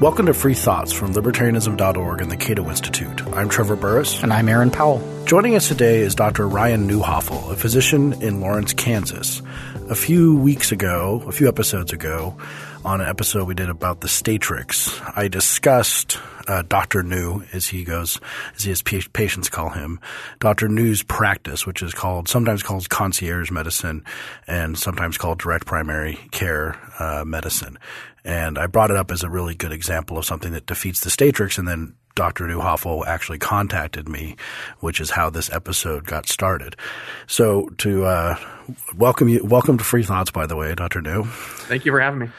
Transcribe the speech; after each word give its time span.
Welcome 0.00 0.26
to 0.26 0.34
Free 0.34 0.54
Thoughts 0.54 0.92
from 0.92 1.14
Libertarianism.org 1.14 2.20
and 2.20 2.28
the 2.28 2.36
Cato 2.36 2.68
Institute. 2.68 3.24
I'm 3.28 3.48
Trevor 3.48 3.76
Burrus. 3.76 4.20
And 4.24 4.32
I'm 4.32 4.48
Aaron 4.48 4.72
Powell. 4.72 5.00
Joining 5.24 5.54
us 5.54 5.68
today 5.68 6.00
is 6.00 6.16
Dr. 6.16 6.48
Ryan 6.48 6.90
Neuhofel, 6.90 7.52
a 7.52 7.56
physician 7.56 8.12
in 8.20 8.40
Lawrence, 8.40 8.72
Kansas. 8.72 9.40
A 9.88 9.94
few 9.94 10.36
weeks 10.36 10.72
ago, 10.72 11.22
a 11.28 11.32
few 11.32 11.46
episodes 11.46 11.92
ago, 11.92 12.36
on 12.84 13.00
an 13.00 13.08
episode 13.08 13.46
we 13.46 13.54
did 13.54 13.70
about 13.70 14.00
the 14.00 14.08
Statrix, 14.08 15.00
I 15.16 15.28
discussed 15.28 16.18
uh, 16.48 16.62
Dr. 16.62 17.04
Neu, 17.04 17.46
as 17.54 17.68
he 17.68 17.84
goes, 17.84 18.20
as 18.56 18.64
his 18.64 18.82
patients 18.82 19.48
call 19.48 19.70
him, 19.70 20.00
Dr. 20.40 20.68
Neu's 20.68 21.04
practice, 21.04 21.66
which 21.66 21.82
is 21.82 21.94
called, 21.94 22.28
sometimes 22.28 22.64
called 22.64 22.88
concierge 22.90 23.52
medicine 23.52 24.04
and 24.48 24.76
sometimes 24.76 25.18
called 25.18 25.38
direct 25.38 25.66
primary 25.66 26.18
care 26.32 26.76
uh, 26.98 27.24
medicine. 27.24 27.78
And 28.24 28.58
I 28.58 28.66
brought 28.66 28.90
it 28.90 28.96
up 28.96 29.10
as 29.10 29.22
a 29.22 29.28
really 29.28 29.54
good 29.54 29.72
example 29.72 30.16
of 30.16 30.24
something 30.24 30.52
that 30.52 30.66
defeats 30.66 31.00
the 31.00 31.10
Statrix 31.10 31.58
and 31.58 31.68
then 31.68 31.94
Dr. 32.14 32.44
Neuhofel 32.44 33.06
actually 33.06 33.38
contacted 33.38 34.08
me, 34.08 34.36
which 34.80 35.00
is 35.00 35.10
how 35.10 35.30
this 35.30 35.52
episode 35.52 36.06
got 36.06 36.28
started. 36.28 36.76
So 37.26 37.68
to 37.78 38.04
uh, 38.04 38.36
welcome 38.96 39.28
you, 39.28 39.44
welcome 39.44 39.78
to 39.78 39.84
Free 39.84 40.04
Thoughts, 40.04 40.30
by 40.30 40.46
the 40.46 40.56
way, 40.56 40.74
Dr. 40.74 41.00
Neu. 41.00 41.24
Thank 41.24 41.84
you 41.84 41.92
for 41.92 42.00
having 42.00 42.20
me. 42.20 42.30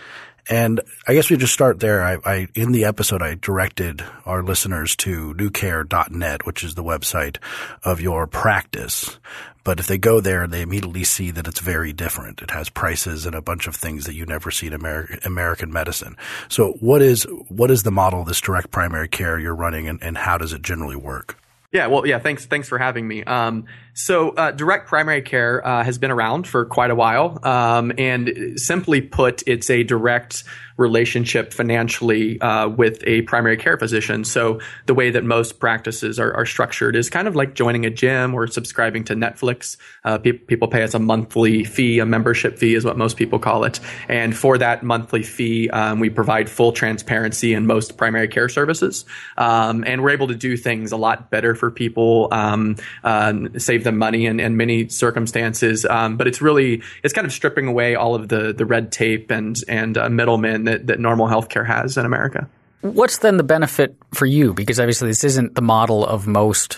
And 0.47 0.79
I 1.07 1.13
guess 1.15 1.29
we 1.29 1.37
just 1.37 1.53
start 1.53 1.79
there. 1.79 2.03
I, 2.03 2.17
I, 2.23 2.47
in 2.53 2.71
the 2.71 2.85
episode, 2.85 3.21
I 3.21 3.35
directed 3.35 4.03
our 4.25 4.43
listeners 4.43 4.95
to 4.97 5.33
neucare.net, 5.33 6.45
which 6.45 6.63
is 6.63 6.75
the 6.75 6.83
website 6.83 7.37
of 7.83 7.99
your 7.99 8.27
practice. 8.27 9.19
But 9.65 9.81
if 9.81 9.87
they 9.87 9.97
go 9.97 10.21
there, 10.21 10.47
they 10.47 10.61
immediately 10.61 11.03
see 11.03 11.31
that 11.31 11.47
it's 11.47 11.59
very 11.59 11.91
different. 11.91 12.41
It 12.41 12.51
has 12.51 12.69
prices 12.69 13.25
and 13.25 13.35
a 13.35 13.41
bunch 13.41 13.67
of 13.67 13.75
things 13.75 14.05
that 14.05 14.13
you 14.13 14.25
never 14.25 14.51
see 14.51 14.67
in 14.67 14.73
American, 14.73 15.19
American 15.25 15.73
medicine. 15.73 16.15
So 16.47 16.73
what 16.79 17.01
is, 17.01 17.23
what 17.49 17.71
is 17.71 17.83
the 17.83 17.91
model 17.91 18.21
of 18.21 18.27
this 18.27 18.39
direct 18.39 18.71
primary 18.71 19.09
care 19.09 19.37
you're 19.37 19.55
running 19.55 19.89
and, 19.89 20.01
and 20.01 20.17
how 20.17 20.37
does 20.37 20.53
it 20.53 20.61
generally 20.61 20.95
work? 20.95 21.37
Yeah, 21.71 21.87
well, 21.87 22.07
yeah. 22.07 22.19
Thanks, 22.19 22.45
thanks 22.45 22.69
for 22.69 22.77
having 22.77 23.05
me. 23.05 23.23
Um, 23.25 23.65
so, 23.97 24.31
uh, 24.31 24.51
direct 24.51 24.89
primary 24.89 25.21
care 25.21 25.65
uh, 25.65 25.81
has 25.81 25.97
been 25.97 26.11
around 26.11 26.47
for 26.47 26.65
quite 26.65 26.91
a 26.91 26.95
while, 26.95 27.39
um, 27.43 27.93
and 27.97 28.59
simply 28.59 28.99
put, 28.99 29.41
it's 29.47 29.69
a 29.69 29.83
direct 29.83 30.43
relationship 30.75 31.53
financially 31.53 32.39
uh, 32.41 32.67
with 32.67 33.01
a 33.07 33.21
primary 33.21 33.55
care 33.55 33.77
physician. 33.77 34.25
So, 34.25 34.59
the 34.85 34.93
way 34.93 35.11
that 35.11 35.23
most 35.23 35.59
practices 35.59 36.19
are, 36.19 36.33
are, 36.33 36.45
structured 36.45 36.97
is 36.97 37.09
kind 37.09 37.29
of 37.29 37.37
like 37.37 37.55
joining 37.55 37.85
a 37.85 37.89
gym 37.89 38.33
or 38.33 38.47
subscribing 38.47 39.05
to 39.05 39.15
Netflix. 39.15 39.77
Uh, 40.03 40.17
pe- 40.17 40.33
people 40.33 40.67
pay 40.67 40.83
us 40.83 40.93
a 40.93 40.99
monthly 40.99 41.63
fee, 41.63 41.99
a 41.99 42.05
membership 42.05 42.57
fee 42.57 42.75
is 42.75 42.83
what 42.83 42.97
most 42.97 43.15
people 43.15 43.39
call 43.39 43.63
it, 43.63 43.79
and 44.09 44.35
for 44.35 44.57
that 44.57 44.83
monthly 44.83 45.23
fee, 45.23 45.69
um, 45.69 46.01
we 46.01 46.09
provide 46.09 46.49
full 46.49 46.73
transparency 46.73 47.53
in 47.53 47.65
most 47.65 47.97
primary 47.97 48.27
care 48.27 48.49
services, 48.49 49.05
um, 49.37 49.85
and 49.87 50.03
we're 50.03 50.09
able 50.09 50.27
to 50.27 50.35
do 50.35 50.57
things 50.57 50.91
a 50.91 50.97
lot 50.97 51.29
better 51.29 51.55
for 51.55 51.71
people, 51.71 52.27
um, 52.33 52.75
uh, 53.05 53.33
save 53.57 53.84
them 53.85 53.97
money 53.97 54.25
in, 54.25 54.41
in 54.41 54.57
many 54.57 54.89
circumstances. 54.89 55.85
Um, 55.85 56.17
but 56.17 56.27
it's 56.27 56.41
really 56.41 56.83
it's 57.03 57.13
kind 57.13 57.25
of 57.25 57.31
stripping 57.31 57.67
away 57.67 57.95
all 57.95 58.13
of 58.13 58.27
the 58.27 58.53
the 58.53 58.65
red 58.65 58.91
tape 58.91 59.31
and 59.31 59.57
and 59.69 59.97
uh, 59.97 60.09
middlemen 60.09 60.65
that, 60.65 60.87
that 60.87 60.99
normal 60.99 61.27
healthcare 61.27 61.65
has 61.65 61.97
in 61.97 62.05
America. 62.05 62.49
What's 62.81 63.19
then 63.19 63.37
the 63.37 63.43
benefit 63.43 63.95
for 64.13 64.25
you? 64.25 64.53
Because 64.53 64.79
obviously 64.79 65.07
this 65.07 65.23
isn't 65.23 65.55
the 65.55 65.61
model 65.61 66.05
of 66.05 66.27
most 66.27 66.77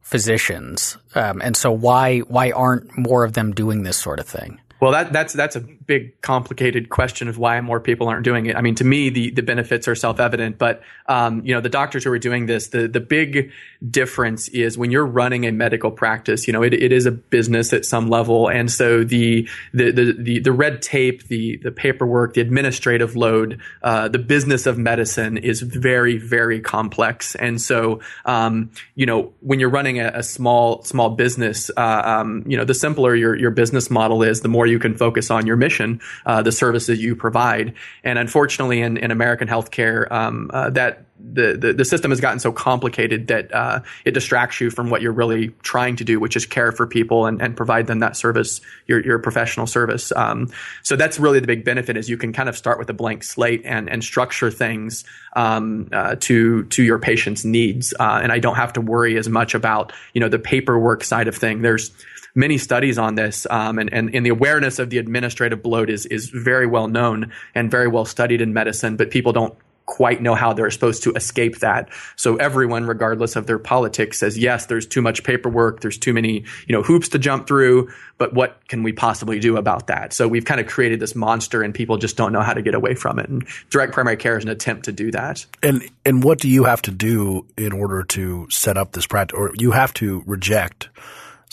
physicians, 0.00 0.96
um, 1.14 1.40
and 1.44 1.56
so 1.56 1.70
why 1.70 2.20
why 2.20 2.50
aren't 2.50 2.96
more 2.96 3.24
of 3.24 3.34
them 3.34 3.52
doing 3.52 3.82
this 3.82 3.96
sort 3.96 4.18
of 4.18 4.26
thing? 4.26 4.60
Well, 4.84 4.92
that, 4.92 5.14
that's 5.14 5.32
that's 5.32 5.56
a 5.56 5.60
big, 5.60 6.20
complicated 6.20 6.90
question 6.90 7.28
of 7.28 7.38
why 7.38 7.58
more 7.62 7.80
people 7.80 8.06
aren't 8.06 8.22
doing 8.22 8.44
it. 8.44 8.54
I 8.54 8.60
mean, 8.60 8.74
to 8.74 8.84
me, 8.84 9.08
the 9.08 9.30
the 9.30 9.42
benefits 9.42 9.88
are 9.88 9.94
self 9.94 10.20
evident, 10.20 10.58
but 10.58 10.82
um, 11.06 11.40
you 11.42 11.54
know, 11.54 11.62
the 11.62 11.70
doctors 11.70 12.04
who 12.04 12.12
are 12.12 12.18
doing 12.18 12.44
this, 12.44 12.68
the 12.68 12.86
the 12.86 13.00
big 13.00 13.50
difference 13.90 14.48
is 14.48 14.76
when 14.76 14.90
you're 14.90 15.06
running 15.06 15.46
a 15.46 15.52
medical 15.52 15.90
practice, 15.90 16.46
you 16.46 16.52
know, 16.52 16.62
it, 16.62 16.74
it 16.74 16.92
is 16.92 17.06
a 17.06 17.12
business 17.12 17.72
at 17.72 17.86
some 17.86 18.10
level, 18.10 18.46
and 18.46 18.70
so 18.70 19.04
the 19.04 19.48
the 19.72 19.90
the 19.90 20.12
the, 20.18 20.40
the 20.40 20.52
red 20.52 20.82
tape, 20.82 21.28
the 21.28 21.56
the 21.62 21.72
paperwork, 21.72 22.34
the 22.34 22.42
administrative 22.42 23.16
load, 23.16 23.58
uh, 23.82 24.08
the 24.08 24.18
business 24.18 24.66
of 24.66 24.76
medicine 24.76 25.38
is 25.38 25.62
very 25.62 26.18
very 26.18 26.60
complex, 26.60 27.34
and 27.36 27.58
so 27.58 28.00
um, 28.26 28.70
you 28.96 29.06
know, 29.06 29.32
when 29.40 29.60
you're 29.60 29.70
running 29.70 29.98
a, 29.98 30.12
a 30.16 30.22
small 30.22 30.82
small 30.82 31.08
business, 31.08 31.70
uh, 31.74 32.02
um, 32.04 32.44
you 32.46 32.58
know, 32.58 32.66
the 32.66 32.74
simpler 32.74 33.14
your 33.14 33.34
your 33.34 33.50
business 33.50 33.90
model 33.90 34.22
is, 34.22 34.42
the 34.42 34.48
more 34.48 34.66
you 34.66 34.73
can 34.78 34.96
focus 34.96 35.30
on 35.30 35.46
your 35.46 35.56
mission, 35.56 36.00
uh, 36.26 36.42
the 36.42 36.52
services 36.52 37.02
you 37.02 37.16
provide. 37.16 37.74
And 38.02 38.18
unfortunately, 38.18 38.80
in, 38.80 38.96
in 38.96 39.10
American 39.10 39.48
healthcare, 39.48 40.10
um, 40.10 40.50
uh, 40.52 40.70
that 40.70 41.06
the, 41.18 41.56
the, 41.56 41.72
the 41.72 41.84
system 41.84 42.10
has 42.10 42.20
gotten 42.20 42.38
so 42.38 42.52
complicated 42.52 43.28
that 43.28 43.54
uh, 43.54 43.80
it 44.04 44.12
distracts 44.12 44.60
you 44.60 44.70
from 44.70 44.90
what 44.90 45.00
you're 45.00 45.12
really 45.12 45.48
trying 45.62 45.96
to 45.96 46.04
do, 46.04 46.18
which 46.18 46.36
is 46.36 46.44
care 46.44 46.72
for 46.72 46.86
people 46.86 47.26
and, 47.26 47.40
and 47.40 47.56
provide 47.56 47.86
them 47.86 48.00
that 48.00 48.16
service, 48.16 48.60
your, 48.86 49.02
your 49.04 49.18
professional 49.18 49.66
service. 49.66 50.12
Um, 50.14 50.50
so 50.82 50.96
that's 50.96 51.18
really 51.18 51.40
the 51.40 51.46
big 51.46 51.64
benefit 51.64 51.96
is 51.96 52.10
you 52.10 52.16
can 52.16 52.32
kind 52.32 52.48
of 52.48 52.56
start 52.56 52.78
with 52.78 52.90
a 52.90 52.92
blank 52.92 53.22
slate 53.22 53.62
and, 53.64 53.88
and 53.88 54.02
structure 54.02 54.50
things 54.50 55.04
um, 55.34 55.88
uh, 55.92 56.16
to 56.20 56.64
to 56.64 56.82
your 56.82 56.98
patient's 56.98 57.44
needs, 57.44 57.92
uh, 57.98 58.20
and 58.22 58.30
I 58.30 58.38
don't 58.38 58.56
have 58.56 58.72
to 58.74 58.80
worry 58.80 59.18
as 59.18 59.28
much 59.28 59.54
about 59.54 59.92
you 60.12 60.20
know 60.20 60.28
the 60.28 60.38
paperwork 60.38 61.04
side 61.04 61.28
of 61.28 61.36
thing. 61.36 61.62
There's 61.62 61.90
many 62.34 62.58
studies 62.58 62.98
on 62.98 63.14
this, 63.14 63.46
um, 63.50 63.78
and, 63.78 63.92
and, 63.92 64.14
and 64.14 64.26
the 64.26 64.30
awareness 64.30 64.78
of 64.78 64.90
the 64.90 64.98
administrative 64.98 65.62
bloat 65.62 65.90
is 65.90 66.06
is 66.06 66.28
very 66.30 66.66
well 66.66 66.88
known 66.88 67.32
and 67.54 67.70
very 67.70 67.88
well 67.88 68.04
studied 68.04 68.40
in 68.40 68.52
medicine, 68.52 68.96
but 68.96 69.10
people 69.10 69.32
don't 69.32 69.54
quite 69.86 70.22
know 70.22 70.34
how 70.34 70.52
they're 70.52 70.70
supposed 70.70 71.02
to 71.02 71.12
escape 71.12 71.58
that. 71.58 71.90
So 72.16 72.36
everyone, 72.36 72.86
regardless 72.86 73.36
of 73.36 73.46
their 73.46 73.58
politics, 73.58 74.18
says, 74.18 74.38
yes, 74.38 74.66
there's 74.66 74.86
too 74.86 75.02
much 75.02 75.24
paperwork. 75.24 75.80
There's 75.80 75.98
too 75.98 76.14
many, 76.14 76.44
you 76.66 76.72
know, 76.72 76.82
hoops 76.82 77.10
to 77.10 77.18
jump 77.18 77.46
through, 77.46 77.90
but 78.16 78.32
what 78.32 78.66
can 78.68 78.82
we 78.82 78.92
possibly 78.92 79.38
do 79.38 79.56
about 79.56 79.88
that? 79.88 80.12
So 80.12 80.26
we've 80.26 80.44
kind 80.44 80.60
of 80.60 80.66
created 80.66 81.00
this 81.00 81.14
monster 81.14 81.62
and 81.62 81.74
people 81.74 81.98
just 81.98 82.16
don't 82.16 82.32
know 82.32 82.40
how 82.40 82.54
to 82.54 82.62
get 82.62 82.74
away 82.74 82.94
from 82.94 83.18
it. 83.18 83.28
And 83.28 83.46
direct 83.68 83.92
primary 83.92 84.16
care 84.16 84.38
is 84.38 84.44
an 84.44 84.50
attempt 84.50 84.86
to 84.86 84.92
do 84.92 85.10
that. 85.10 85.44
And, 85.62 85.82
and 86.06 86.24
what 86.24 86.38
do 86.38 86.48
you 86.48 86.64
have 86.64 86.80
to 86.82 86.90
do 86.90 87.46
in 87.58 87.72
order 87.72 88.04
to 88.04 88.48
set 88.50 88.78
up 88.78 88.92
this 88.92 89.06
practice 89.06 89.36
or 89.38 89.52
you 89.58 89.72
have 89.72 89.92
to 89.94 90.22
reject 90.26 90.88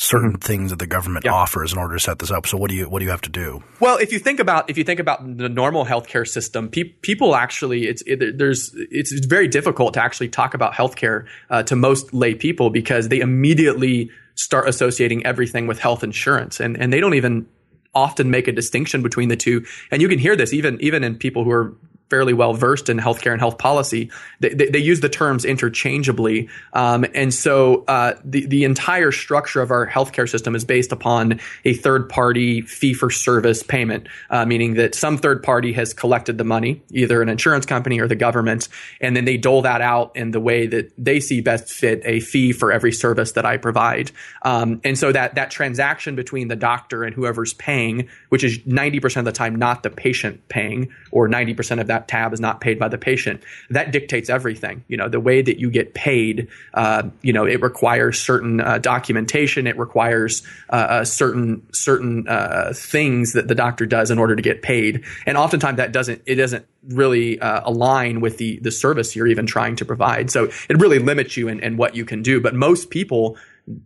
certain 0.01 0.35
things 0.35 0.71
that 0.71 0.79
the 0.79 0.87
government 0.87 1.25
yeah. 1.25 1.31
offers 1.31 1.71
in 1.71 1.77
order 1.77 1.93
to 1.93 1.99
set 1.99 2.17
this 2.17 2.31
up. 2.31 2.47
So 2.47 2.57
what 2.57 2.71
do 2.71 2.75
you 2.75 2.89
what 2.89 2.99
do 2.99 3.05
you 3.05 3.11
have 3.11 3.21
to 3.21 3.29
do? 3.29 3.63
Well, 3.79 3.97
if 3.97 4.11
you 4.11 4.17
think 4.17 4.39
about 4.39 4.67
if 4.67 4.77
you 4.77 4.83
think 4.83 4.99
about 4.99 5.37
the 5.37 5.47
normal 5.47 5.85
healthcare 5.85 6.27
system, 6.27 6.69
pe- 6.69 6.95
people 7.01 7.35
actually 7.35 7.87
it's 7.87 8.01
it, 8.07 8.39
there's 8.39 8.73
it's, 8.75 9.11
it's, 9.11 9.27
very 9.27 9.47
difficult 9.47 9.93
to 9.93 10.01
actually 10.01 10.29
talk 10.29 10.55
about 10.55 10.73
healthcare 10.73 11.27
uh, 11.51 11.61
to 11.63 11.75
most 11.75 12.13
lay 12.15 12.33
people 12.33 12.71
because 12.71 13.09
they 13.09 13.19
immediately 13.19 14.09
start 14.33 14.67
associating 14.67 15.23
everything 15.23 15.67
with 15.67 15.77
health 15.77 16.03
insurance 16.03 16.59
and 16.59 16.75
and 16.77 16.91
they 16.91 16.99
don't 16.99 17.13
even 17.13 17.45
often 17.93 18.31
make 18.31 18.47
a 18.47 18.51
distinction 18.51 19.03
between 19.03 19.29
the 19.29 19.35
two. 19.35 19.63
And 19.91 20.01
you 20.01 20.09
can 20.09 20.17
hear 20.17 20.35
this 20.35 20.51
even 20.51 20.81
even 20.81 21.03
in 21.03 21.15
people 21.15 21.43
who 21.43 21.51
are 21.51 21.75
fairly 22.11 22.33
well 22.33 22.53
versed 22.53 22.89
in 22.89 22.99
healthcare 22.99 23.31
and 23.31 23.39
health 23.39 23.57
policy. 23.57 24.11
They, 24.41 24.49
they, 24.49 24.67
they 24.67 24.79
use 24.79 24.99
the 24.99 25.09
terms 25.09 25.45
interchangeably, 25.45 26.49
um, 26.73 27.05
and 27.15 27.33
so 27.33 27.85
uh, 27.87 28.13
the 28.23 28.45
the 28.45 28.65
entire 28.65 29.11
structure 29.11 29.61
of 29.61 29.71
our 29.71 29.87
healthcare 29.87 30.29
system 30.29 30.53
is 30.55 30.65
based 30.65 30.91
upon 30.91 31.39
a 31.65 31.73
third 31.73 32.09
party 32.09 32.61
fee 32.61 32.93
for 32.93 33.09
service 33.09 33.63
payment, 33.63 34.07
uh, 34.29 34.45
meaning 34.45 34.75
that 34.75 34.93
some 34.93 35.17
third 35.17 35.41
party 35.41 35.73
has 35.73 35.93
collected 35.93 36.37
the 36.37 36.43
money, 36.43 36.83
either 36.91 37.21
an 37.21 37.29
insurance 37.29 37.65
company 37.65 37.99
or 37.99 38.07
the 38.07 38.15
government, 38.15 38.67
and 38.99 39.15
then 39.15 39.25
they 39.25 39.37
dole 39.37 39.61
that 39.61 39.81
out 39.81 40.15
in 40.15 40.31
the 40.31 40.39
way 40.39 40.67
that 40.67 40.91
they 40.97 41.19
see 41.19 41.39
best 41.41 41.71
fit, 41.71 42.01
a 42.03 42.19
fee 42.19 42.51
for 42.51 42.71
every 42.71 42.91
service 42.91 43.31
that 43.33 43.45
I 43.45 43.57
provide. 43.57 44.11
Um, 44.41 44.81
and 44.83 44.97
so 44.97 45.11
that 45.11 45.35
that 45.35 45.49
transaction 45.49 46.15
between 46.15 46.49
the 46.49 46.57
doctor 46.57 47.05
and 47.05 47.15
whoever's 47.15 47.53
paying, 47.53 48.09
which 48.29 48.43
is 48.43 48.59
ninety 48.65 48.99
percent 48.99 49.25
of 49.25 49.33
the 49.33 49.37
time 49.37 49.55
not 49.55 49.83
the 49.83 49.89
patient 49.89 50.49
paying, 50.49 50.89
or 51.11 51.29
ninety 51.29 51.53
percent 51.53 51.79
of 51.79 51.87
that 51.87 52.00
that 52.01 52.07
tab 52.07 52.33
is 52.33 52.39
not 52.39 52.61
paid 52.61 52.79
by 52.79 52.87
the 52.87 52.97
patient. 52.97 53.41
That 53.69 53.91
dictates 53.91 54.29
everything. 54.29 54.83
You 54.87 54.97
know, 54.97 55.07
the 55.07 55.19
way 55.19 55.41
that 55.41 55.59
you 55.59 55.69
get 55.69 55.93
paid, 55.93 56.47
uh, 56.73 57.03
you 57.21 57.33
know, 57.33 57.45
it 57.45 57.61
requires 57.61 58.19
certain 58.19 58.59
uh, 58.59 58.79
documentation. 58.79 59.67
It 59.67 59.77
requires 59.77 60.43
uh, 60.69 60.75
uh 60.75 61.05
certain 61.05 61.61
certain 61.71 62.27
uh, 62.27 62.73
things 62.75 63.33
that 63.33 63.47
the 63.47 63.55
doctor 63.55 63.85
does 63.85 64.11
in 64.11 64.17
order 64.17 64.35
to 64.35 64.41
get 64.41 64.61
paid. 64.61 65.03
And 65.25 65.37
oftentimes 65.37 65.77
that 65.77 65.91
doesn't 65.91 66.21
it 66.25 66.35
doesn't 66.35 66.65
really 66.89 67.39
uh, 67.39 67.61
align 67.63 68.21
with 68.21 68.37
the 68.37 68.59
the 68.59 68.71
service 68.71 69.15
you're 69.15 69.27
even 69.27 69.45
trying 69.45 69.75
to 69.77 69.85
provide. 69.85 70.31
So 70.31 70.45
it 70.69 70.79
really 70.79 70.99
limits 70.99 71.37
you 71.37 71.47
in, 71.47 71.59
in 71.59 71.77
what 71.77 71.95
you 71.95 72.05
can 72.05 72.21
do. 72.21 72.41
But 72.41 72.55
most 72.55 72.89
people 72.89 73.37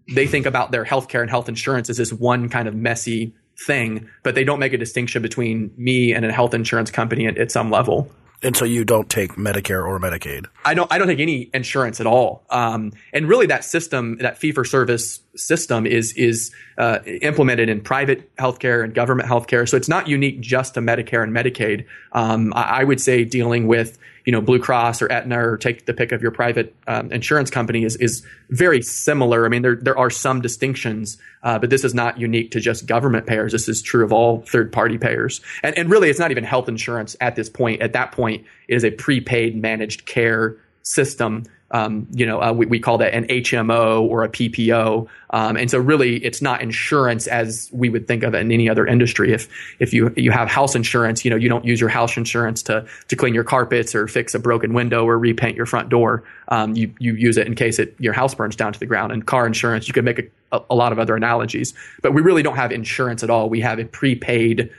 they 0.07 0.25
think 0.25 0.45
about 0.45 0.71
their 0.71 0.85
healthcare 0.85 1.21
and 1.21 1.29
health 1.29 1.49
insurance 1.49 1.89
as 1.89 1.97
this 1.97 2.13
one 2.13 2.47
kind 2.47 2.67
of 2.67 2.73
messy 2.75 3.33
thing, 3.57 4.09
but 4.23 4.35
they 4.35 4.43
don't 4.43 4.59
make 4.59 4.73
a 4.73 4.77
distinction 4.77 5.21
between 5.21 5.73
me 5.77 6.13
and 6.13 6.25
a 6.25 6.31
health 6.31 6.53
insurance 6.53 6.91
company 6.91 7.27
at, 7.27 7.37
at 7.37 7.51
some 7.51 7.71
level. 7.71 8.09
And 8.43 8.55
so 8.55 8.65
you 8.65 8.83
don't 8.83 9.09
take 9.09 9.33
Medicare 9.33 9.87
or 9.87 9.99
Medicaid. 9.99 10.45
I 10.65 10.73
don't. 10.73 10.91
I 10.91 10.97
don't 10.97 11.07
take 11.07 11.19
any 11.19 11.49
insurance 11.53 11.99
at 11.99 12.05
all. 12.05 12.43
Um, 12.49 12.91
and 13.13 13.27
really, 13.27 13.47
that 13.47 13.63
system, 13.63 14.17
that 14.19 14.37
fee 14.37 14.51
for 14.51 14.65
service 14.65 15.19
system 15.35 15.85
is 15.85 16.13
is 16.13 16.51
uh, 16.77 16.99
implemented 17.21 17.69
in 17.69 17.81
private 17.81 18.35
healthcare 18.35 18.83
and 18.83 18.93
government 18.93 19.29
healthcare. 19.29 19.67
So 19.67 19.77
it's 19.77 19.87
not 19.87 20.07
unique 20.07 20.41
just 20.41 20.73
to 20.73 20.81
Medicare 20.81 21.23
and 21.23 21.33
Medicaid. 21.33 21.85
Um, 22.11 22.53
I, 22.55 22.81
I, 22.81 22.83
would 22.83 22.99
say 22.99 23.23
dealing 23.23 23.67
with 23.67 23.97
you 24.25 24.31
know 24.31 24.41
Blue 24.41 24.59
Cross 24.59 25.01
or 25.01 25.11
Aetna 25.11 25.47
or 25.47 25.57
take 25.57 25.85
the 25.85 25.93
pick 25.93 26.11
of 26.11 26.21
your 26.21 26.31
private 26.31 26.75
um, 26.87 27.11
insurance 27.11 27.49
company 27.49 27.83
is 27.83 27.95
is 27.97 28.25
very 28.49 28.81
similar. 28.81 29.45
I 29.45 29.49
mean 29.49 29.61
there 29.61 29.75
there 29.75 29.97
are 29.97 30.09
some 30.09 30.41
distinctions, 30.41 31.17
uh, 31.43 31.59
but 31.59 31.69
this 31.69 31.83
is 31.83 31.93
not 31.93 32.19
unique 32.19 32.51
to 32.51 32.59
just 32.59 32.85
government 32.85 33.27
payers. 33.27 33.51
This 33.51 33.67
is 33.67 33.81
true 33.81 34.03
of 34.03 34.11
all 34.11 34.41
third 34.41 34.71
party 34.71 34.97
payers, 34.97 35.41
and 35.63 35.77
and 35.77 35.89
really 35.89 36.09
it's 36.09 36.19
not 36.19 36.31
even 36.31 36.43
health 36.43 36.69
insurance 36.69 37.15
at 37.21 37.35
this 37.35 37.49
point. 37.49 37.81
At 37.81 37.93
that 37.93 38.11
point, 38.11 38.45
it 38.67 38.75
is 38.75 38.83
a 38.83 38.91
prepaid 38.91 39.55
managed 39.55 40.05
care 40.05 40.57
system 40.85 41.43
um, 41.75 42.07
you 42.13 42.25
know, 42.25 42.41
uh, 42.41 42.53
we, 42.53 42.65
we, 42.67 42.79
call 42.79 42.97
that 42.99 43.13
an 43.13 43.25
HMO 43.27 44.01
or 44.01 44.23
a 44.23 44.29
PPO. 44.29 45.07
Um, 45.31 45.57
and 45.57 45.69
so 45.69 45.77
really 45.77 46.23
it's 46.23 46.41
not 46.41 46.61
insurance 46.61 47.27
as 47.27 47.69
we 47.73 47.89
would 47.89 48.07
think 48.07 48.23
of 48.23 48.33
it 48.33 48.39
in 48.39 48.49
any 48.49 48.69
other 48.69 48.87
industry. 48.87 49.33
If, 49.33 49.49
if 49.79 49.93
you, 49.93 50.13
you 50.15 50.31
have 50.31 50.47
house 50.47 50.73
insurance, 50.73 51.25
you 51.25 51.31
know, 51.31 51.35
you 51.35 51.49
don't 51.49 51.65
use 51.65 51.81
your 51.81 51.89
house 51.89 52.15
insurance 52.15 52.63
to, 52.63 52.85
to 53.09 53.15
clean 53.17 53.33
your 53.33 53.43
carpets 53.43 53.93
or 53.93 54.07
fix 54.07 54.33
a 54.33 54.39
broken 54.39 54.73
window 54.73 55.05
or 55.05 55.19
repaint 55.19 55.57
your 55.57 55.65
front 55.65 55.89
door. 55.89 56.23
Um, 56.47 56.77
you, 56.77 56.93
you 56.99 57.13
use 57.15 57.35
it 57.35 57.45
in 57.45 57.55
case 57.55 57.77
it, 57.77 57.93
your 57.99 58.13
house 58.13 58.33
burns 58.33 58.55
down 58.55 58.71
to 58.71 58.79
the 58.79 58.85
ground 58.85 59.11
and 59.11 59.25
car 59.25 59.45
insurance, 59.45 59.85
you 59.89 59.93
could 59.93 60.05
make 60.05 60.31
a, 60.53 60.61
a 60.69 60.75
lot 60.75 60.93
of 60.93 60.99
other 60.99 61.17
analogies, 61.17 61.73
but 62.01 62.13
we 62.13 62.21
really 62.21 62.43
don't 62.43 62.55
have 62.55 62.71
insurance 62.71 63.21
at 63.21 63.29
all. 63.29 63.49
We 63.49 63.59
have 63.59 63.79
a 63.79 63.85
prepaid 63.85 64.71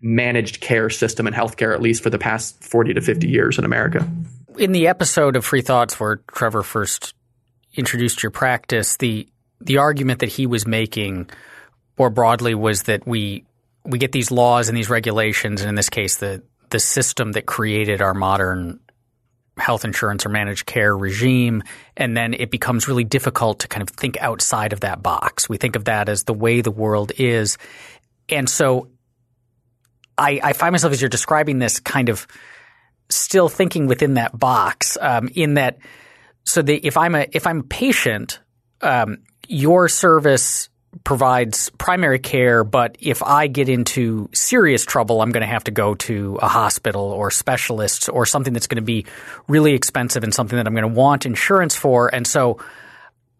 managed 0.00 0.60
care 0.60 0.88
system 0.88 1.26
in 1.26 1.34
healthcare, 1.34 1.74
at 1.74 1.82
least 1.82 2.00
for 2.00 2.10
the 2.10 2.18
past 2.18 2.62
40 2.62 2.94
to 2.94 3.00
50 3.00 3.26
years 3.26 3.58
in 3.58 3.64
America 3.64 4.08
in 4.58 4.72
the 4.72 4.88
episode 4.88 5.36
of 5.36 5.44
Free 5.44 5.62
Thoughts 5.62 5.98
where 5.98 6.16
Trevor 6.32 6.62
first 6.62 7.14
introduced 7.74 8.22
your 8.22 8.30
practice, 8.30 8.96
the 8.96 9.28
the 9.60 9.78
argument 9.78 10.20
that 10.20 10.28
he 10.28 10.46
was 10.46 10.66
making 10.66 11.30
more 11.98 12.10
broadly 12.10 12.54
was 12.54 12.84
that 12.84 13.06
we 13.06 13.44
we 13.84 13.98
get 13.98 14.12
these 14.12 14.30
laws 14.30 14.68
and 14.68 14.76
these 14.76 14.90
regulations, 14.90 15.60
and 15.60 15.68
in 15.68 15.74
this 15.74 15.90
case, 15.90 16.18
the 16.18 16.42
the 16.70 16.80
system 16.80 17.32
that 17.32 17.46
created 17.46 18.02
our 18.02 18.14
modern 18.14 18.80
health 19.56 19.84
insurance 19.84 20.26
or 20.26 20.30
managed 20.30 20.66
care 20.66 20.96
regime, 20.96 21.62
and 21.96 22.16
then 22.16 22.34
it 22.34 22.50
becomes 22.50 22.88
really 22.88 23.04
difficult 23.04 23.60
to 23.60 23.68
kind 23.68 23.82
of 23.82 23.88
think 23.90 24.16
outside 24.20 24.72
of 24.72 24.80
that 24.80 25.02
box. 25.02 25.48
We 25.48 25.58
think 25.58 25.76
of 25.76 25.84
that 25.84 26.08
as 26.08 26.24
the 26.24 26.34
way 26.34 26.60
the 26.60 26.72
world 26.72 27.12
is, 27.16 27.58
and 28.28 28.48
so 28.48 28.88
I, 30.18 30.40
I 30.42 30.52
find 30.52 30.72
myself 30.72 30.92
as 30.92 31.00
you're 31.00 31.08
describing 31.08 31.58
this 31.58 31.80
kind 31.80 32.08
of 32.08 32.26
still 33.08 33.48
thinking 33.48 33.86
within 33.86 34.14
that 34.14 34.38
box. 34.38 34.96
Um, 35.00 35.28
in 35.34 35.54
that, 35.54 35.78
so 36.44 36.62
the, 36.62 36.76
if 36.76 36.96
I'm 36.96 37.14
a 37.14 37.26
if 37.32 37.46
I'm 37.46 37.60
a 37.60 37.64
patient, 37.64 38.40
um, 38.80 39.18
your 39.48 39.88
service 39.88 40.68
provides 41.02 41.70
primary 41.70 42.18
care, 42.18 42.62
but 42.62 42.96
if 43.00 43.22
I 43.22 43.48
get 43.48 43.68
into 43.68 44.28
serious 44.32 44.84
trouble, 44.84 45.20
I'm 45.20 45.32
going 45.32 45.40
to 45.40 45.46
have 45.46 45.64
to 45.64 45.72
go 45.72 45.94
to 45.94 46.38
a 46.40 46.46
hospital 46.46 47.02
or 47.02 47.30
specialists 47.30 48.08
or 48.08 48.26
something 48.26 48.52
that's 48.52 48.68
going 48.68 48.76
to 48.76 48.82
be 48.82 49.06
really 49.48 49.74
expensive 49.74 50.22
and 50.22 50.32
something 50.32 50.56
that 50.56 50.66
I'm 50.66 50.74
going 50.74 50.88
to 50.88 51.00
want 51.00 51.26
insurance 51.26 51.74
for. 51.74 52.14
And 52.14 52.26
so 52.26 52.60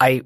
I 0.00 0.22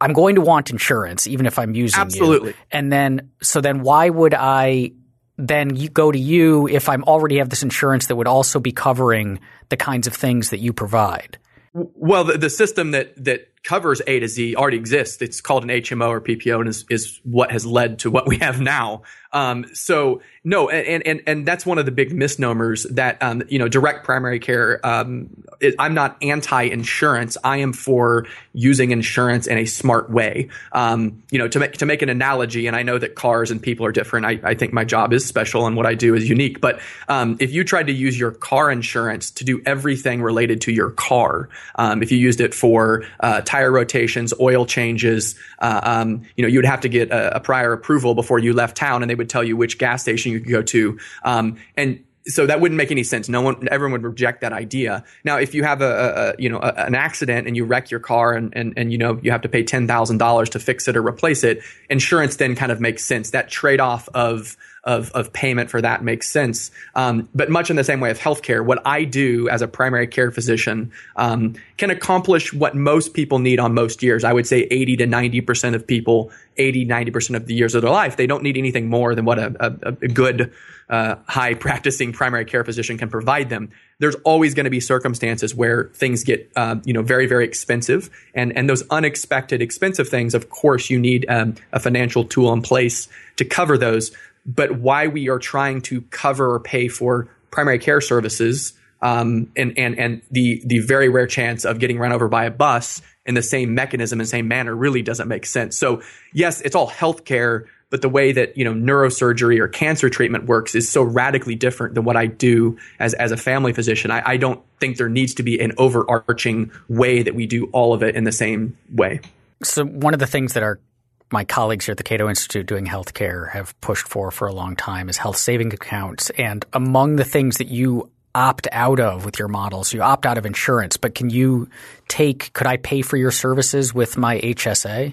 I'm 0.00 0.12
going 0.12 0.36
to 0.36 0.40
want 0.40 0.70
insurance 0.70 1.26
even 1.26 1.46
if 1.46 1.58
I'm 1.58 1.74
using 1.74 2.00
Absolutely. 2.00 2.50
You. 2.50 2.56
And 2.70 2.92
then 2.92 3.30
so 3.42 3.60
then 3.60 3.82
why 3.82 4.08
would 4.08 4.34
I 4.34 4.92
then 5.38 5.76
you 5.76 5.88
go 5.88 6.10
to 6.10 6.18
you 6.18 6.68
if 6.68 6.88
I'm 6.88 7.04
already 7.04 7.38
have 7.38 7.48
this 7.48 7.62
insurance 7.62 8.06
that 8.06 8.16
would 8.16 8.26
also 8.26 8.58
be 8.58 8.72
covering 8.72 9.38
the 9.68 9.76
kinds 9.76 10.06
of 10.06 10.14
things 10.14 10.50
that 10.50 10.58
you 10.58 10.72
provide. 10.72 11.38
Well, 11.72 12.24
the, 12.24 12.36
the 12.36 12.50
system 12.50 12.90
that 12.90 13.24
that 13.24 13.48
covers 13.62 14.00
A 14.06 14.18
to 14.20 14.28
Z 14.28 14.56
already 14.56 14.76
exists. 14.76 15.22
It's 15.22 15.40
called 15.40 15.62
an 15.62 15.68
HMO 15.68 16.08
or 16.08 16.20
PPO, 16.20 16.60
and 16.60 16.68
is, 16.68 16.84
is 16.90 17.20
what 17.22 17.52
has 17.52 17.66
led 17.66 18.00
to 18.00 18.10
what 18.10 18.26
we 18.26 18.38
have 18.38 18.60
now. 18.60 19.02
Um, 19.32 19.66
so 19.74 20.20
no, 20.44 20.70
and, 20.70 21.06
and 21.06 21.22
and 21.26 21.46
that's 21.46 21.66
one 21.66 21.78
of 21.78 21.84
the 21.84 21.92
big 21.92 22.14
misnomers 22.14 22.84
that 22.84 23.22
um, 23.22 23.42
you 23.48 23.58
know 23.58 23.68
direct 23.68 24.04
primary 24.04 24.38
care. 24.38 24.80
Um, 24.82 25.28
it, 25.60 25.74
I'm 25.78 25.92
not 25.92 26.16
anti-insurance. 26.22 27.36
I 27.44 27.58
am 27.58 27.74
for 27.74 28.26
using 28.54 28.90
insurance 28.90 29.46
in 29.46 29.58
a 29.58 29.66
smart 29.66 30.10
way. 30.10 30.48
Um, 30.72 31.22
you 31.30 31.38
know, 31.38 31.48
to 31.48 31.58
make 31.58 31.72
to 31.74 31.86
make 31.86 32.00
an 32.00 32.08
analogy, 32.08 32.66
and 32.66 32.74
I 32.74 32.82
know 32.82 32.96
that 32.96 33.14
cars 33.14 33.50
and 33.50 33.60
people 33.60 33.84
are 33.84 33.92
different. 33.92 34.24
I, 34.24 34.40
I 34.42 34.54
think 34.54 34.72
my 34.72 34.84
job 34.84 35.12
is 35.12 35.26
special 35.26 35.66
and 35.66 35.76
what 35.76 35.84
I 35.84 35.94
do 35.94 36.14
is 36.14 36.26
unique. 36.26 36.62
But 36.62 36.80
um, 37.08 37.36
if 37.40 37.52
you 37.52 37.62
tried 37.62 37.88
to 37.88 37.92
use 37.92 38.18
your 38.18 38.30
car 38.30 38.70
insurance 38.70 39.30
to 39.32 39.44
do 39.44 39.60
everything 39.66 40.22
related 40.22 40.62
to 40.62 40.72
your 40.72 40.92
car, 40.92 41.50
um, 41.74 42.02
if 42.02 42.10
you 42.10 42.16
used 42.16 42.40
it 42.40 42.54
for 42.54 43.04
uh, 43.20 43.42
tire 43.42 43.70
rotations, 43.70 44.32
oil 44.40 44.64
changes, 44.64 45.34
uh, 45.58 45.80
um, 45.82 46.22
you 46.36 46.42
know, 46.42 46.48
you 46.48 46.58
would 46.58 46.64
have 46.64 46.80
to 46.80 46.88
get 46.88 47.10
a, 47.10 47.36
a 47.36 47.40
prior 47.40 47.74
approval 47.74 48.14
before 48.14 48.38
you 48.38 48.54
left 48.54 48.74
town, 48.74 49.02
and 49.02 49.10
they 49.10 49.17
would 49.18 49.28
tell 49.28 49.44
you 49.44 49.56
which 49.56 49.78
gas 49.78 50.02
station 50.02 50.32
you 50.32 50.40
could 50.40 50.50
go 50.50 50.62
to. 50.62 50.98
Um, 51.24 51.56
and 51.76 52.02
so 52.28 52.46
that 52.46 52.60
wouldn't 52.60 52.76
make 52.76 52.90
any 52.90 53.02
sense. 53.02 53.28
No 53.28 53.40
one, 53.40 53.68
everyone 53.70 54.02
would 54.02 54.10
reject 54.10 54.42
that 54.42 54.52
idea. 54.52 55.02
Now, 55.24 55.38
if 55.38 55.54
you 55.54 55.64
have 55.64 55.80
a, 55.80 56.34
a 56.38 56.42
you 56.42 56.48
know 56.48 56.58
a, 56.58 56.72
an 56.86 56.94
accident 56.94 57.46
and 57.46 57.56
you 57.56 57.64
wreck 57.64 57.90
your 57.90 58.00
car 58.00 58.34
and 58.34 58.54
and, 58.54 58.74
and 58.76 58.92
you 58.92 58.98
know 58.98 59.18
you 59.22 59.30
have 59.30 59.42
to 59.42 59.48
pay 59.48 59.62
ten 59.62 59.86
thousand 59.86 60.18
dollars 60.18 60.50
to 60.50 60.58
fix 60.58 60.86
it 60.88 60.96
or 60.96 61.06
replace 61.06 61.42
it, 61.42 61.62
insurance 61.88 62.36
then 62.36 62.54
kind 62.54 62.70
of 62.70 62.80
makes 62.80 63.04
sense. 63.04 63.30
That 63.30 63.48
trade 63.48 63.80
off 63.80 64.08
of 64.14 64.56
of, 64.88 65.10
of 65.12 65.30
payment 65.34 65.70
for 65.70 65.82
that 65.82 66.02
makes 66.02 66.28
sense. 66.28 66.70
Um, 66.94 67.28
but 67.34 67.50
much 67.50 67.68
in 67.68 67.76
the 67.76 67.84
same 67.84 68.00
way 68.00 68.10
of 68.10 68.18
healthcare, 68.18 68.64
what 68.64 68.80
I 68.86 69.04
do 69.04 69.46
as 69.50 69.60
a 69.60 69.68
primary 69.68 70.06
care 70.06 70.30
physician 70.30 70.90
um, 71.16 71.56
can 71.76 71.90
accomplish 71.90 72.54
what 72.54 72.74
most 72.74 73.12
people 73.12 73.38
need 73.38 73.60
on 73.60 73.74
most 73.74 74.02
years. 74.02 74.24
I 74.24 74.32
would 74.32 74.46
say 74.46 74.66
80 74.70 74.96
to 74.96 75.06
90% 75.06 75.74
of 75.74 75.86
people, 75.86 76.32
80, 76.56 76.86
90% 76.86 77.36
of 77.36 77.46
the 77.46 77.54
years 77.54 77.74
of 77.74 77.82
their 77.82 77.90
life, 77.90 78.16
they 78.16 78.26
don't 78.26 78.42
need 78.42 78.56
anything 78.56 78.88
more 78.88 79.14
than 79.14 79.26
what 79.26 79.38
a, 79.38 79.54
a, 79.60 79.88
a 79.88 80.08
good, 80.08 80.52
uh, 80.90 81.16
high 81.26 81.54
practicing 81.54 82.12
primary 82.12 82.44
care 82.44 82.64
physician 82.64 82.96
can 82.96 83.10
provide 83.10 83.50
them. 83.50 83.70
There's 83.98 84.14
always 84.24 84.54
going 84.54 84.64
to 84.64 84.70
be 84.70 84.80
circumstances 84.80 85.54
where 85.54 85.90
things 85.92 86.24
get, 86.24 86.50
uh, 86.56 86.76
you 86.84 86.94
know, 86.94 87.02
very, 87.02 87.26
very 87.26 87.44
expensive. 87.44 88.08
And, 88.34 88.56
and 88.56 88.70
those 88.70 88.82
unexpected 88.88 89.60
expensive 89.60 90.08
things, 90.08 90.34
of 90.34 90.48
course, 90.48 90.88
you 90.88 90.98
need 90.98 91.26
um, 91.28 91.56
a 91.72 91.80
financial 91.80 92.24
tool 92.24 92.52
in 92.52 92.62
place 92.62 93.08
to 93.36 93.44
cover 93.44 93.76
those 93.76 94.12
but 94.48 94.80
why 94.80 95.06
we 95.06 95.28
are 95.28 95.38
trying 95.38 95.82
to 95.82 96.00
cover 96.02 96.54
or 96.54 96.58
pay 96.58 96.88
for 96.88 97.28
primary 97.50 97.78
care 97.78 98.00
services 98.00 98.72
um, 99.02 99.52
and 99.56 99.78
and 99.78 99.98
and 99.98 100.22
the 100.30 100.62
the 100.64 100.80
very 100.80 101.08
rare 101.08 101.26
chance 101.26 101.64
of 101.64 101.78
getting 101.78 101.98
run 101.98 102.12
over 102.12 102.28
by 102.28 102.44
a 102.44 102.50
bus 102.50 103.00
in 103.26 103.34
the 103.34 103.42
same 103.42 103.74
mechanism 103.74 104.18
and 104.18 104.28
same 104.28 104.48
manner 104.48 104.74
really 104.74 105.02
doesn't 105.02 105.28
make 105.28 105.46
sense. 105.46 105.76
So 105.76 106.02
yes, 106.32 106.60
it's 106.62 106.74
all 106.74 106.90
healthcare, 106.90 107.66
but 107.90 108.02
the 108.02 108.08
way 108.08 108.32
that 108.32 108.56
you 108.56 108.64
know 108.64 108.72
neurosurgery 108.72 109.60
or 109.60 109.68
cancer 109.68 110.10
treatment 110.10 110.46
works 110.46 110.74
is 110.74 110.90
so 110.90 111.02
radically 111.02 111.54
different 111.54 111.94
than 111.94 112.04
what 112.04 112.16
I 112.16 112.26
do 112.26 112.78
as 112.98 113.14
as 113.14 113.30
a 113.30 113.36
family 113.36 113.72
physician. 113.72 114.10
I, 114.10 114.22
I 114.24 114.36
don't 114.36 114.60
think 114.80 114.96
there 114.96 115.08
needs 115.08 115.34
to 115.34 115.42
be 115.42 115.60
an 115.60 115.72
overarching 115.78 116.72
way 116.88 117.22
that 117.22 117.34
we 117.34 117.46
do 117.46 117.66
all 117.66 117.94
of 117.94 118.02
it 118.02 118.16
in 118.16 118.24
the 118.24 118.32
same 118.32 118.76
way. 118.92 119.20
So 119.62 119.84
one 119.84 120.14
of 120.14 120.20
the 120.20 120.26
things 120.26 120.54
that 120.54 120.62
our 120.62 120.80
my 121.30 121.44
colleagues 121.44 121.86
here 121.86 121.92
at 121.92 121.98
the 121.98 122.04
Cato 122.04 122.28
Institute 122.28 122.66
doing 122.66 122.86
healthcare 122.86 123.50
have 123.50 123.78
pushed 123.80 124.08
for 124.08 124.30
for 124.30 124.48
a 124.48 124.52
long 124.52 124.76
time 124.76 125.08
is 125.08 125.18
health 125.18 125.36
saving 125.36 125.72
accounts. 125.72 126.30
And 126.30 126.64
among 126.72 127.16
the 127.16 127.24
things 127.24 127.58
that 127.58 127.68
you 127.68 128.10
opt 128.34 128.68
out 128.72 129.00
of 129.00 129.24
with 129.24 129.38
your 129.38 129.48
models, 129.48 129.92
you 129.92 130.02
opt 130.02 130.24
out 130.24 130.38
of 130.38 130.46
insurance, 130.46 130.96
but 130.96 131.14
can 131.14 131.30
you 131.30 131.68
take, 132.08 132.52
could 132.52 132.66
I 132.66 132.76
pay 132.76 133.02
for 133.02 133.16
your 133.16 133.30
services 133.30 133.92
with 133.92 134.16
my 134.16 134.38
HSA? 134.40 135.12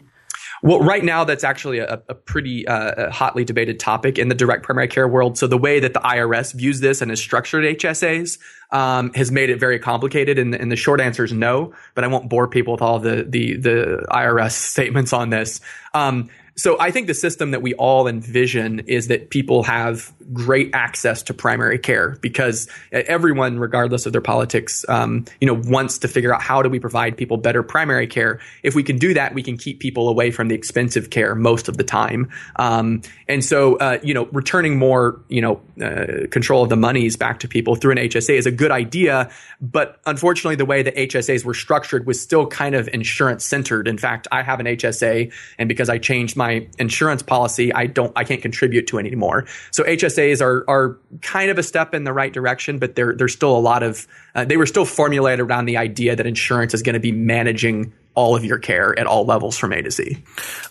Well, 0.66 0.80
right 0.80 1.04
now, 1.04 1.26
that's 1.26 1.44
actually 1.44 1.78
a, 1.78 2.02
a 2.10 2.16
pretty 2.16 2.68
uh, 2.68 3.12
hotly 3.12 3.46
debated 3.46 3.80
topic 3.80 4.18
in 4.18 4.30
the 4.30 4.36
direct 4.36 4.64
primary 4.64 4.88
care 4.88 5.08
world. 5.08 5.38
So 5.38 5.46
the 5.46 5.60
way 5.60 5.80
that 5.80 5.94
the 5.94 6.00
IRS 6.00 6.56
views 6.56 6.80
this 6.80 7.04
and 7.04 7.12
has 7.12 7.20
structured 7.20 7.64
HSAs 7.78 8.40
um, 8.72 9.14
has 9.14 9.32
made 9.32 9.52
it 9.52 9.60
very 9.60 9.78
complicated. 9.78 10.40
And, 10.40 10.56
and, 10.56 10.72
the 10.72 10.76
short 10.76 11.02
answer 11.02 11.24
is 11.24 11.32
no. 11.32 11.76
But 11.94 12.04
I 12.04 12.08
won't 12.08 12.30
bore 12.30 12.48
people 12.48 12.74
with 12.74 12.82
all 12.82 12.98
the 12.98 13.24
the, 13.30 13.58
the 13.58 14.08
IRS 14.10 14.52
statements 14.72 15.14
on 15.14 15.30
this. 15.30 15.62
Um, 15.94 16.32
so 16.58 16.80
I 16.80 16.90
think 16.90 17.08
the 17.08 17.14
system 17.14 17.52
that 17.52 17.62
we 17.62 17.74
all 17.74 18.08
envision 18.08 18.80
is 18.88 19.10
that 19.10 19.30
people 19.30 19.64
have 19.64 20.14
great 20.32 20.70
access 20.74 21.22
to 21.24 21.34
primary 21.34 21.78
care 21.78 22.18
because 22.22 22.70
everyone, 22.92 23.60
regardless 23.60 24.06
of 24.06 24.14
their 24.14 24.22
politics, 24.22 24.86
um, 24.88 25.26
you 25.42 25.48
know, 25.48 25.62
wants 25.70 25.98
to 26.00 26.08
figure 26.08 26.34
out 26.34 26.42
how 26.42 26.62
do 26.62 26.70
we 26.70 26.80
provide 26.80 27.18
people 27.18 27.36
better 27.36 27.62
primary 27.62 28.08
care. 28.08 28.40
If 28.64 28.74
we 28.74 28.84
can 28.84 28.98
do 28.98 29.14
that, 29.14 29.34
we 29.34 29.44
can 29.44 29.58
keep 29.58 29.82
people 29.82 30.08
away 30.08 30.32
from 30.32 30.48
the 30.48 30.56
expensive 30.56 31.10
care 31.10 31.36
most 31.36 31.68
of 31.68 31.76
the 31.76 31.84
time. 31.84 32.32
Um, 32.56 33.02
and 33.28 33.44
so, 33.44 33.76
uh, 33.78 34.00
you 34.02 34.14
know, 34.14 34.26
returning 34.32 34.80
more, 34.80 35.20
you 35.28 35.42
know, 35.42 35.62
uh, 35.82 36.28
control 36.32 36.64
of 36.64 36.70
the 36.70 36.78
monies 36.78 37.18
back 37.18 37.40
to 37.42 37.50
people 37.50 37.76
through 37.76 37.92
an 37.92 37.98
HSA 37.98 38.38
is 38.38 38.46
a 38.46 38.52
good 38.52 38.72
idea. 38.72 39.30
But 39.60 40.00
unfortunately, 40.06 40.56
the 40.56 40.66
way 40.66 40.84
the 40.84 40.94
HSAs 40.94 41.44
were 41.44 41.54
structured 41.54 42.06
was 42.06 42.22
still 42.22 42.48
kind 42.48 42.76
of 42.76 42.88
insurance 42.94 43.46
centered. 43.46 43.90
In 43.90 43.98
fact, 43.98 44.28
I 44.32 44.42
have 44.42 44.62
an 44.62 44.68
HSA, 44.68 45.34
and 45.58 45.68
because 45.68 45.90
I 45.90 45.98
changed 45.98 46.38
my 46.38 46.45
my 46.46 46.68
insurance 46.78 47.24
policy, 47.24 47.74
I 47.74 47.88
don't, 47.88 48.14
I 48.16 48.24
can't 48.24 48.42
contribute 48.42 48.88
to 48.88 49.00
anymore. 49.00 49.46
So 49.72 49.84
HSAs 49.84 50.42
are 50.42 50.64
are 50.70 50.98
kind 51.22 51.50
of 51.50 51.58
a 51.58 51.64
step 51.64 51.94
in 51.94 52.04
the 52.04 52.14
right 52.14 52.32
direction, 52.32 52.78
but 52.78 52.96
there 52.96 53.16
there's 53.16 53.34
still 53.34 53.58
a 53.58 53.60
lot 53.60 53.82
of 53.84 54.08
uh, 54.36 54.46
they 54.46 54.58
were 54.58 54.68
still 54.68 54.86
formulated 54.86 55.40
around 55.40 55.66
the 55.66 55.78
idea 55.78 56.16
that 56.16 56.26
insurance 56.26 56.74
is 56.74 56.84
going 56.84 56.94
to 56.94 57.00
be 57.00 57.12
managing 57.12 57.94
all 58.14 58.36
of 58.36 58.46
your 58.46 58.60
care 58.60 58.98
at 58.98 59.08
all 59.08 59.26
levels 59.26 59.58
from 59.58 59.74
A 59.74 59.82
to 59.82 59.92
Z. 59.92 60.18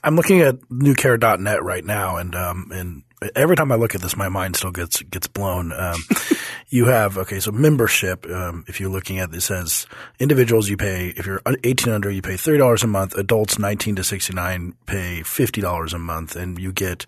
I'm 0.03 0.17
looking 0.17 0.41
at 0.41 0.61
neucare.net 0.71 1.63
right 1.63 1.85
now, 1.85 2.17
and 2.17 2.35
um, 2.35 2.71
and 2.73 3.03
every 3.35 3.57
time 3.57 3.73
I 3.73 3.77
look 3.77 3.95
at 3.95 4.01
this, 4.01 4.17
my 4.17 4.29
mind 4.29 4.57
still 4.57 4.71
gets 4.71 5.03
gets 5.03 5.27
blown. 5.27 5.73
Um, 5.73 6.01
you 6.69 6.87
have 6.87 7.19
okay, 7.19 7.41
so 7.41 7.53
membership. 7.53 8.27
Um, 8.27 8.65
if 8.69 8.81
you're 8.81 8.91
looking 8.91 9.19
at 9.19 9.31
it 9.31 9.37
it 9.37 9.41
says 9.43 9.87
individuals, 10.19 10.69
you 10.69 10.77
pay 10.77 11.09
if 11.17 11.27
you're 11.27 11.41
18 11.65 11.93
under, 11.93 12.11
you 12.11 12.23
pay 12.23 12.37
thirty 12.37 12.59
dollars 12.59 12.83
a 12.83 12.87
month. 12.87 13.15
Adults 13.15 13.59
19 13.59 13.97
to 13.97 14.05
69 14.05 14.75
pay 14.87 15.23
fifty 15.23 15.61
dollars 15.61 15.93
a 15.93 15.99
month, 15.99 16.37
and 16.37 16.59
you 16.59 16.73
get 16.73 17.07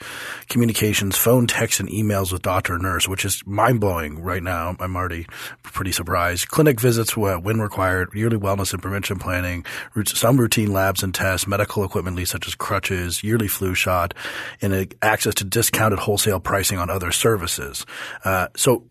communications, 0.48 1.16
phone, 1.16 1.46
text, 1.46 1.80
and 1.80 1.88
emails 1.88 2.32
with 2.32 2.42
doctor 2.42 2.74
and 2.74 2.82
nurse, 2.82 3.08
which 3.08 3.24
is 3.24 3.42
mind 3.46 3.80
blowing 3.80 4.22
right 4.22 4.42
now. 4.42 4.76
I'm 4.80 4.96
already 4.96 5.26
pretty 5.62 5.92
surprised. 5.92 6.48
Clinic 6.48 6.80
visits 6.80 7.16
when 7.16 7.60
required, 7.60 8.10
yearly 8.14 8.38
wellness 8.38 8.72
and 8.72 8.82
prevention 8.82 9.18
planning, 9.18 9.64
some 10.06 10.38
routine 10.38 10.72
labs 10.72 11.02
and 11.02 11.14
tests, 11.14 11.46
medical 11.46 11.84
equipment 11.84 12.16
lease 12.16 12.30
such 12.30 12.46
as 12.46 12.54
crutches, 12.54 13.22
yearly 13.22 13.48
flu 13.48 13.74
shot, 13.74 14.14
and 14.62 14.94
access 15.02 15.34
to 15.34 15.44
discounted 15.44 15.98
wholesale 16.06 16.40
pricing 16.40 16.78
on 16.78 16.88
other 16.88 17.12
services. 17.12 17.84
Uh, 18.24 18.46
so 18.56 18.84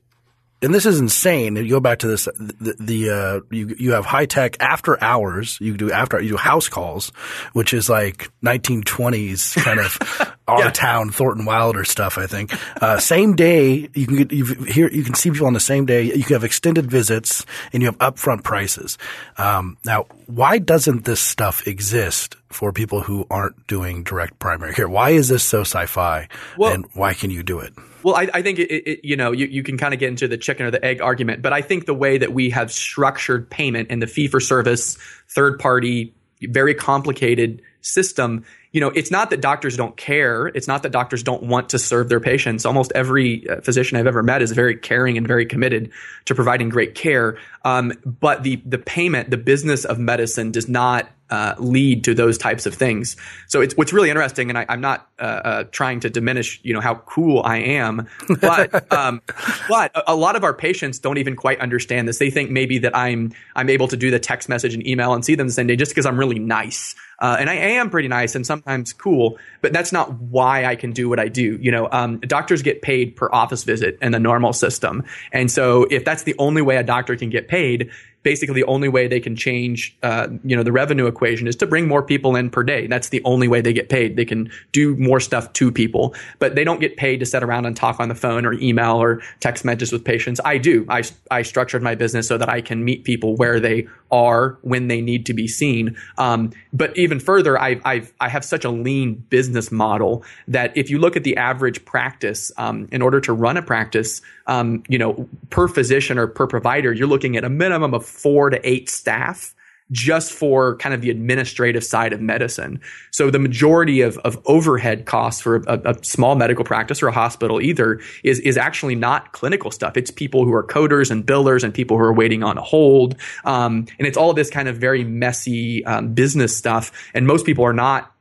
and 0.62 0.74
this 0.74 0.86
is 0.86 1.00
insane. 1.00 1.56
You 1.58 1.70
go 1.70 1.80
back 1.80 2.00
to 2.00 2.08
this, 2.08 2.26
the, 2.26 2.76
the 2.80 3.10
uh, 3.10 3.40
you 3.52 3.76
you 3.78 3.92
have 3.92 4.06
high 4.06 4.26
tech 4.26 4.58
after 4.60 5.02
hours. 5.04 5.58
You 5.60 5.76
do 5.76 5.92
after 5.92 6.20
you 6.22 6.30
do 6.30 6.38
house 6.38 6.70
calls, 6.70 7.10
which 7.54 7.74
is 7.74 7.90
like 7.90 8.30
1920s 8.44 9.62
kind 9.64 9.80
of 9.80 10.38
our 10.48 10.66
yeah. 10.66 10.72
town 10.72 11.12
Thornton 11.12 11.46
Wilder 11.46 11.84
stuff. 11.84 12.18
I 12.18 12.26
think 12.26 12.54
uh, 12.82 13.00
same 13.00 13.36
day 13.36 13.90
you 13.94 14.08
can 14.08 14.16
get 14.16 14.32
you 14.32 14.46
here 14.46 14.90
you 14.90 15.04
can 15.04 15.14
see 15.14 15.30
people 15.30 15.48
on 15.48 15.54
the 15.54 15.60
same 15.60 15.86
day. 15.86 16.04
You 16.04 16.24
can 16.24 16.34
have 16.34 16.46
extended 16.46 16.90
visits 16.90 17.46
and 17.74 17.84
you 17.84 17.88
have 17.88 17.98
upfront 17.98 18.44
prices. 18.44 18.98
Um, 19.38 19.78
now, 19.86 20.06
why 20.26 20.58
doesn't 20.58 21.04
this 21.04 21.20
stuff 21.20 21.68
exist 21.68 22.38
for 22.48 22.72
people 22.72 23.02
who 23.02 23.28
aren't 23.30 23.68
doing 23.68 24.04
direct 24.04 24.40
primary 24.40 24.74
care? 24.74 24.88
Why 24.88 25.12
is 25.12 25.28
this 25.28 25.44
so 25.44 25.62
sci-fi? 25.62 26.30
Well, 26.58 26.74
and 26.74 26.86
why 26.94 27.14
can 27.14 27.30
you 27.30 27.44
do 27.44 27.60
it? 27.60 27.74
Well, 28.06 28.14
I, 28.14 28.30
I 28.36 28.44
think 28.44 28.60
it, 28.60 28.72
it, 28.72 29.00
you 29.04 29.16
know 29.16 29.32
you, 29.32 29.48
you 29.48 29.64
can 29.64 29.80
kind 29.80 29.92
of 29.92 30.00
get 30.00 30.10
into 30.10 30.28
the 30.28 30.38
chicken 30.38 30.68
or 30.68 30.70
the 30.70 30.86
egg 30.86 31.02
argument, 31.02 31.42
but 31.42 31.54
I 31.54 31.64
think 31.64 31.88
the 31.88 31.94
way 31.96 32.20
that 32.20 32.34
we 32.34 32.52
have 32.52 32.72
structured 32.72 33.50
payment 33.50 33.88
and 33.90 34.00
the 34.00 34.06
fee 34.06 34.28
for 34.28 34.40
service, 34.40 34.96
third 35.28 35.58
party, 35.58 36.14
very 36.40 36.76
complicated 36.76 37.64
system 37.86 38.44
you 38.76 38.82
know, 38.82 38.90
it's 38.90 39.10
not 39.10 39.30
that 39.30 39.40
doctors 39.40 39.78
don't 39.78 39.96
care. 39.96 40.48
It's 40.48 40.68
not 40.68 40.84
that 40.84 40.92
doctors 40.92 41.24
don't 41.24 41.44
want 41.44 41.70
to 41.70 41.80
serve 41.80 42.10
their 42.10 42.20
patients. 42.20 42.66
Almost 42.66 42.92
every 42.94 43.50
uh, 43.50 43.62
physician 43.62 43.98
I've 43.98 44.06
ever 44.06 44.22
met 44.22 44.42
is 44.42 44.52
very 44.52 44.76
caring 44.76 45.18
and 45.18 45.26
very 45.26 45.46
committed 45.46 45.94
to 46.26 46.36
providing 46.36 46.68
great 46.68 46.94
care. 46.94 47.38
Um, 47.64 47.94
but 48.04 48.44
the 48.44 48.58
the 48.66 48.78
payment, 48.78 49.30
the 49.30 49.38
business 49.38 49.86
of 49.86 49.98
medicine, 49.98 50.52
does 50.52 50.68
not 50.68 51.10
uh, 51.30 51.56
lead 51.58 52.04
to 52.04 52.14
those 52.14 52.38
types 52.38 52.66
of 52.66 52.74
things. 52.74 53.16
So 53.48 53.62
it's 53.62 53.78
what's 53.78 53.94
really 53.94 54.10
interesting, 54.10 54.50
and 54.50 54.58
I, 54.58 54.66
am 54.68 54.82
not 54.82 55.08
uh, 55.20 55.24
uh, 55.24 55.64
trying 55.72 56.02
to 56.02 56.10
diminish, 56.10 56.60
you 56.62 56.74
know, 56.74 56.82
how 56.82 56.96
cool 56.96 57.44
I 57.46 57.60
am, 57.60 58.10
but 58.42 58.92
um, 58.94 59.22
but 59.70 59.96
a, 59.96 60.12
a, 60.12 60.16
lot 60.16 60.36
of 60.36 60.44
our 60.44 60.54
patients 60.54 61.00
don't 61.00 61.18
even 61.18 61.38
quite 61.38 61.62
understand 61.62 62.10
this. 62.10 62.20
They 62.20 62.30
think 62.30 62.52
maybe 62.52 62.80
that 62.80 62.96
I'm 62.96 63.34
I'm 63.56 63.70
able 63.70 63.88
to 63.88 63.96
do 63.96 64.12
the 64.12 64.20
text 64.20 64.50
message 64.50 64.74
and 64.74 64.86
email 64.86 65.14
and 65.14 65.24
see 65.24 65.36
them 65.36 65.48
the 65.48 65.54
same 65.54 65.68
day 65.68 65.78
just 65.78 65.92
because 65.92 66.06
I'm 66.06 66.20
really 66.20 66.40
nice. 66.40 66.94
Uh, 67.20 67.38
and 67.40 67.50
I 67.50 67.56
am 67.56 67.90
pretty 67.90 68.08
nice 68.08 68.36
and 68.36 68.46
sometimes 68.46 68.94
cool, 68.94 69.38
but 69.62 69.74
that's 69.74 69.92
not 69.92 70.14
why 70.20 70.66
I 70.66 70.76
can 70.76 70.92
do 70.92 71.08
what 71.08 71.20
I 71.20 71.28
do. 71.28 71.58
You 71.62 71.72
know, 71.72 71.88
um, 71.92 72.20
doctors 72.20 72.62
get 72.62 72.82
paid 72.82 73.16
per 73.16 73.30
office 73.32 73.64
visit 73.64 73.98
in 74.02 74.12
the 74.12 74.20
normal 74.20 74.54
system. 74.54 75.04
And 75.32 75.50
so 75.50 75.84
if 75.90 76.04
that's 76.04 76.24
the 76.24 76.36
only 76.40 76.62
way 76.62 76.78
a 76.78 76.84
doctor 76.84 77.16
can 77.16 77.30
get 77.30 77.48
paid, 77.48 77.90
basically 78.26 78.56
the 78.56 78.68
only 78.68 78.90
way 78.90 79.08
they 79.08 79.20
can 79.20 79.36
change, 79.36 79.96
uh, 80.02 80.28
you 80.44 80.56
know, 80.58 80.64
the 80.64 80.72
revenue 80.72 81.06
equation 81.06 81.48
is 81.48 81.56
to 81.56 81.68
bring 81.68 81.88
more 81.88 82.02
people 82.02 82.36
in 82.36 82.50
per 82.50 82.64
day. 82.64 82.88
That's 82.88 83.10
the 83.10 83.22
only 83.24 83.48
way 83.48 83.62
they 83.62 83.72
get 83.72 83.88
paid. 83.88 84.16
They 84.16 84.26
can 84.26 84.52
do 84.72 84.96
more 84.98 85.20
stuff 85.20 85.54
to 85.54 85.72
people, 85.72 86.16
but 86.40 86.56
they 86.56 86.64
don't 86.64 86.82
get 86.82 86.98
paid 86.98 87.20
to 87.20 87.26
sit 87.28 87.44
around 87.44 87.68
and 87.68 87.78
talk 87.78 88.00
on 88.00 88.10
the 88.10 88.16
phone 88.16 88.44
or 88.48 88.54
email 88.54 88.96
or 88.96 89.22
text 89.42 89.64
messages 89.64 89.92
with 89.92 90.04
patients. 90.04 90.42
I 90.44 90.58
do. 90.58 90.88
I, 90.90 91.04
I 91.30 91.44
structured 91.44 91.84
my 91.84 91.94
business 91.94 92.28
so 92.28 92.40
that 92.40 92.50
I 92.50 92.62
can 92.62 92.84
meet 92.84 93.04
people 93.04 93.36
where 93.36 93.60
they 93.60 93.88
are 94.12 94.58
when 94.64 94.88
they 94.88 95.02
need 95.02 95.28
to 95.28 95.34
be 95.36 95.48
seen. 95.48 95.96
Um, 96.18 96.52
but 96.74 96.98
even 96.98 97.20
further, 97.20 97.62
I, 97.62 97.80
I've, 97.86 98.12
I 98.20 98.30
have 98.30 98.44
such 98.44 98.66
a 98.66 98.72
lean 98.72 99.24
business 99.30 99.72
model 99.72 100.24
that 100.48 100.76
if 100.76 100.90
you 100.90 100.98
look 100.98 101.16
at 101.16 101.24
the 101.24 101.38
average 101.38 101.86
practice, 101.86 102.52
um, 102.58 102.88
in 102.92 103.04
order 103.04 103.22
to 103.22 103.34
run 103.34 103.56
a 103.56 103.62
practice, 103.62 104.22
um, 104.48 104.84
you 104.88 104.98
know, 104.98 105.28
per 105.50 105.68
physician 105.68 106.18
or 106.18 106.28
per 106.28 106.48
provider, 106.48 106.94
you're 106.94 107.08
looking 107.08 107.38
at 107.38 107.44
a 107.44 107.50
minimum 107.50 107.94
of 107.94 108.06
four 108.06 108.50
to 108.50 108.68
eight 108.68 108.90
staff 108.90 109.56
just 109.92 110.32
for 110.32 110.78
kind 110.78 110.96
of 110.96 111.02
the 111.02 111.12
administrative 111.12 111.84
side 111.84 112.12
of 112.12 112.20
medicine. 112.20 112.80
So 113.12 113.30
the 113.30 113.38
majority 113.38 114.02
of, 114.02 114.18
of 114.20 114.42
overhead 114.46 115.06
costs 115.06 115.42
for 115.42 115.58
a, 115.68 115.80
a, 115.86 116.04
small 116.04 116.36
medical 116.36 116.66
practice 116.66 117.04
or 117.04 117.08
a 117.08 117.12
hospital 117.12 117.62
either 117.62 118.02
is, 118.24 118.40
is 118.40 118.58
actually 118.58 118.96
not 118.96 119.32
clinical 119.34 119.70
stuff. 119.70 119.96
It's 119.96 120.10
people 120.10 120.44
who 120.44 120.54
are 120.54 120.64
coders 120.64 121.12
and 121.12 121.24
billers 121.24 121.64
and 121.64 121.72
people 121.74 121.98
who 121.98 122.04
are 122.04 122.14
waiting 122.14 122.44
on 122.44 122.58
hold. 122.58 123.16
Um, 123.44 123.86
and 124.00 124.08
it's 124.08 124.18
all 124.18 124.34
this 124.34 124.50
kind 124.50 124.68
of 124.68 124.78
very 124.78 125.04
messy 125.04 125.86
um, 125.86 126.14
business 126.14 126.58
stuff. 126.58 126.92
And 127.14 127.28
most 127.28 127.46
people 127.46 127.64
are 127.64 127.74
not 127.74 128.12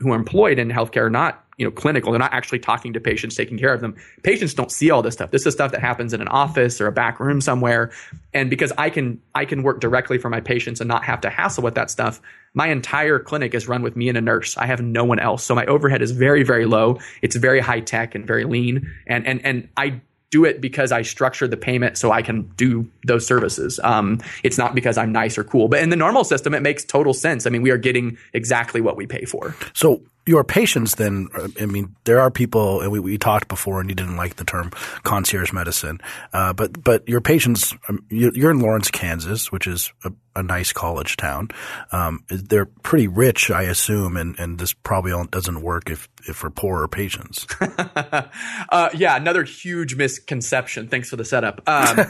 who 0.00 0.12
are 0.12 0.16
employed 0.16 0.58
in 0.58 0.68
healthcare 0.68 1.02
are 1.02 1.10
not 1.10 1.44
you 1.56 1.64
know 1.64 1.70
clinical. 1.70 2.12
They're 2.12 2.18
not 2.18 2.32
actually 2.32 2.60
talking 2.60 2.92
to 2.92 3.00
patients 3.00 3.34
taking 3.34 3.58
care 3.58 3.72
of 3.72 3.80
them. 3.80 3.96
Patients 4.22 4.54
don't 4.54 4.70
see 4.70 4.90
all 4.90 5.02
this 5.02 5.14
stuff. 5.14 5.30
This 5.30 5.44
is 5.44 5.54
stuff 5.54 5.72
that 5.72 5.80
happens 5.80 6.12
in 6.12 6.20
an 6.20 6.28
office 6.28 6.80
or 6.80 6.86
a 6.86 6.92
back 6.92 7.20
room 7.20 7.40
somewhere. 7.40 7.90
And 8.32 8.48
because 8.48 8.72
i 8.78 8.90
can 8.90 9.20
i 9.34 9.44
can 9.44 9.62
work 9.62 9.80
directly 9.80 10.18
for 10.18 10.30
my 10.30 10.40
patients 10.40 10.80
and 10.80 10.88
not 10.88 11.04
have 11.04 11.20
to 11.22 11.30
hassle 11.30 11.64
with 11.64 11.74
that 11.74 11.90
stuff 11.90 12.20
my 12.54 12.68
entire 12.68 13.18
clinic 13.18 13.54
is 13.54 13.68
run 13.68 13.82
with 13.82 13.94
me 13.94 14.08
and 14.08 14.16
a 14.16 14.20
nurse. 14.20 14.56
I 14.56 14.66
have 14.66 14.80
no 14.80 15.04
one 15.04 15.18
else. 15.18 15.44
So 15.44 15.54
my 15.54 15.66
overhead 15.66 16.02
is 16.02 16.12
very 16.12 16.42
very 16.42 16.66
low. 16.66 16.98
It's 17.22 17.36
very 17.36 17.60
high 17.60 17.80
tech 17.80 18.14
and 18.14 18.26
very 18.26 18.44
lean. 18.44 18.90
And 19.06 19.26
and 19.26 19.44
and 19.44 19.68
i 19.76 20.00
do 20.30 20.44
it 20.44 20.60
because 20.60 20.92
I 20.92 21.02
structure 21.02 21.48
the 21.48 21.56
payment 21.56 21.96
so 21.96 22.10
I 22.10 22.22
can 22.22 22.42
do 22.56 22.88
those 23.04 23.26
services. 23.26 23.80
Um, 23.82 24.20
it's 24.42 24.58
not 24.58 24.74
because 24.74 24.98
I'm 24.98 25.12
nice 25.12 25.38
or 25.38 25.44
cool. 25.44 25.68
But 25.68 25.82
in 25.82 25.88
the 25.88 25.96
normal 25.96 26.24
system, 26.24 26.54
it 26.54 26.62
makes 26.62 26.84
total 26.84 27.14
sense. 27.14 27.46
I 27.46 27.50
mean, 27.50 27.62
we 27.62 27.70
are 27.70 27.78
getting 27.78 28.18
exactly 28.34 28.80
what 28.80 28.96
we 28.96 29.06
pay 29.06 29.24
for. 29.24 29.56
So 29.72 30.02
your 30.26 30.44
patients 30.44 30.96
then, 30.96 31.28
I 31.58 31.64
mean, 31.64 31.96
there 32.04 32.20
are 32.20 32.30
people, 32.30 32.82
and 32.82 32.92
we, 32.92 33.00
we 33.00 33.16
talked 33.16 33.48
before, 33.48 33.80
and 33.80 33.88
you 33.88 33.94
didn't 33.94 34.16
like 34.16 34.36
the 34.36 34.44
term 34.44 34.70
concierge 35.02 35.52
medicine, 35.52 36.00
uh, 36.34 36.52
but 36.52 36.84
but 36.84 37.08
your 37.08 37.22
patients, 37.22 37.74
um, 37.88 38.04
you're 38.10 38.50
in 38.50 38.60
Lawrence, 38.60 38.90
Kansas, 38.90 39.50
which 39.50 39.66
is 39.66 39.90
a, 40.04 40.12
a 40.38 40.42
nice 40.42 40.72
college 40.72 41.16
town. 41.16 41.48
Um, 41.92 42.24
they're 42.28 42.66
pretty 42.66 43.08
rich, 43.08 43.50
I 43.50 43.62
assume, 43.62 44.16
and, 44.16 44.38
and 44.38 44.58
this 44.58 44.72
probably 44.72 45.12
doesn't 45.30 45.62
work 45.62 45.90
if, 45.90 46.08
if 46.28 46.36
for 46.36 46.50
poorer 46.50 46.86
patients. 46.86 47.46
uh, 47.60 48.90
yeah, 48.94 49.16
another 49.16 49.42
huge 49.42 49.96
misconception. 49.96 50.88
Thanks 50.88 51.10
for 51.10 51.16
the 51.16 51.24
setup. 51.24 51.60
Um, 51.66 51.98
um, 51.98 52.06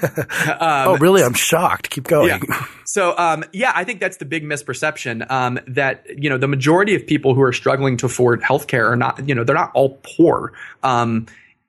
oh, 0.60 0.96
really? 0.98 1.22
I'm 1.22 1.34
shocked. 1.34 1.90
Keep 1.90 2.04
going. 2.04 2.28
Yeah. 2.28 2.66
So, 2.84 3.16
um, 3.18 3.44
yeah, 3.52 3.72
I 3.74 3.84
think 3.84 4.00
that's 4.00 4.18
the 4.18 4.24
big 4.24 4.44
misperception 4.44 5.30
um, 5.30 5.58
that 5.66 6.06
you 6.16 6.28
know 6.28 6.38
the 6.38 6.48
majority 6.48 6.94
of 6.94 7.06
people 7.06 7.34
who 7.34 7.42
are 7.42 7.52
struggling 7.52 7.96
to 7.98 8.06
afford 8.06 8.42
healthcare 8.42 8.90
are 8.90 8.96
not, 8.96 9.26
you 9.26 9.34
know, 9.34 9.44
they're 9.44 9.56
not 9.56 9.70
all 9.74 9.98
poor. 10.02 10.52
Um, 10.82 11.26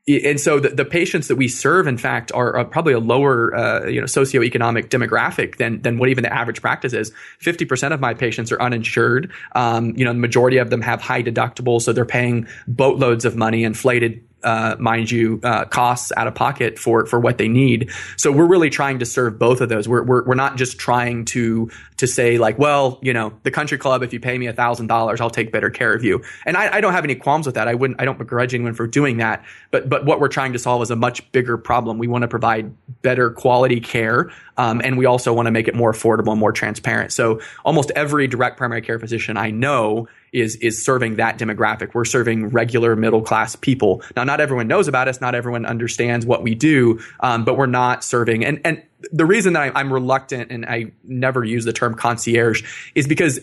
and 0.10 0.40
so 0.40 0.60
the, 0.60 0.70
the, 0.70 0.86
patients 0.86 1.28
that 1.28 1.36
we 1.36 1.48
serve, 1.48 1.86
in 1.86 1.98
fact, 1.98 2.32
are, 2.34 2.56
are 2.56 2.66
probably 2.66 2.94
a 2.94 3.00
lower, 3.00 3.56
uh, 3.56 3.86
you 3.86 4.00
know, 4.00 4.06
socioeconomic 4.06 4.90
demographic 4.90 5.58
than 5.58 5.82
than 5.82 5.98
what 5.98 6.10
even 6.10 6.24
the 6.24 6.34
average 6.34 6.62
practice 6.62 6.94
is. 6.94 7.12
Fifty 7.38 7.66
percent 7.66 7.94
of 7.94 8.00
my 8.00 8.14
patients 8.14 8.52
are 8.52 8.62
uninsured. 8.62 9.32
Um, 9.56 9.94
you 9.96 10.06
know, 10.06 10.14
the 10.14 10.20
majority 10.20 10.58
of 10.58 10.70
them 10.70 10.82
have 10.82 11.02
high 11.02 11.22
deductibles, 11.22 11.82
so 11.82 11.94
they're 11.94 12.06
paying 12.06 12.48
boatloads 12.68 13.26
of 13.26 13.36
money, 13.36 13.64
inflated 13.64 14.24
uh, 14.44 14.76
mind 14.80 15.12
you, 15.12 15.40
uh, 15.44 15.66
costs 15.66 16.12
out 16.18 16.28
of 16.28 16.36
pocket 16.36 16.80
for 16.80 17.06
for 17.06 17.20
what 17.20 17.38
they 17.38 17.48
need. 17.48 17.92
So 18.18 18.32
we're 18.32 18.48
really 18.48 18.70
trying 18.70 19.00
to 19.00 19.06
serve 19.06 19.38
both 19.40 19.62
of 19.62 19.70
those. 19.70 19.88
We're 19.88 20.04
we're, 20.04 20.24
we're 20.26 20.36
not 20.36 20.58
just 20.58 20.80
trying 20.80 21.26
to 21.26 21.70
to 21.98 22.08
say 22.08 22.38
like, 22.38 22.58
well, 22.58 22.98
you 23.02 23.14
know, 23.14 23.34
the 23.44 23.52
country 23.52 23.78
club, 23.78 24.04
if 24.04 24.14
you 24.14 24.20
pay 24.20 24.38
me 24.38 24.48
a 24.48 24.54
thousand 24.54 24.88
dollars, 24.88 25.20
I'll 25.20 25.30
take 25.30 25.52
better 25.52 25.70
care 25.70 25.94
of 25.94 26.04
you. 26.04 26.24
And 26.46 26.56
I, 26.56 26.78
I 26.78 26.82
don't 26.82 26.94
have 26.94 27.04
any 27.04 27.16
qualms 27.16 27.46
with 27.46 27.56
that. 27.56 27.68
I 27.68 27.76
wouldn't. 27.76 28.00
I 28.02 28.06
don't 28.06 28.18
begrudge 28.18 28.54
anyone 28.54 28.74
for 28.74 28.88
doing 28.88 29.18
that. 29.18 29.44
But 29.72 29.90
but 29.90 30.06
what 30.06 30.20
we're 30.20 30.30
trying 30.30 30.54
to 30.54 30.60
solve 30.60 30.82
is 30.82 30.92
a 30.92 30.96
much 30.96 31.30
bigger 31.32 31.58
problem. 31.58 31.98
We 31.98 32.08
want 32.08 32.22
to 32.22 32.28
provide 32.28 32.74
better 33.02 33.30
quality 33.30 33.82
care, 33.82 34.32
um, 34.58 34.82
and 34.84 34.98
we 34.98 35.06
also 35.06 35.34
want 35.34 35.48
to 35.48 35.52
make 35.52 35.68
it 35.68 35.76
more 35.76 35.92
affordable 35.92 36.32
and 36.32 36.40
more 36.40 36.54
transparent. 36.54 37.12
So 37.12 37.42
almost 37.66 37.92
every 37.96 38.28
direct 38.28 38.58
primary 38.58 38.82
care 38.82 39.00
physician 39.00 39.38
I 39.38 39.52
know 39.52 40.08
is 40.32 40.56
is 40.58 40.84
serving 40.84 41.16
that 41.16 41.38
demographic. 41.38 41.94
We're 41.94 42.06
serving 42.06 42.50
regular 42.50 42.96
middle 42.96 43.22
class 43.22 43.56
people. 43.56 44.02
Now, 44.16 44.24
not 44.24 44.42
everyone 44.42 44.68
knows 44.68 44.88
about 44.88 45.08
us. 45.08 45.22
Not 45.22 45.36
everyone 45.36 45.66
understands 45.66 46.26
what 46.26 46.44
we 46.44 46.56
do, 46.56 47.00
um, 47.20 47.46
but 47.46 47.58
we're 47.58 47.66
not 47.66 48.04
serving. 48.04 48.46
And 48.46 48.62
and 48.64 48.84
the 49.12 49.26
reason 49.26 49.54
that 49.54 49.76
I, 49.76 49.80
I'm 49.80 49.92
reluctant 49.92 50.52
and 50.52 50.66
I 50.66 50.92
never 51.04 51.44
use 51.44 51.66
the 51.66 51.74
term 51.74 51.96
concierge 51.96 52.64
is 52.96 53.08
because 53.08 53.40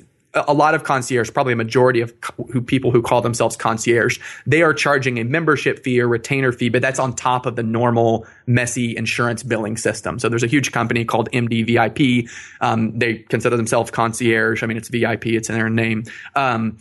a 0.48 0.52
lot 0.52 0.74
of 0.74 0.84
concierge, 0.84 1.32
probably 1.32 1.52
a 1.52 1.56
majority 1.56 2.00
of 2.00 2.12
who 2.52 2.60
people 2.60 2.90
who 2.90 3.02
call 3.02 3.22
themselves 3.22 3.56
concierge, 3.56 4.18
they 4.46 4.62
are 4.62 4.74
charging 4.74 5.18
a 5.18 5.24
membership 5.24 5.82
fee 5.82 6.00
or 6.00 6.08
retainer 6.08 6.52
fee, 6.52 6.68
but 6.68 6.82
that's 6.82 6.98
on 6.98 7.14
top 7.14 7.46
of 7.46 7.56
the 7.56 7.62
normal 7.62 8.26
messy 8.46 8.96
insurance 8.96 9.42
billing 9.42 9.76
system. 9.76 10.18
So 10.18 10.28
there's 10.28 10.42
a 10.42 10.48
huge 10.48 10.72
company 10.72 11.04
called 11.04 11.30
MDVIP. 11.32 12.28
Um, 12.60 12.98
they 12.98 13.14
consider 13.14 13.56
themselves 13.56 13.90
concierge. 13.90 14.62
I 14.62 14.66
mean, 14.66 14.76
it's 14.76 14.88
VIP, 14.88 15.26
it's 15.26 15.48
in 15.48 15.56
their 15.56 15.70
name. 15.70 16.04
Um, 16.34 16.78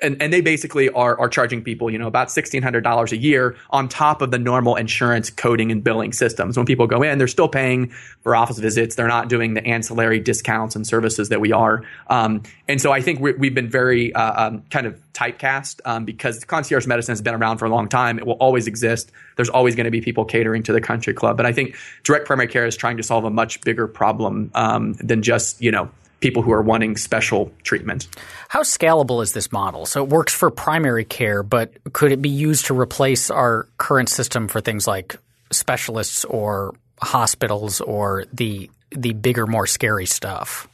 and, 0.00 0.20
and 0.22 0.32
they 0.32 0.40
basically 0.40 0.88
are, 0.90 1.18
are 1.18 1.28
charging 1.28 1.62
people, 1.62 1.90
you 1.90 1.98
know, 1.98 2.06
about 2.06 2.28
$1,600 2.28 3.12
a 3.12 3.16
year 3.16 3.56
on 3.70 3.88
top 3.88 4.22
of 4.22 4.30
the 4.30 4.38
normal 4.38 4.76
insurance 4.76 5.28
coding 5.28 5.72
and 5.72 5.82
billing 5.82 6.12
systems. 6.12 6.56
When 6.56 6.66
people 6.66 6.86
go 6.86 7.02
in, 7.02 7.18
they're 7.18 7.26
still 7.26 7.48
paying 7.48 7.88
for 8.20 8.36
office 8.36 8.58
visits. 8.58 8.94
They're 8.94 9.08
not 9.08 9.28
doing 9.28 9.54
the 9.54 9.66
ancillary 9.66 10.20
discounts 10.20 10.76
and 10.76 10.86
services 10.86 11.30
that 11.30 11.40
we 11.40 11.52
are. 11.52 11.82
Um, 12.08 12.42
and 12.68 12.80
so 12.80 12.92
I 12.92 13.00
think 13.00 13.20
we 13.20 13.48
have 13.48 13.54
been 13.54 13.68
very 13.68 14.14
uh, 14.14 14.48
um, 14.48 14.62
kind 14.70 14.86
of 14.86 15.00
typecast 15.14 15.80
um, 15.84 16.04
because 16.04 16.44
concierge 16.44 16.86
medicine 16.86 17.12
has 17.12 17.20
been 17.20 17.34
around 17.34 17.58
for 17.58 17.64
a 17.64 17.70
long 17.70 17.88
time. 17.88 18.18
It 18.18 18.26
will 18.26 18.34
always 18.34 18.68
exist. 18.68 19.10
There's 19.34 19.48
always 19.48 19.74
going 19.74 19.86
to 19.86 19.90
be 19.90 20.00
people 20.00 20.24
catering 20.24 20.62
to 20.64 20.72
the 20.72 20.80
country 20.80 21.12
club. 21.12 21.36
But 21.36 21.46
I 21.46 21.52
think 21.52 21.76
direct 22.04 22.26
primary 22.26 22.48
care 22.48 22.66
is 22.66 22.76
trying 22.76 22.98
to 22.98 23.02
solve 23.02 23.24
a 23.24 23.30
much 23.30 23.60
bigger 23.62 23.88
problem 23.88 24.52
um, 24.54 24.92
than 24.94 25.22
just, 25.22 25.60
you 25.60 25.72
know, 25.72 25.90
people 26.20 26.42
who 26.42 26.52
are 26.52 26.62
wanting 26.62 26.96
special 26.96 27.52
treatment. 27.62 28.08
How 28.48 28.62
scalable 28.62 29.22
is 29.22 29.32
this 29.32 29.52
model? 29.52 29.86
So 29.86 30.02
it 30.02 30.10
works 30.10 30.32
for 30.32 30.50
primary 30.50 31.04
care, 31.04 31.42
but 31.42 31.72
could 31.92 32.12
it 32.12 32.20
be 32.20 32.28
used 32.28 32.66
to 32.66 32.78
replace 32.78 33.30
our 33.30 33.68
current 33.78 34.08
system 34.08 34.48
for 34.48 34.60
things 34.60 34.86
like 34.86 35.16
specialists 35.50 36.24
or 36.24 36.74
hospitals 37.00 37.80
or 37.80 38.24
the 38.32 38.70
the 38.90 39.12
bigger, 39.12 39.46
more 39.46 39.66
scary 39.66 40.06
stuff? 40.06 40.66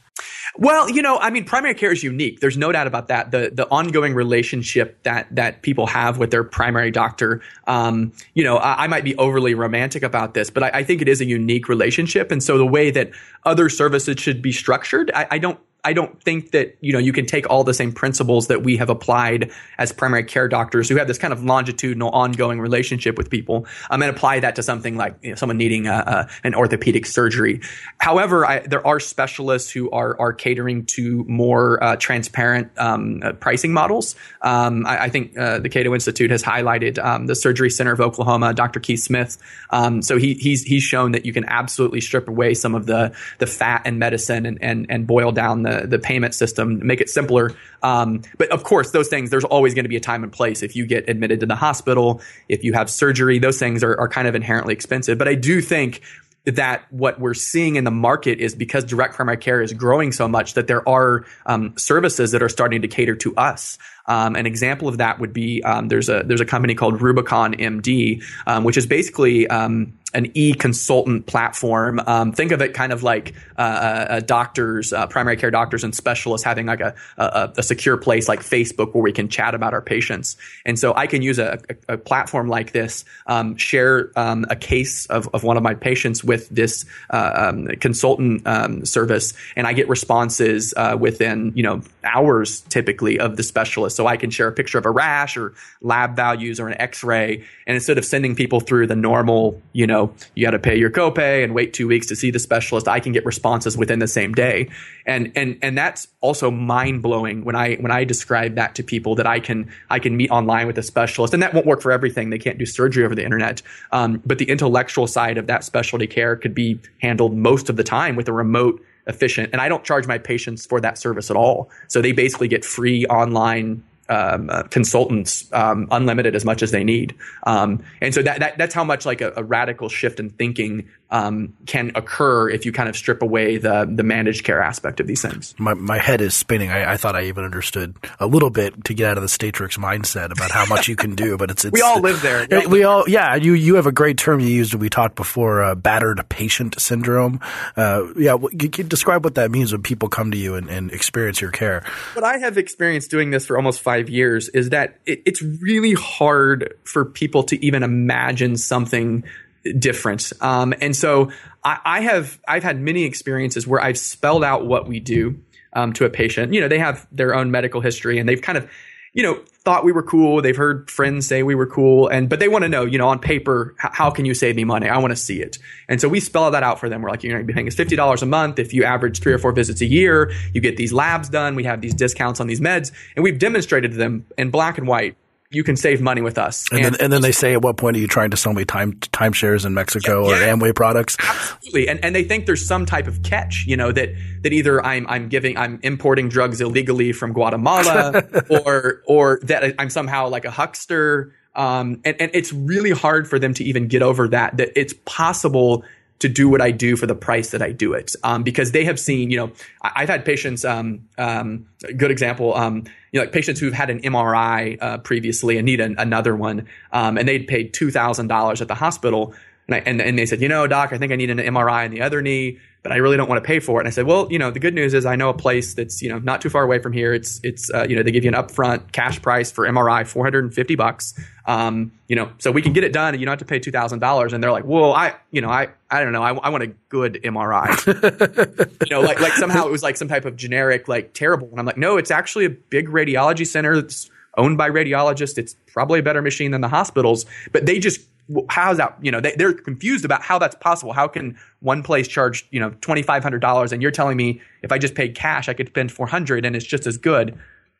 Well, 0.57 0.89
you 0.89 1.01
know, 1.01 1.17
I 1.17 1.29
mean, 1.31 1.43
primary 1.43 1.73
care 1.73 1.91
is 1.91 2.03
unique. 2.03 2.39
There's 2.39 2.57
no 2.57 2.71
doubt 2.71 2.87
about 2.87 3.09
that. 3.09 3.31
The 3.31 3.51
the 3.53 3.67
ongoing 3.69 4.13
relationship 4.13 5.03
that 5.03 5.27
that 5.35 5.61
people 5.61 5.87
have 5.87 6.17
with 6.17 6.31
their 6.31 6.43
primary 6.43 6.91
doctor. 6.91 7.41
Um, 7.67 8.13
you 8.33 8.43
know, 8.43 8.57
I, 8.57 8.85
I, 8.85 8.87
might 8.87 9.03
be 9.03 9.15
overly 9.17 9.53
romantic 9.53 10.03
about 10.03 10.33
this, 10.33 10.49
but 10.49 10.63
I, 10.63 10.69
I, 10.69 10.83
think 10.83 11.01
it 11.01 11.09
is 11.09 11.19
a 11.19 11.25
unique 11.25 11.67
relationship. 11.67 12.31
And 12.31 12.41
so 12.41 12.57
the 12.57 12.65
way 12.65 12.91
that 12.91 13.11
other 13.43 13.69
services 13.69 14.17
should 14.19 14.41
be 14.41 14.51
structured, 14.51 15.11
I, 15.13 15.27
I 15.31 15.37
don't 15.39 15.59
I 15.85 15.93
don't 15.93 16.21
think 16.23 16.51
that 16.51 16.75
you 16.81 16.91
know 16.91 16.99
you 16.99 17.13
can 17.13 17.27
take 17.27 17.47
all 17.47 17.63
the 17.63 17.73
same 17.73 17.93
principles 17.93 18.47
that 18.47 18.63
we 18.63 18.75
have 18.77 18.89
applied 18.89 19.51
as 19.77 19.91
primary 19.91 20.23
care 20.23 20.47
doctors 20.47 20.89
who 20.89 20.95
have 20.97 21.07
this 21.07 21.19
kind 21.19 21.31
of 21.31 21.43
longitudinal, 21.43 22.09
ongoing 22.09 22.59
relationship 22.59 23.17
with 23.17 23.29
people, 23.29 23.67
um, 23.91 24.01
and 24.01 24.09
apply 24.09 24.39
that 24.39 24.55
to 24.55 24.63
something 24.63 24.97
like 24.97 25.15
you 25.21 25.29
know, 25.29 25.35
someone 25.35 25.57
needing 25.57 25.85
a, 25.85 25.93
a, 25.93 26.29
an 26.43 26.55
orthopedic 26.55 27.05
surgery. 27.05 27.61
However, 27.99 28.47
I, 28.47 28.59
there 28.59 28.85
are 28.85 28.99
specialists 28.99 29.69
who 29.71 29.91
are 29.91 30.19
are 30.19 30.33
catering 30.33 30.85
to 30.87 31.23
more 31.25 31.81
uh, 31.83 31.95
transparent 31.97 32.71
um, 32.77 33.21
uh, 33.23 33.33
pricing 33.33 33.71
models. 33.71 34.15
Um, 34.41 34.87
I, 34.87 35.03
I, 35.03 35.09
think 35.09 35.37
uh, 35.37 35.59
the 35.59 35.69
Cato 35.69 35.93
Institute 35.93 36.31
has 36.31 36.41
highlighted 36.41 36.97
um, 36.97 37.27
the 37.27 37.35
Surgery 37.35 37.69
Center 37.69 37.91
of 37.91 38.01
Oklahoma, 38.01 38.55
Dr. 38.55 38.79
Keith 38.79 39.01
Smith. 39.01 39.37
Um, 39.69 40.01
so 40.01 40.17
he, 40.17 40.33
he's 40.33 40.63
he's 40.63 40.83
shown 40.83 41.11
that 41.11 41.27
you 41.27 41.33
can 41.33 41.45
absolutely 41.45 42.01
strip 42.01 42.27
away 42.27 42.55
some 42.55 42.73
of 42.73 42.87
the 42.87 43.15
the 43.37 43.45
fat 43.45 43.83
and 43.85 43.99
medicine 43.99 44.47
and 44.47 44.57
and 44.61 44.87
and 44.89 45.05
boil 45.05 45.31
down 45.31 45.61
the 45.61 45.74
the 45.83 45.99
payment 45.99 46.33
system, 46.33 46.85
make 46.85 47.01
it 47.01 47.09
simpler. 47.09 47.51
Um, 47.83 48.21
but 48.37 48.49
of 48.51 48.63
course, 48.63 48.91
those 48.91 49.07
things 49.07 49.29
there's 49.29 49.43
always 49.43 49.73
going 49.73 49.85
to 49.85 49.89
be 49.89 49.97
a 49.97 50.01
time 50.01 50.23
and 50.23 50.31
place. 50.31 50.63
If 50.63 50.75
you 50.75 50.85
get 50.85 51.09
admitted 51.09 51.39
to 51.41 51.45
the 51.45 51.55
hospital, 51.55 52.21
if 52.49 52.63
you 52.63 52.73
have 52.73 52.89
surgery, 52.89 53.39
those 53.39 53.59
things 53.59 53.83
are, 53.83 53.99
are 53.99 54.07
kind 54.07 54.27
of 54.27 54.35
inherently 54.35 54.73
expensive. 54.73 55.17
But 55.17 55.27
I 55.27 55.35
do 55.35 55.61
think 55.61 56.01
that 56.45 56.83
what 56.91 57.19
we're 57.19 57.33
seeing 57.33 57.75
in 57.75 57.83
the 57.83 57.91
market 57.91 58.39
is 58.39 58.53
because 58.55 58.83
direct 58.83 59.15
primary 59.15 59.37
care 59.37 59.61
is 59.61 59.73
growing 59.73 60.11
so 60.11 60.27
much 60.27 60.53
that 60.53 60.67
there 60.67 60.87
are 60.87 61.25
um, 61.45 61.75
services 61.77 62.31
that 62.31 62.43
are 62.43 62.49
starting 62.49 62.81
to 62.83 62.87
cater 62.87 63.15
to 63.15 63.35
us. 63.35 63.77
Um, 64.07 64.35
an 64.35 64.45
example 64.45 64.87
of 64.87 64.97
that 64.97 65.19
would 65.19 65.33
be 65.33 65.63
um, 65.63 65.87
there's 65.87 66.09
a 66.09 66.23
there's 66.25 66.41
a 66.41 66.45
company 66.45 66.75
called 66.75 67.01
Rubicon 67.01 67.53
MD, 67.55 68.23
um, 68.47 68.63
which 68.63 68.77
is 68.77 68.85
basically 68.85 69.47
um, 69.47 69.93
an 70.15 70.31
e-consultant 70.33 71.25
platform. 71.25 72.01
Um, 72.07 72.31
think 72.31 72.51
of 72.51 72.61
it 72.61 72.73
kind 72.73 72.93
of 72.93 73.03
like 73.03 73.33
uh, 73.57 74.21
doctors, 74.21 74.93
uh, 74.93 75.07
primary 75.07 75.35
care 75.35 75.51
doctors 75.51 75.83
and 75.83 75.93
specialists 75.93 76.45
having 76.45 76.65
like 76.65 76.79
a, 76.79 76.95
a, 77.17 77.51
a, 77.57 77.63
secure 77.63 77.97
place 77.97 78.29
like 78.29 78.39
Facebook 78.39 78.93
where 78.93 79.03
we 79.03 79.11
can 79.11 79.27
chat 79.27 79.53
about 79.53 79.73
our 79.73 79.81
patients. 79.81 80.37
And 80.65 80.79
so 80.79 80.93
I 80.95 81.07
can 81.07 81.21
use 81.21 81.37
a, 81.37 81.59
a 81.89 81.97
platform 81.97 82.47
like 82.47 82.71
this, 82.71 83.03
um, 83.27 83.57
share 83.57 84.11
um, 84.15 84.45
a 84.49 84.55
case 84.55 85.05
of, 85.07 85.27
of 85.33 85.43
one 85.43 85.57
of 85.57 85.63
my 85.63 85.73
patients 85.73 86.23
with 86.23 86.47
this 86.49 86.85
uh, 87.09 87.31
um, 87.35 87.67
consultant 87.79 88.47
service, 88.87 89.33
and 89.55 89.67
I 89.67 89.73
get 89.73 89.89
responses 89.89 90.73
uh, 90.77 90.95
within 90.99 91.51
you 91.55 91.63
know 91.63 91.81
hours 92.03 92.61
typically 92.61 93.19
of 93.19 93.35
the 93.35 93.43
specialist. 93.43 93.94
So 93.95 94.07
I 94.07 94.17
can 94.17 94.29
share 94.29 94.47
a 94.47 94.51
picture 94.51 94.77
of 94.77 94.85
a 94.85 94.91
rash 94.91 95.37
or 95.37 95.53
lab 95.81 96.15
values 96.15 96.59
or 96.59 96.67
an 96.67 96.79
X-ray, 96.79 97.43
and 97.67 97.75
instead 97.75 97.97
of 97.97 98.05
sending 98.05 98.35
people 98.35 98.59
through 98.59 98.87
the 98.87 98.95
normal 98.95 99.61
you 99.73 99.87
know 99.87 100.13
you 100.35 100.45
got 100.45 100.51
to 100.51 100.59
pay 100.59 100.75
your 100.75 100.89
copay 100.89 101.43
and 101.43 101.53
wait 101.53 101.73
two 101.73 101.87
weeks 101.87 102.07
to 102.07 102.15
see 102.15 102.31
the 102.31 102.39
specialist. 102.39 102.87
I 102.87 102.99
can 102.99 103.11
get 103.11 103.25
responses 103.25 103.77
within 103.77 103.99
the 103.99 104.07
same 104.07 104.33
day, 104.33 104.69
and 105.05 105.31
and 105.35 105.57
and 105.61 105.77
that's 105.77 106.07
also 106.21 106.51
mind 106.51 107.01
blowing 107.01 107.43
when 107.43 107.55
I 107.55 107.75
when 107.75 107.91
I 107.91 108.03
describe 108.03 108.55
that 108.55 108.75
to 108.75 108.83
people 108.83 109.15
that 109.15 109.27
I 109.27 109.39
can 109.39 109.71
I 109.89 109.99
can 109.99 110.17
meet 110.17 110.31
online 110.31 110.67
with 110.67 110.77
a 110.77 110.83
specialist, 110.83 111.33
and 111.33 111.43
that 111.43 111.53
won't 111.53 111.65
work 111.65 111.81
for 111.81 111.91
everything. 111.91 112.29
They 112.29 112.39
can't 112.39 112.57
do 112.57 112.65
surgery 112.65 113.05
over 113.05 113.15
the 113.15 113.23
internet, 113.23 113.61
um, 113.91 114.21
but 114.25 114.37
the 114.37 114.49
intellectual 114.49 115.07
side 115.07 115.37
of 115.37 115.47
that 115.47 115.63
specialty 115.63 116.07
care 116.07 116.35
could 116.35 116.53
be 116.53 116.79
handled 117.01 117.35
most 117.35 117.69
of 117.69 117.75
the 117.75 117.83
time 117.83 118.15
with 118.15 118.27
a 118.27 118.33
remote 118.33 118.81
efficient 119.07 119.49
and 119.51 119.61
i 119.61 119.69
don't 119.69 119.83
charge 119.83 120.07
my 120.07 120.17
patients 120.17 120.65
for 120.65 120.81
that 120.81 120.97
service 120.97 121.29
at 121.29 121.37
all 121.37 121.69
so 121.87 122.01
they 122.01 122.11
basically 122.11 122.47
get 122.47 122.65
free 122.65 123.05
online 123.07 123.83
um, 124.09 124.49
uh, 124.51 124.63
consultants 124.63 125.51
um, 125.53 125.87
unlimited 125.91 126.35
as 126.35 126.45
much 126.45 126.61
as 126.61 126.71
they 126.71 126.83
need. 126.83 127.15
Um, 127.47 127.83
and 128.01 128.13
so 128.13 128.21
that, 128.21 128.39
that, 128.39 128.57
that's 128.57 128.73
how 128.73 128.83
much 128.83 129.05
like 129.05 129.21
a, 129.21 129.33
a 129.35 129.43
radical 129.43 129.89
shift 129.89 130.19
in 130.19 130.29
thinking 130.29 130.87
um, 131.11 131.53
can 131.65 131.91
occur 131.95 132.49
if 132.49 132.65
you 132.65 132.71
kind 132.71 132.89
of 132.89 132.95
strip 132.95 133.21
away 133.21 133.57
the 133.57 133.89
the 133.89 134.03
managed 134.03 134.43
care 134.43 134.61
aspect 134.61 134.99
of 134.99 135.07
these 135.07 135.21
things. 135.21 135.53
My 135.57 135.73
my 135.73 135.99
head 135.99 136.21
is 136.21 136.35
spinning. 136.35 136.71
I, 136.71 136.93
I 136.93 136.97
thought 136.97 137.15
I 137.15 137.25
even 137.25 137.43
understood 137.43 137.95
a 138.19 138.25
little 138.25 138.49
bit 138.49 138.85
to 138.85 138.93
get 138.93 139.11
out 139.11 139.17
of 139.17 139.21
the 139.21 139.29
Statrix 139.29 139.77
mindset 139.77 140.31
about 140.31 140.51
how 140.51 140.65
much 140.65 140.87
you 140.87 140.95
can 140.95 141.15
do, 141.15 141.37
but 141.37 141.51
it's, 141.51 141.63
it's 141.65 141.73
we 141.73 141.81
all 141.81 141.99
live 142.01 142.21
there. 142.21 142.47
We, 142.49 142.67
we 142.67 142.83
all 142.83 143.03
yeah. 143.07 143.35
You 143.35 143.53
you 143.53 143.75
have 143.75 143.85
a 143.85 143.91
great 143.91 144.17
term 144.17 144.39
you 144.39 144.47
used. 144.47 144.73
We 144.73 144.89
talked 144.89 145.15
before 145.15 145.63
uh, 145.63 145.75
battered 145.75 146.27
patient 146.29 146.79
syndrome. 146.79 147.39
Uh, 147.77 148.07
yeah, 148.17 148.37
you 148.51 148.69
can 148.69 148.87
describe 148.87 149.23
what 149.23 149.35
that 149.35 149.51
means 149.51 149.71
when 149.71 149.83
people 149.83 150.09
come 150.09 150.31
to 150.31 150.37
you 150.37 150.55
and, 150.55 150.69
and, 150.69 150.91
experience 150.91 151.41
your 151.41 151.51
care. 151.51 151.83
What 152.13 152.23
I 152.23 152.37
have 152.37 152.57
experienced 152.57 153.11
doing 153.11 153.31
this 153.31 153.45
for 153.45 153.57
almost 153.57 153.81
five 153.81 154.09
years 154.09 154.49
is 154.49 154.69
that 154.69 154.99
it, 155.05 155.21
it's 155.25 155.41
really 155.41 155.93
hard 155.93 156.73
for 156.83 157.05
people 157.05 157.43
to 157.43 157.65
even 157.65 157.83
imagine 157.83 158.57
something 158.57 159.23
different. 159.73 160.31
Um, 160.41 160.73
and 160.81 160.95
so 160.95 161.31
I, 161.63 161.79
I, 161.83 161.99
have 162.01 162.39
I've 162.47 162.63
had 162.63 162.79
many 162.79 163.03
experiences 163.03 163.67
where 163.67 163.81
I've 163.81 163.97
spelled 163.97 164.43
out 164.43 164.65
what 164.65 164.87
we 164.87 164.99
do 164.99 165.39
um, 165.73 165.93
to 165.93 166.05
a 166.05 166.09
patient. 166.09 166.53
You 166.53 166.61
know, 166.61 166.67
they 166.67 166.79
have 166.79 167.07
their 167.11 167.35
own 167.35 167.51
medical 167.51 167.81
history, 167.81 168.19
and 168.19 168.27
they've 168.27 168.41
kind 168.41 168.57
of 168.57 168.69
you 169.13 169.23
know 169.23 169.39
thought 169.63 169.83
we 169.83 169.91
were 169.91 170.03
cool. 170.03 170.41
They've 170.41 170.55
heard 170.55 170.91
friends 170.91 171.25
say 171.27 171.41
we 171.41 171.55
were 171.55 171.65
cool, 171.65 172.07
and 172.07 172.29
but 172.29 172.39
they 172.39 172.47
want 172.47 172.63
to 172.63 172.69
know, 172.69 172.85
you 172.85 172.97
know, 172.97 173.07
on 173.07 173.19
paper, 173.19 173.75
h- 173.83 173.91
how 173.93 174.11
can 174.11 174.25
you 174.25 174.33
save 174.33 174.55
me 174.55 174.63
money? 174.63 174.87
I 174.87 174.97
want 174.99 175.11
to 175.11 175.15
see 175.15 175.41
it. 175.41 175.57
And 175.89 175.99
so 175.99 176.07
we 176.07 176.19
spell 176.19 176.51
that 176.51 176.63
out 176.63 176.79
for 176.79 176.89
them. 176.89 177.01
We're 177.01 177.09
like, 177.09 177.23
you're 177.23 177.33
going 177.33 177.45
to 177.45 177.47
be 177.47 177.53
paying 177.53 177.67
us 177.67 177.75
fifty 177.75 177.95
dollars 177.95 178.21
a 178.21 178.27
month 178.27 178.59
if 178.59 178.73
you 178.73 178.83
average 178.83 179.19
three 179.19 179.33
or 179.33 179.39
four 179.39 179.51
visits 179.51 179.81
a 179.81 179.85
year. 179.85 180.31
You 180.53 180.61
get 180.61 180.77
these 180.77 180.93
labs 180.93 181.29
done. 181.29 181.55
We 181.55 181.63
have 181.63 181.81
these 181.81 181.93
discounts 181.93 182.39
on 182.39 182.47
these 182.47 182.61
meds, 182.61 182.91
and 183.15 183.23
we've 183.23 183.39
demonstrated 183.39 183.91
to 183.91 183.97
them 183.97 184.25
in 184.37 184.51
black 184.51 184.77
and 184.77 184.87
white 184.87 185.17
you 185.51 185.63
can 185.63 185.75
save 185.75 186.01
money 186.01 186.21
with 186.21 186.37
us. 186.37 186.65
And, 186.71 186.85
and, 186.85 186.95
then, 186.95 187.01
and 187.01 187.13
then 187.13 187.21
they 187.21 187.31
say, 187.31 187.53
at 187.53 187.61
what 187.61 187.77
point 187.77 187.95
are 187.97 187.99
you 187.99 188.07
trying 188.07 188.31
to 188.31 188.37
sell 188.37 188.53
me 188.53 188.65
time 188.65 188.93
timeshares 188.93 189.65
in 189.65 189.73
Mexico 189.73 190.27
yeah, 190.29 190.39
yeah. 190.39 190.53
or 190.53 190.57
Amway 190.57 190.75
products? 190.75 191.17
Absolutely. 191.19 191.87
And, 191.87 192.03
and 192.03 192.15
they 192.15 192.23
think 192.23 192.45
there's 192.45 192.65
some 192.65 192.85
type 192.85 193.07
of 193.07 193.21
catch, 193.23 193.65
you 193.67 193.77
know, 193.77 193.91
that, 193.91 194.09
that 194.41 194.53
either 194.53 194.83
I'm, 194.83 195.05
I'm 195.07 195.29
giving, 195.29 195.57
I'm 195.57 195.79
importing 195.83 196.29
drugs 196.29 196.61
illegally 196.61 197.11
from 197.11 197.31
Guatemala 197.31 198.23
or, 198.49 199.01
or 199.07 199.39
that 199.43 199.75
I'm 199.79 199.89
somehow 199.89 200.29
like 200.29 200.45
a 200.45 200.51
huckster. 200.51 201.33
Um, 201.53 202.01
and, 202.03 202.19
and 202.19 202.31
it's 202.33 202.51
really 202.51 202.91
hard 202.91 203.27
for 203.27 203.39
them 203.39 203.53
to 203.53 203.63
even 203.63 203.87
get 203.87 204.01
over 204.01 204.27
that, 204.29 204.57
that 204.57 204.77
it's 204.77 204.93
possible 205.05 205.85
to 206.19 206.29
do 206.29 206.47
what 206.47 206.61
I 206.61 206.71
do 206.71 206.95
for 206.95 207.07
the 207.07 207.15
price 207.15 207.51
that 207.51 207.61
I 207.61 207.71
do 207.71 207.93
it. 207.93 208.15
Um, 208.23 208.43
because 208.43 208.71
they 208.71 208.85
have 208.85 208.99
seen, 208.99 209.31
you 209.31 209.37
know, 209.37 209.51
I, 209.81 210.01
have 210.01 210.09
had 210.09 210.25
patients, 210.25 210.63
um, 210.63 211.07
um, 211.17 211.65
good 211.97 212.11
example, 212.11 212.55
um, 212.55 212.85
you 213.11 213.19
know, 213.19 213.21
like 213.21 213.33
patients 213.33 213.59
who've 213.59 213.73
had 213.73 213.89
an 213.89 214.01
MRI 214.01 214.77
uh, 214.81 214.97
previously 214.99 215.57
and 215.57 215.65
need 215.65 215.81
an, 215.81 215.95
another 215.97 216.35
one, 216.35 216.67
um, 216.93 217.17
and 217.17 217.27
they'd 217.27 217.47
paid 217.47 217.73
two 217.73 217.91
thousand 217.91 218.27
dollars 218.27 218.61
at 218.61 218.67
the 218.67 218.75
hospital. 218.75 219.33
And, 219.67 219.75
I, 219.75 219.79
and, 219.79 220.01
and 220.01 220.17
they 220.17 220.25
said, 220.25 220.41
you 220.41 220.47
know, 220.47 220.67
doc, 220.67 220.93
I 220.93 220.97
think 220.97 221.11
I 221.11 221.15
need 221.15 221.31
an 221.31 221.39
MRI 221.39 221.85
in 221.85 221.91
the 221.91 222.01
other 222.01 222.21
knee, 222.21 222.59
but 222.85 222.91
I 222.91 222.97
really 222.97 223.17
don't 223.17 223.27
want 223.27 223.43
to 223.43 223.47
pay 223.47 223.59
for 223.59 223.79
it. 223.79 223.81
And 223.81 223.87
I 223.87 223.89
said, 223.89 224.05
well, 224.05 224.27
you 224.29 224.37
know, 224.37 224.51
the 224.51 224.59
good 224.59 224.75
news 224.75 224.93
is 224.93 225.07
I 225.07 225.15
know 225.15 225.29
a 225.29 225.33
place 225.33 225.73
that's, 225.73 226.03
you 226.03 226.09
know, 226.09 226.19
not 226.19 226.39
too 226.39 226.51
far 226.51 226.61
away 226.61 226.77
from 226.77 226.93
here. 226.93 227.15
It's, 227.15 227.39
it's, 227.41 227.73
uh, 227.73 227.87
you 227.89 227.95
know, 227.95 228.03
they 228.03 228.11
give 228.11 228.23
you 228.23 228.29
an 228.29 228.35
upfront 228.35 228.91
cash 228.91 229.19
price 229.23 229.49
for 229.49 229.65
MRI, 229.65 230.05
450 230.05 230.75
bucks. 230.75 231.19
Um, 231.47 231.93
you 232.07 232.15
know, 232.15 232.31
so 232.37 232.51
we 232.51 232.61
can 232.61 232.73
get 232.73 232.83
it 232.83 232.93
done 232.93 233.15
and 233.15 233.19
you 233.19 233.25
don't 233.25 233.31
have 233.31 233.39
to 233.39 233.45
pay 233.45 233.59
$2,000. 233.59 234.33
And 234.33 234.43
they're 234.43 234.51
like, 234.51 234.65
well, 234.65 234.93
I, 234.93 235.15
you 235.31 235.41
know, 235.41 235.49
I, 235.49 235.69
I 235.89 236.03
don't 236.03 236.13
know. 236.13 236.21
I, 236.21 236.35
I 236.35 236.49
want 236.49 236.63
a 236.63 236.67
good 236.89 237.19
MRI. 237.23 238.81
you 238.87 238.95
know, 238.95 239.01
like, 239.01 239.19
like 239.19 239.33
somehow 239.33 239.65
it 239.65 239.71
was 239.71 239.81
like 239.81 239.97
some 239.97 240.07
type 240.07 240.25
of 240.25 240.35
generic, 240.35 240.87
like 240.87 241.15
terrible. 241.15 241.49
And 241.49 241.59
I'm 241.59 241.65
like, 241.65 241.77
no, 241.77 241.97
it's 241.97 242.11
actually 242.11 242.45
a 242.45 242.51
big 242.51 242.89
radiology 242.89 243.47
center 243.47 243.81
that's 243.81 244.11
owned 244.37 244.59
by 244.59 244.69
radiologists. 244.69 245.39
It's 245.39 245.55
probably 245.73 246.01
a 246.01 246.03
better 246.03 246.21
machine 246.21 246.51
than 246.51 246.61
the 246.61 246.69
hospitals, 246.69 247.25
but 247.51 247.65
they 247.65 247.79
just 247.79 248.01
how's 248.49 248.77
that? 248.77 248.97
You 249.01 249.11
know, 249.11 249.19
they, 249.19 249.35
they're 249.35 249.53
confused 249.53 250.05
about 250.05 250.21
how 250.21 250.39
that's 250.39 250.55
possible. 250.55 250.93
How 250.93 251.07
can 251.07 251.37
one 251.59 251.83
place 251.83 252.07
charge 252.07 252.47
you 252.51 252.59
know 252.59 252.71
twenty 252.81 253.03
five 253.03 253.23
hundred 253.23 253.39
dollars, 253.39 253.71
and 253.71 253.81
you're 253.81 253.91
telling 253.91 254.17
me 254.17 254.41
if 254.61 254.71
I 254.71 254.77
just 254.77 254.95
paid 254.95 255.15
cash, 255.15 255.49
I 255.49 255.53
could 255.53 255.67
spend 255.67 255.91
four 255.91 256.07
hundred, 256.07 256.45
and 256.45 256.55
it's 256.55 256.65
just 256.65 256.87
as 256.87 256.97
good. 256.97 257.37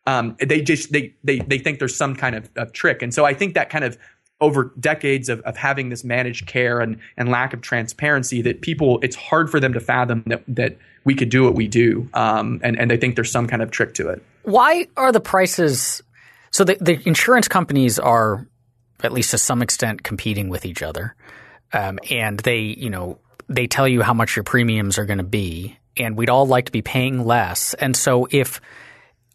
Um, 0.08 0.38
they 0.40 0.62
just 0.62 0.92
they 0.92 1.14
they 1.24 1.40
they 1.40 1.58
think 1.58 1.80
there's 1.80 1.96
some 1.96 2.16
kind 2.16 2.36
of, 2.36 2.50
of 2.56 2.74
trick, 2.74 3.02
and 3.02 3.14
so 3.14 3.26
I 3.26 3.34
think 3.34 3.56
that 3.56 3.70
kind 3.70 3.84
of 3.84 3.98
over 4.42 4.74
decades 4.80 5.30
of, 5.30 5.40
of 5.42 5.56
having 5.56 5.90
this 5.90 6.04
managed 6.04 6.46
care 6.46 6.82
and, 6.82 7.00
and 7.16 7.30
lack 7.30 7.54
of 7.54 7.62
transparency 7.62 8.42
that 8.42 8.62
people 8.62 9.00
it's 9.02 9.16
hard 9.16 9.50
for 9.50 9.60
them 9.60 9.74
to 9.74 9.80
fathom 9.80 10.24
that 10.26 10.44
that 10.48 10.78
we 11.06 11.16
could 11.16 11.30
do 11.30 11.44
what 11.44 11.56
we 11.56 11.68
do 11.68 12.08
um, 12.14 12.60
and, 12.64 12.78
and 12.78 12.92
they 12.92 12.98
think 12.98 13.16
there's 13.16 13.32
some 13.32 13.48
kind 13.48 13.62
of 13.62 13.72
trick 13.72 13.94
to 13.94 14.10
it 14.10 14.22
why 14.44 14.86
are 14.98 15.12
the 15.12 15.22
prices 15.22 16.02
so 16.52 16.64
the, 16.64 16.78
the 16.82 17.02
insurance 17.08 17.48
companies 17.48 17.98
are 17.98 18.46
at 19.04 19.12
least 19.12 19.32
to 19.32 19.38
some 19.38 19.62
extent, 19.62 20.04
competing 20.04 20.50
with 20.50 20.66
each 20.66 20.82
other. 20.82 21.16
Um, 21.74 22.00
and 22.10 22.40
they, 22.40 22.60
you 22.60 22.90
know, 22.90 23.20
they 23.48 23.68
tell 23.68 23.88
you 23.88 24.02
how 24.02 24.14
much 24.14 24.36
your 24.36 24.44
premiums 24.44 24.98
are 24.98 25.06
going 25.06 25.18
to 25.18 25.24
be, 25.24 25.78
and 25.98 26.18
we'd 26.18 26.30
all 26.30 26.46
like 26.46 26.66
to 26.66 26.72
be 26.72 26.82
paying 26.82 27.26
less. 27.26 27.74
And 27.76 27.96
so 27.96 28.28
if 28.32 28.62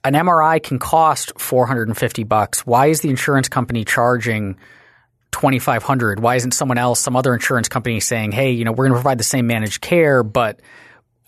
an 0.04 0.14
MRI 0.14 0.62
can 0.62 0.78
cost 0.78 1.38
450 1.38 2.24
bucks, 2.24 2.66
why 2.66 2.86
is 2.86 3.00
the 3.00 3.10
insurance 3.10 3.48
company 3.48 3.84
charging 3.84 4.56
2500? 5.32 6.20
Why 6.20 6.36
isn't 6.36 6.52
someone 6.52 6.78
else, 6.78 7.00
some 7.00 7.16
other 7.16 7.34
insurance 7.34 7.68
company 7.68 8.00
saying, 8.00 8.32
"Hey, 8.32 8.52
you 8.52 8.64
know, 8.64 8.72
we're 8.72 8.86
going 8.86 8.92
to 8.92 9.02
provide 9.02 9.18
the 9.18 9.24
same 9.24 9.46
managed 9.46 9.80
care, 9.80 10.22
but 10.22 10.60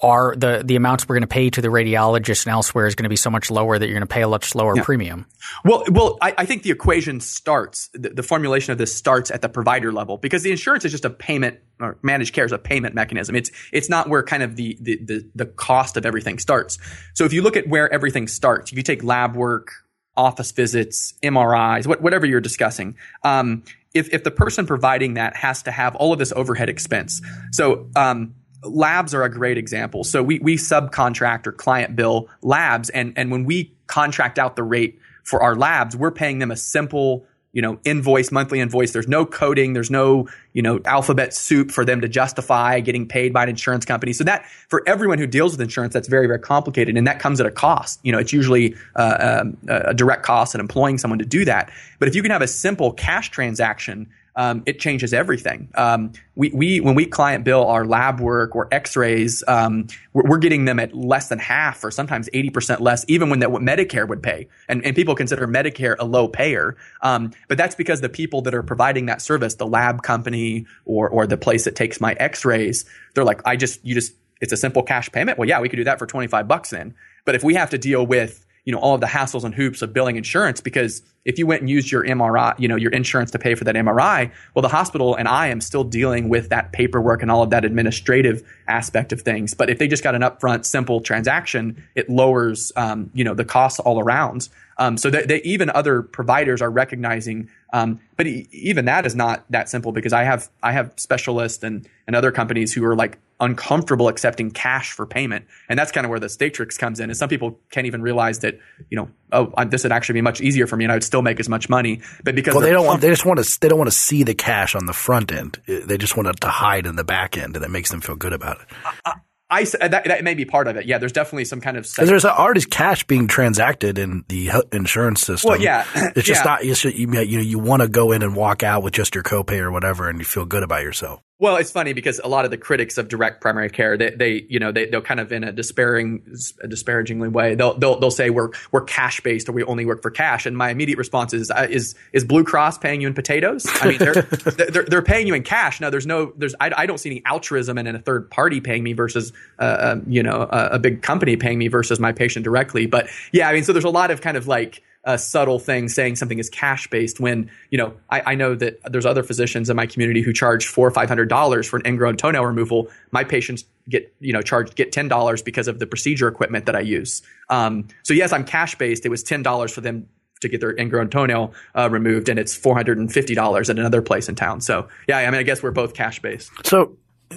are 0.03 0.35
the 0.37 0.63
the 0.65 0.77
amounts 0.77 1.09
we're 1.09 1.15
going 1.15 1.23
to 1.23 1.29
pay 1.29 1.49
to 1.49 1.61
the 1.61 1.69
radiologist 1.69 2.45
and 2.45 2.53
elsewhere 2.53 2.87
is 2.87 2.95
going 2.95 3.05
to 3.05 3.09
be 3.09 3.17
so 3.17 3.31
much 3.31 3.51
lower 3.51 3.79
that 3.79 3.87
you're 3.87 3.95
going 3.95 4.07
to 4.07 4.13
pay 4.13 4.23
a 4.23 4.29
much 4.29 4.55
lower 4.55 4.77
yeah. 4.77 4.83
premium. 4.83 5.27
Well, 5.65 5.85
well, 5.89 6.19
I, 6.21 6.35
I, 6.39 6.45
think 6.45 6.65
the 6.65 6.71
equation 6.71 7.21
starts 7.21 7.89
the, 7.95 8.11
the, 8.11 8.23
formulation 8.23 8.73
of 8.73 8.79
this 8.79 8.95
starts 8.95 9.31
at 9.31 9.43
the 9.43 9.49
provider 9.49 9.93
level 9.93 10.19
because 10.19 10.43
the 10.43 10.51
insurance 10.51 10.85
is 10.85 10.91
just 10.91 11.05
a 11.05 11.11
payment 11.11 11.61
or 11.81 11.99
managed 12.03 12.35
care 12.35 12.45
is 12.45 12.53
a 12.53 12.59
payment 12.59 12.95
mechanism. 12.95 13.37
It's 13.37 13.51
it's 13.73 13.89
not 13.89 14.09
where 14.09 14.23
kind 14.23 14.43
of 14.43 14.57
the 14.57 14.77
the 14.81 14.97
the, 15.05 15.31
the 15.35 15.47
cost 15.47 15.97
of 15.97 16.05
everything 16.05 16.39
starts. 16.39 16.79
So 17.15 17.25
if 17.25 17.33
you 17.33 17.43
look 17.43 17.57
at 17.57 17.69
where 17.69 17.93
everything 17.93 18.27
starts, 18.27 18.73
if 18.73 18.77
you 18.77 18.83
take 18.83 19.05
lab 19.05 19.37
work, 19.37 19.71
office 20.17 20.53
visits, 20.53 21.15
MRIs, 21.23 21.87
what, 21.87 22.03
whatever 22.03 22.27
you're 22.27 22.41
discussing. 22.41 22.97
Um, 23.25 23.63
if, 23.95 24.13
if 24.13 24.25
the 24.25 24.31
person 24.31 24.67
providing 24.67 25.15
that 25.15 25.37
has 25.37 25.63
to 25.65 25.71
have 25.71 25.95
all 25.97 26.13
of 26.13 26.19
this 26.19 26.33
overhead 26.33 26.69
expense. 26.69 27.21
So, 27.51 27.91
um, 27.95 28.35
labs 28.65 29.15
are 29.15 29.23
a 29.23 29.31
great 29.31 29.59
example. 29.59 30.05
So 30.05 30.23
we, 30.23 30.39
we 30.39 30.57
subcontract 30.57 31.47
or 31.47 31.53
client 31.53 31.97
bill 31.97 32.29
labs. 32.43 32.91
And, 32.91 33.13
and 33.17 33.31
when 33.31 33.45
we 33.45 33.73
contract 33.87 34.39
out 34.39 34.57
the 34.57 34.63
rate 34.63 34.99
for 35.25 35.43
our 35.43 35.57
labs, 35.57 35.97
we're 35.97 36.11
paying 36.11 36.39
them 36.39 36.51
a 36.51 36.57
simple, 36.57 37.25
you 37.53 37.61
know, 37.61 37.79
invoice, 37.85 38.33
monthly 38.33 38.61
invoice. 38.61 38.93
There's 38.93 39.09
no 39.09 39.27
coding. 39.27 39.73
There's 39.73 39.91
no, 39.91 40.29
you 40.53 40.63
know, 40.63 40.81
alphabet 40.85 41.35
soup 41.35 41.71
for 41.71 41.85
them 41.85 42.01
to 42.01 42.09
justify 42.09 42.81
getting 42.81 43.07
paid 43.07 43.33
by 43.33 43.43
an 43.43 43.49
insurance 43.49 43.85
company. 43.85 44.13
So 44.13 44.25
that 44.25 44.47
for 44.69 44.83
everyone 44.87 45.19
who 45.19 45.27
deals 45.27 45.53
with 45.53 45.61
insurance, 45.61 45.93
that's 45.93 46.09
very, 46.09 46.27
very 46.27 46.39
complicated. 46.39 46.97
And 46.97 47.07
that 47.07 47.19
comes 47.19 47.41
at 47.41 47.47
a 47.47 47.51
cost. 47.51 48.01
You 48.03 48.13
know, 48.13 48.19
it's 48.19 48.33
usually 48.33 48.75
uh, 48.97 49.43
um, 49.43 49.57
a 49.69 49.93
direct 49.93 50.23
cost 50.23 50.55
in 50.55 50.61
employing 50.61 50.99
someone 50.99 51.19
to 51.19 51.27
do 51.27 51.45
that. 51.45 51.71
But 51.99 52.09
if 52.09 52.15
you 52.15 52.23
can 52.23 52.31
have 52.31 52.43
a 52.43 52.49
simple 52.49 52.93
cash 52.93 53.31
transaction 53.31 54.09
um, 54.37 54.63
it 54.67 54.81
changes 54.81 55.13
everything. 55.13 55.69
Um, 55.75 56.13
we, 56.35 56.51
we, 56.55 56.81
when 56.81 56.95
we 56.95 57.05
client 57.05 57.45
bill 57.45 57.67
our 57.67 57.85
lab 57.85 58.21
work 58.21 58.57
or 58.57 58.67
X-rays, 58.73 59.45
um, 59.47 59.87
we're, 60.13 60.23
we're, 60.25 60.39
getting 60.39 60.65
them 60.65 60.81
at 60.81 60.95
less 60.95 61.29
than 61.29 61.39
half 61.39 61.85
or 61.85 61.91
sometimes 61.91 62.29
eighty 62.33 62.51
percent 62.51 62.81
less, 62.81 63.05
even 63.09 63.31
when 63.31 63.41
that 63.41 63.53
what 63.53 63.63
Medicare 63.63 64.09
would 64.09 64.23
pay. 64.23 64.49
And, 64.69 64.85
and 64.85 64.97
people 64.97 65.15
consider 65.15 65.47
Medicare 65.47 65.97
a 65.99 66.05
low 66.05 66.29
payer, 66.29 66.77
um, 67.03 67.33
but 67.49 67.59
that's 67.59 67.75
because 67.75 68.01
the 68.01 68.09
people 68.09 68.43
that 68.43 68.55
are 68.55 68.63
providing 68.63 69.07
that 69.07 69.21
service, 69.21 69.57
the 69.57 69.67
lab 69.67 70.03
company 70.03 70.67
or 70.85 71.09
or 71.09 71.27
the 71.27 71.37
place 71.37 71.65
that 71.65 71.77
takes 71.77 72.01
my 72.01 72.15
X-rays, 72.15 72.85
they're 73.15 73.25
like, 73.25 73.43
I 73.47 73.57
just 73.57 73.85
you 73.85 73.95
just 73.95 74.15
it's 74.41 74.53
a 74.53 74.57
simple 74.57 74.83
cash 74.83 75.13
payment. 75.13 75.39
Well, 75.39 75.49
yeah, 75.49 75.61
we 75.61 75.69
could 75.69 75.77
do 75.77 75.85
that 75.85 75.99
for 75.99 76.07
twenty 76.07 76.27
five 76.27 76.49
bucks 76.49 76.71
then. 76.71 76.95
But 77.25 77.35
if 77.35 77.45
we 77.45 77.55
have 77.55 77.71
to 77.71 77.79
deal 77.79 78.05
with 78.05 78.45
you 78.65 78.73
know, 78.73 78.79
all 78.79 78.95
of 78.95 79.01
the 79.01 79.07
hassles 79.07 79.45
and 79.45 79.55
hoops 79.55 79.83
of 79.83 79.93
billing 79.93 80.17
insurance 80.17 80.61
because 80.61 81.03
if 81.25 81.39
you 81.39 81.47
went 81.47 81.63
and 81.63 81.71
used 81.71 81.91
your 81.91 82.05
MRI, 82.05 82.59
you 82.59 82.69
know, 82.69 82.77
your 82.77 82.91
insurance 82.93 83.31
to 83.33 83.39
pay 83.39 83.55
for 83.55 83.65
that 83.65 83.75
MRI, 83.75 84.31
well, 84.55 84.63
the 84.63 84.69
hospital 84.69 85.15
and 85.15 85.29
I 85.29 85.49
am 85.49 85.61
still 85.61 85.85
dealing 85.85 86.29
with 86.29 86.49
that 86.51 86.73
paperwork 86.73 87.23
and 87.23 87.31
all 87.31 87.43
of 87.43 87.51
that 87.51 87.65
administrative 87.65 88.43
aspect 88.69 89.13
of 89.13 89.23
things. 89.23 89.55
But 89.55 89.71
if 89.71 89.79
they 89.79 89.89
just 89.89 90.03
got 90.03 90.15
an 90.15 90.23
upfront 90.23 90.65
simple 90.65 91.01
transaction, 91.01 91.83
it 91.95 92.09
lowers, 92.09 92.73
um, 92.77 93.11
you 93.15 93.25
know, 93.25 93.35
the 93.35 93.45
costs 93.45 93.81
all 93.81 94.01
around. 94.01 94.49
Um, 94.79 94.97
so 94.97 95.11
that, 95.11 95.31
even 95.47 95.71
other 95.71 96.03
providers 96.03 96.63
are 96.63 96.71
recognizing, 96.71 97.51
um, 97.73 98.01
but 98.17 98.27
even 98.27 98.85
that 98.85 99.07
is 99.07 99.15
not 99.17 99.45
that 99.51 99.69
simple 99.69 99.93
because 99.93 100.13
I 100.13 100.25
have 100.25 100.49
I 100.63 100.73
have 100.73 100.93
specialists 100.97 101.63
and 101.63 101.89
and 102.07 102.15
other 102.15 102.31
companies 102.31 102.73
who 102.73 102.85
are 102.85 102.95
like 102.95 103.19
uncomfortable 103.41 104.09
accepting 104.09 104.51
cash 104.51 104.93
for 104.93 105.07
payment, 105.07 105.47
and 105.69 105.79
that's 105.79 105.91
kind 105.91 106.05
of 106.05 106.11
where 106.11 106.21
the 106.21 106.27
Statrix 106.27 106.79
comes 106.79 107.01
in. 107.01 107.09
And 107.09 107.17
some 107.17 107.29
people 107.29 107.59
can't 107.71 107.87
even 107.87 108.03
realize 108.03 108.41
that 108.41 108.59
you 108.91 108.97
know 108.97 109.09
oh 109.33 109.53
this 109.65 109.85
would 109.85 109.93
actually 109.93 110.15
be 110.15 110.21
much 110.21 110.41
easier 110.41 110.67
for 110.67 110.77
me 110.77 110.85
and 110.85 110.93
I 110.93 110.97
would 110.97 111.05
still 111.05 111.23
make 111.23 111.41
as 111.41 111.49
much 111.49 111.71
money, 111.71 112.03
but 112.23 112.35
because 112.35 112.55
well 112.55 112.63
they 112.63 112.73
don't 112.73 112.87
want 112.87 113.01
they 113.01 113.09
just 113.09 113.25
want 113.25 113.43
to 113.43 113.59
they 113.61 113.69
don't 113.69 113.79
want 113.79 113.91
to 113.91 113.97
see 113.97 114.23
the 114.23 114.35
cash 114.35 114.75
on 114.75 114.85
the 114.85 114.93
front 114.93 115.33
end. 115.33 115.59
They 115.67 115.97
just 115.97 116.17
want 116.17 116.29
it 116.29 116.41
to 116.43 116.49
hide 116.49 116.87
in 116.87 116.97
the 116.97 117.05
back 117.05 117.39
end, 117.39 117.57
and 117.57 117.65
that 117.65 117.71
makes 117.71 117.91
them 117.91 118.03
feel 118.03 118.17
good 118.17 118.35
about 118.35 118.61
it. 118.61 118.67
I, 119.07 119.15
I 119.53 119.67
uh, 119.81 119.89
that, 119.89 120.05
that 120.05 120.25
may 120.25 120.33
be 120.35 120.47
part 120.47 120.67
of 120.67 120.77
it. 120.77 120.87
Yeah, 120.87 120.97
there's 120.97 121.13
definitely 121.13 121.45
some 121.45 121.61
kind 121.61 121.77
of. 121.77 121.87
There's 121.95 122.25
already 122.25 122.63
cash 122.63 123.05
being 123.05 123.29
transacted 123.29 123.99
in 123.99 124.25
the 124.29 124.51
insurance 124.73 125.21
system. 125.21 125.51
Well, 125.51 125.61
yeah, 125.61 125.85
it's 126.17 126.27
just 126.27 126.41
yeah. 126.41 126.51
not. 126.51 126.65
It's 126.65 126.81
just, 126.81 126.97
you, 126.97 127.07
you 127.07 127.37
know, 127.37 127.43
you 127.43 127.59
want 127.59 127.83
to 127.83 127.89
go 127.89 128.13
in 128.13 128.23
and 128.23 128.35
walk 128.35 128.63
out 128.63 128.83
with 128.83 128.95
just 128.95 129.15
your 129.15 129.23
copay 129.23 129.59
or 129.59 129.71
whatever, 129.71 130.09
and 130.09 130.19
you 130.19 130.25
feel 130.25 130.47
good 130.47 130.63
about 130.63 130.83
yourself. 130.83 131.21
Well, 131.43 131.57
it's 131.57 131.73
funny 131.73 131.93
because 131.93 132.21
a 132.23 132.29
lot 132.29 132.45
of 132.45 132.53
the 132.53 132.57
critics 132.57 132.99
of 132.99 133.09
direct 133.09 133.41
primary 133.41 133.69
care, 133.69 133.97
they, 133.97 134.11
they 134.11 134.47
you 134.49 134.61
know, 134.61 134.71
they, 134.71 134.87
they'll 134.87 135.01
kind 135.01 135.19
of 135.19 135.33
in 135.33 135.43
a 135.43 135.51
despairing, 135.51 136.23
a 136.63 136.69
disparagingly 136.69 137.29
way, 137.29 137.57
they'll, 137.57 137.77
they'll, 137.77 137.99
they'll 137.99 138.13
say 138.13 138.31
we're, 138.31 138.51
we're 138.71 138.85
cash 138.85 139.21
based 139.23 139.49
or 139.49 139.53
we 139.53 139.65
only 139.65 139.85
work 139.85 140.03
for 140.03 140.11
cash. 140.13 140.47
And 140.47 140.57
my 140.57 140.71
immediate 140.71 140.99
response 140.99 141.35
is, 141.35 141.51
uh, 141.51 141.67
is, 141.69 141.97
is 142.13 142.25
Blue 142.25 142.45
Cross 142.45 142.79
paying 142.79 143.01
you 143.01 143.09
in 143.09 143.15
potatoes? 143.15 143.67
I 143.69 143.89
mean, 143.89 143.99
they're, 143.99 144.15
they're, 144.23 144.85
they're 144.85 145.03
paying 145.03 145.27
you 145.27 145.35
in 145.35 145.43
cash. 145.43 145.81
Now 145.81 145.91
there's 145.91 146.07
no, 146.07 146.33
there's, 146.37 146.55
I, 146.61 146.71
I 146.77 146.87
don't 146.87 146.99
see 146.99 147.11
any 147.11 147.23
altruism 147.27 147.77
in 147.77 147.89
a 147.89 147.99
third 147.99 148.31
party 148.31 148.61
paying 148.61 148.85
me 148.85 148.93
versus, 148.93 149.33
uh, 149.59 149.95
um, 149.97 150.05
you 150.07 150.23
know, 150.23 150.43
a, 150.49 150.75
a 150.75 150.79
big 150.79 151.03
company 151.03 151.37
paying 151.37 151.59
me 151.59 151.67
versus 151.67 151.99
my 151.99 152.13
patient 152.13 152.45
directly. 152.45 152.87
But 152.87 153.09
yeah, 153.33 153.49
I 153.49 153.53
mean, 153.53 153.65
so 153.65 153.73
there's 153.73 153.85
a 153.85 153.91
lot 153.91 154.13
of 154.13 154.21
kind 154.21 154.37
of 154.37 154.47
like, 154.47 154.81
a 155.05 155.19
subtle 155.19 155.59
thing 155.59 155.89
saying 155.89 156.17
something 156.17 156.39
is 156.39 156.49
cash 156.49 156.89
based 156.89 157.19
when 157.19 157.51
you 157.71 157.79
know 157.79 157.95
I, 158.11 158.33
I, 158.33 158.35
know 158.37 158.55
that 158.55 158.81
there's 158.91 159.07
other 159.07 159.23
physicians 159.23 159.69
in 159.69 159.77
my 159.77 159.87
community 159.87 160.23
who 160.23 160.33
charge 160.33 160.67
four 160.67 160.87
or 160.87 160.91
five 160.91 161.09
hundred 161.09 161.29
dollars 161.29 161.67
for 161.67 161.77
an 161.77 161.87
ingrown 161.87 162.17
toenail 162.17 162.45
removal. 162.45 162.89
My 163.11 163.25
patients 163.25 163.65
get 163.89 164.15
you 164.21 164.33
know 164.33 164.43
charged 164.43 164.77
get 164.77 164.93
ten 164.93 165.09
dollars 165.09 165.43
because 165.43 165.67
of 165.67 165.79
the 165.81 165.87
procedure 165.87 166.29
equipment 166.29 166.67
that 166.67 166.77
i 166.77 166.81
use. 166.81 167.23
Um, 167.49 167.89
so 168.03 168.15
yes 168.15 168.33
i'm 168.33 168.45
cash 168.45 168.77
based 168.77 169.05
it 169.05 169.09
was 169.09 169.23
ten 169.23 169.43
dollars 169.43 169.73
for 169.73 169.81
them 169.81 170.09
to 170.41 170.49
get 170.49 170.61
their 170.61 170.77
ingrown 170.77 171.09
toenail 171.09 171.53
uh, 171.77 171.89
removed 171.89 172.29
and 172.29 172.37
it's 172.37 172.59
$450 172.59 173.71
at 173.71 173.79
another 173.79 174.03
place 174.03 174.29
in 174.29 174.35
town. 174.35 174.61
So 174.61 174.89
yeah 175.09 175.19
i 175.19 175.31
mean 175.31 175.41
i 175.41 175.43
guess 175.43 175.63
we're 175.63 175.71
both 175.73 175.95
cash 175.95 176.21
based 176.21 176.51
so 176.65 176.97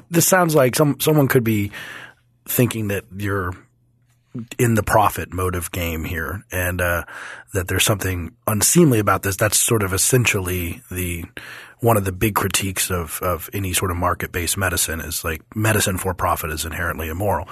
this 0.10 0.28
sounds 0.28 0.56
like 0.56 0.76
some 0.76 1.00
someone 1.00 1.28
could 1.28 1.44
be 1.44 1.72
thinking 2.48 2.90
that 2.90 3.06
you're 3.16 3.54
in 4.58 4.76
the 4.76 4.84
profit 4.84 5.34
motive 5.34 5.72
game 5.72 6.04
here, 6.04 6.44
and 6.52 6.82
uh, 6.82 7.04
that 7.54 7.68
there's 7.68 7.84
something 7.84 8.36
unseemly 8.48 9.00
about 9.00 9.24
this. 9.24 9.36
That's 9.36 9.60
sort 9.60 9.84
of 9.84 9.94
essentially 9.94 10.82
the 10.92 11.26
one 11.80 11.98
of 11.98 12.06
the 12.06 12.12
big 12.12 12.36
critiques 12.36 12.90
of 12.90 13.20
of 13.22 13.50
any 13.54 13.74
sort 13.74 13.92
of 13.92 13.98
market 13.98 14.32
based 14.32 14.58
medicine 14.58 15.02
is 15.02 15.24
like 15.24 15.42
medicine 15.56 15.98
for 15.98 16.14
profit 16.14 16.52
is 16.52 16.66
inherently 16.66 17.08
immoral. 17.08 17.48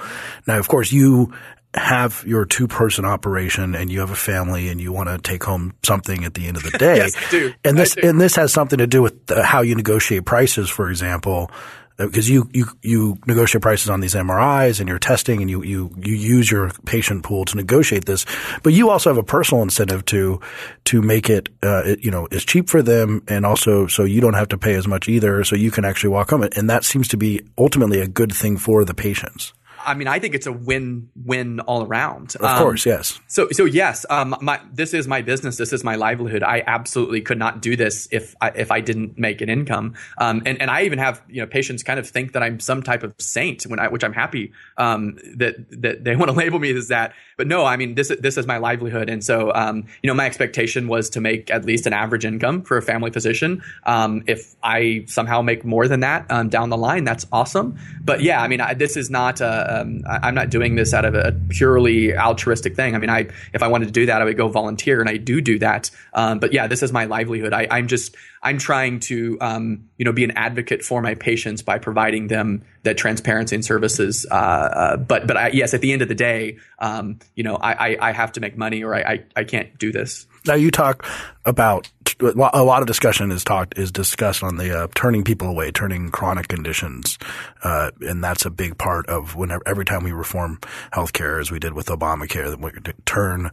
Now, 0.46 0.58
of 0.58 0.68
course, 0.68 0.92
you 0.92 1.32
have 1.74 2.22
your 2.24 2.44
two 2.44 2.68
person 2.68 3.04
operation 3.04 3.74
and 3.74 3.90
you 3.90 3.98
have 4.00 4.10
a 4.10 4.16
family 4.16 4.68
and 4.68 4.80
you 4.80 4.92
want 4.92 5.08
to 5.08 5.18
take 5.18 5.42
home 5.42 5.74
something 5.82 6.24
at 6.24 6.34
the 6.34 6.46
end 6.46 6.56
of 6.56 6.62
the 6.62 6.70
day. 6.78 6.98
yes, 6.98 7.16
I 7.16 7.30
do. 7.30 7.52
And 7.64 7.76
this, 7.76 7.96
do. 7.96 8.08
and 8.08 8.20
this 8.20 8.36
has 8.36 8.52
something 8.52 8.78
to 8.78 8.86
do 8.86 9.02
with 9.02 9.26
the, 9.26 9.42
how 9.42 9.62
you 9.62 9.74
negotiate 9.74 10.24
prices, 10.24 10.70
for 10.70 10.88
example 10.88 11.50
because 11.96 12.28
you, 12.28 12.48
you, 12.52 12.66
you 12.82 13.16
negotiate 13.26 13.62
prices 13.62 13.88
on 13.88 14.00
these 14.00 14.14
MRIs 14.14 14.80
and 14.80 14.88
you're 14.88 14.98
testing 14.98 15.40
and 15.40 15.50
you, 15.50 15.62
you, 15.62 15.90
you 15.96 16.14
use 16.14 16.50
your 16.50 16.70
patient 16.86 17.22
pool 17.22 17.44
to 17.44 17.56
negotiate 17.56 18.04
this, 18.04 18.26
but 18.62 18.72
you 18.72 18.90
also 18.90 19.10
have 19.10 19.18
a 19.18 19.22
personal 19.22 19.62
incentive 19.62 20.04
to, 20.06 20.40
to 20.84 21.02
make 21.02 21.30
it, 21.30 21.48
uh, 21.62 21.82
it, 21.84 22.04
you 22.04 22.10
know, 22.10 22.26
as 22.32 22.44
cheap 22.44 22.68
for 22.68 22.82
them 22.82 23.22
and 23.28 23.46
also 23.46 23.86
so 23.86 24.04
you 24.04 24.20
don't 24.20 24.34
have 24.34 24.48
to 24.48 24.58
pay 24.58 24.74
as 24.74 24.88
much 24.88 25.08
either 25.08 25.44
so 25.44 25.54
you 25.54 25.70
can 25.70 25.84
actually 25.84 26.10
walk 26.10 26.30
home. 26.30 26.42
And 26.42 26.68
that 26.68 26.84
seems 26.84 27.08
to 27.08 27.16
be 27.16 27.42
ultimately 27.56 28.00
a 28.00 28.08
good 28.08 28.32
thing 28.32 28.56
for 28.56 28.84
the 28.84 28.94
patients. 28.94 29.52
I 29.84 29.94
mean, 29.94 30.08
I 30.08 30.18
think 30.18 30.34
it's 30.34 30.46
a 30.46 30.52
win-win 30.52 31.60
all 31.60 31.84
around. 31.84 32.34
Of 32.36 32.44
um, 32.44 32.58
course, 32.62 32.86
yes. 32.86 33.20
So, 33.28 33.48
so 33.50 33.64
yes, 33.64 34.06
um, 34.10 34.36
my, 34.40 34.60
this 34.72 34.94
is 34.94 35.06
my 35.06 35.22
business. 35.22 35.56
This 35.56 35.72
is 35.72 35.84
my 35.84 35.96
livelihood. 35.96 36.42
I 36.42 36.62
absolutely 36.66 37.20
could 37.20 37.38
not 37.38 37.60
do 37.60 37.76
this 37.76 38.08
if 38.10 38.34
I, 38.40 38.50
if 38.50 38.70
I 38.70 38.80
didn't 38.80 39.18
make 39.18 39.40
an 39.40 39.48
income. 39.48 39.94
Um, 40.18 40.42
and, 40.46 40.60
and 40.60 40.70
I 40.70 40.82
even 40.82 40.98
have, 40.98 41.22
you 41.28 41.40
know, 41.40 41.46
patients 41.46 41.82
kind 41.82 41.98
of 41.98 42.08
think 42.08 42.32
that 42.32 42.42
I'm 42.42 42.60
some 42.60 42.82
type 42.82 43.02
of 43.02 43.14
saint 43.18 43.64
when 43.64 43.78
I, 43.78 43.88
which 43.88 44.04
I'm 44.04 44.12
happy, 44.12 44.52
um, 44.76 45.18
that, 45.36 45.56
that 45.82 46.04
they 46.04 46.16
want 46.16 46.30
to 46.30 46.36
label 46.36 46.58
me 46.58 46.74
as 46.74 46.88
that. 46.88 47.12
But 47.36 47.46
no, 47.46 47.64
I 47.64 47.76
mean, 47.76 47.94
this, 47.94 48.12
this 48.20 48.38
is 48.38 48.46
my 48.46 48.58
livelihood. 48.58 49.08
And 49.08 49.24
so, 49.24 49.52
um, 49.54 49.86
you 50.02 50.08
know, 50.08 50.14
my 50.14 50.26
expectation 50.26 50.88
was 50.88 51.10
to 51.10 51.20
make 51.20 51.50
at 51.50 51.64
least 51.64 51.86
an 51.86 51.92
average 51.92 52.24
income 52.24 52.62
for 52.62 52.76
a 52.76 52.82
family 52.82 53.10
physician. 53.10 53.62
Um, 53.84 54.22
if 54.26 54.54
I 54.62 55.04
somehow 55.06 55.42
make 55.42 55.64
more 55.64 55.88
than 55.88 56.00
that, 56.00 56.28
down 56.50 56.70
the 56.70 56.76
line, 56.76 57.04
that's 57.04 57.26
awesome. 57.32 57.78
But 58.02 58.22
yeah, 58.22 58.40
I 58.40 58.48
mean, 58.48 58.60
I, 58.60 58.74
this 58.74 58.96
is 58.96 59.10
not 59.10 59.40
a, 59.40 59.73
um, 59.74 60.02
I, 60.08 60.28
am 60.28 60.34
not 60.34 60.50
doing 60.50 60.76
this 60.76 60.94
out 60.94 61.04
of 61.04 61.14
a 61.14 61.32
purely 61.48 62.16
altruistic 62.16 62.76
thing. 62.76 62.94
I 62.94 62.98
mean, 62.98 63.10
I 63.10 63.28
if 63.52 63.62
I 63.62 63.68
wanted 63.68 63.86
to 63.86 63.92
do 63.92 64.06
that, 64.06 64.20
I 64.20 64.24
would 64.24 64.36
go 64.36 64.48
volunteer, 64.48 65.00
and 65.00 65.08
I 65.08 65.16
do 65.16 65.40
do 65.40 65.58
that. 65.58 65.90
Um, 66.12 66.38
but 66.38 66.52
yeah, 66.52 66.66
this 66.66 66.82
is 66.82 66.92
my 66.92 67.04
livelihood. 67.04 67.52
I, 67.52 67.78
am 67.78 67.88
just 67.88 68.16
I'm 68.42 68.58
trying 68.58 69.00
to 69.00 69.38
um, 69.40 69.88
you 69.96 70.04
know 70.04 70.12
be 70.12 70.24
an 70.24 70.32
advocate 70.32 70.84
for 70.84 71.02
my 71.02 71.14
patients 71.14 71.62
by 71.62 71.78
providing 71.78 72.28
them 72.28 72.64
that 72.82 72.96
transparency 72.96 73.56
and 73.56 73.64
services. 73.64 74.26
Uh, 74.30 74.34
uh, 74.34 74.96
but 74.96 75.26
but 75.26 75.36
I, 75.36 75.48
yes, 75.48 75.74
at 75.74 75.80
the 75.80 75.92
end 75.92 76.02
of 76.02 76.08
the 76.08 76.14
day, 76.14 76.58
um, 76.78 77.18
you 77.34 77.42
know, 77.42 77.56
I, 77.56 77.90
I, 77.90 77.96
I 78.08 78.12
have 78.12 78.32
to 78.32 78.40
make 78.40 78.56
money, 78.56 78.84
or 78.84 78.94
I, 78.94 79.00
I, 79.00 79.24
I 79.36 79.44
can't 79.44 79.76
do 79.78 79.92
this. 79.92 80.26
Now 80.46 80.54
you 80.54 80.70
talk 80.70 81.06
about 81.44 81.90
a 82.20 82.62
lot 82.62 82.80
of 82.82 82.86
discussion 82.86 83.30
is 83.30 83.44
talked 83.44 83.78
is 83.78 83.90
discussed 83.90 84.42
on 84.42 84.56
the 84.56 84.84
uh, 84.84 84.88
turning 84.94 85.24
people 85.24 85.48
away, 85.48 85.70
turning 85.70 86.10
chronic 86.10 86.48
conditions, 86.48 87.18
uh, 87.62 87.90
and 88.00 88.22
that's 88.22 88.44
a 88.44 88.50
big 88.50 88.78
part 88.78 89.06
of 89.06 89.34
whenever 89.34 89.62
every 89.66 89.84
time 89.84 90.04
we 90.04 90.12
reform 90.12 90.58
healthcare, 90.92 91.40
as 91.40 91.50
we 91.50 91.58
did 91.58 91.74
with 91.74 91.86
Obamacare, 91.86 92.50
that 92.50 92.60
we 92.60 92.70
turn 93.04 93.50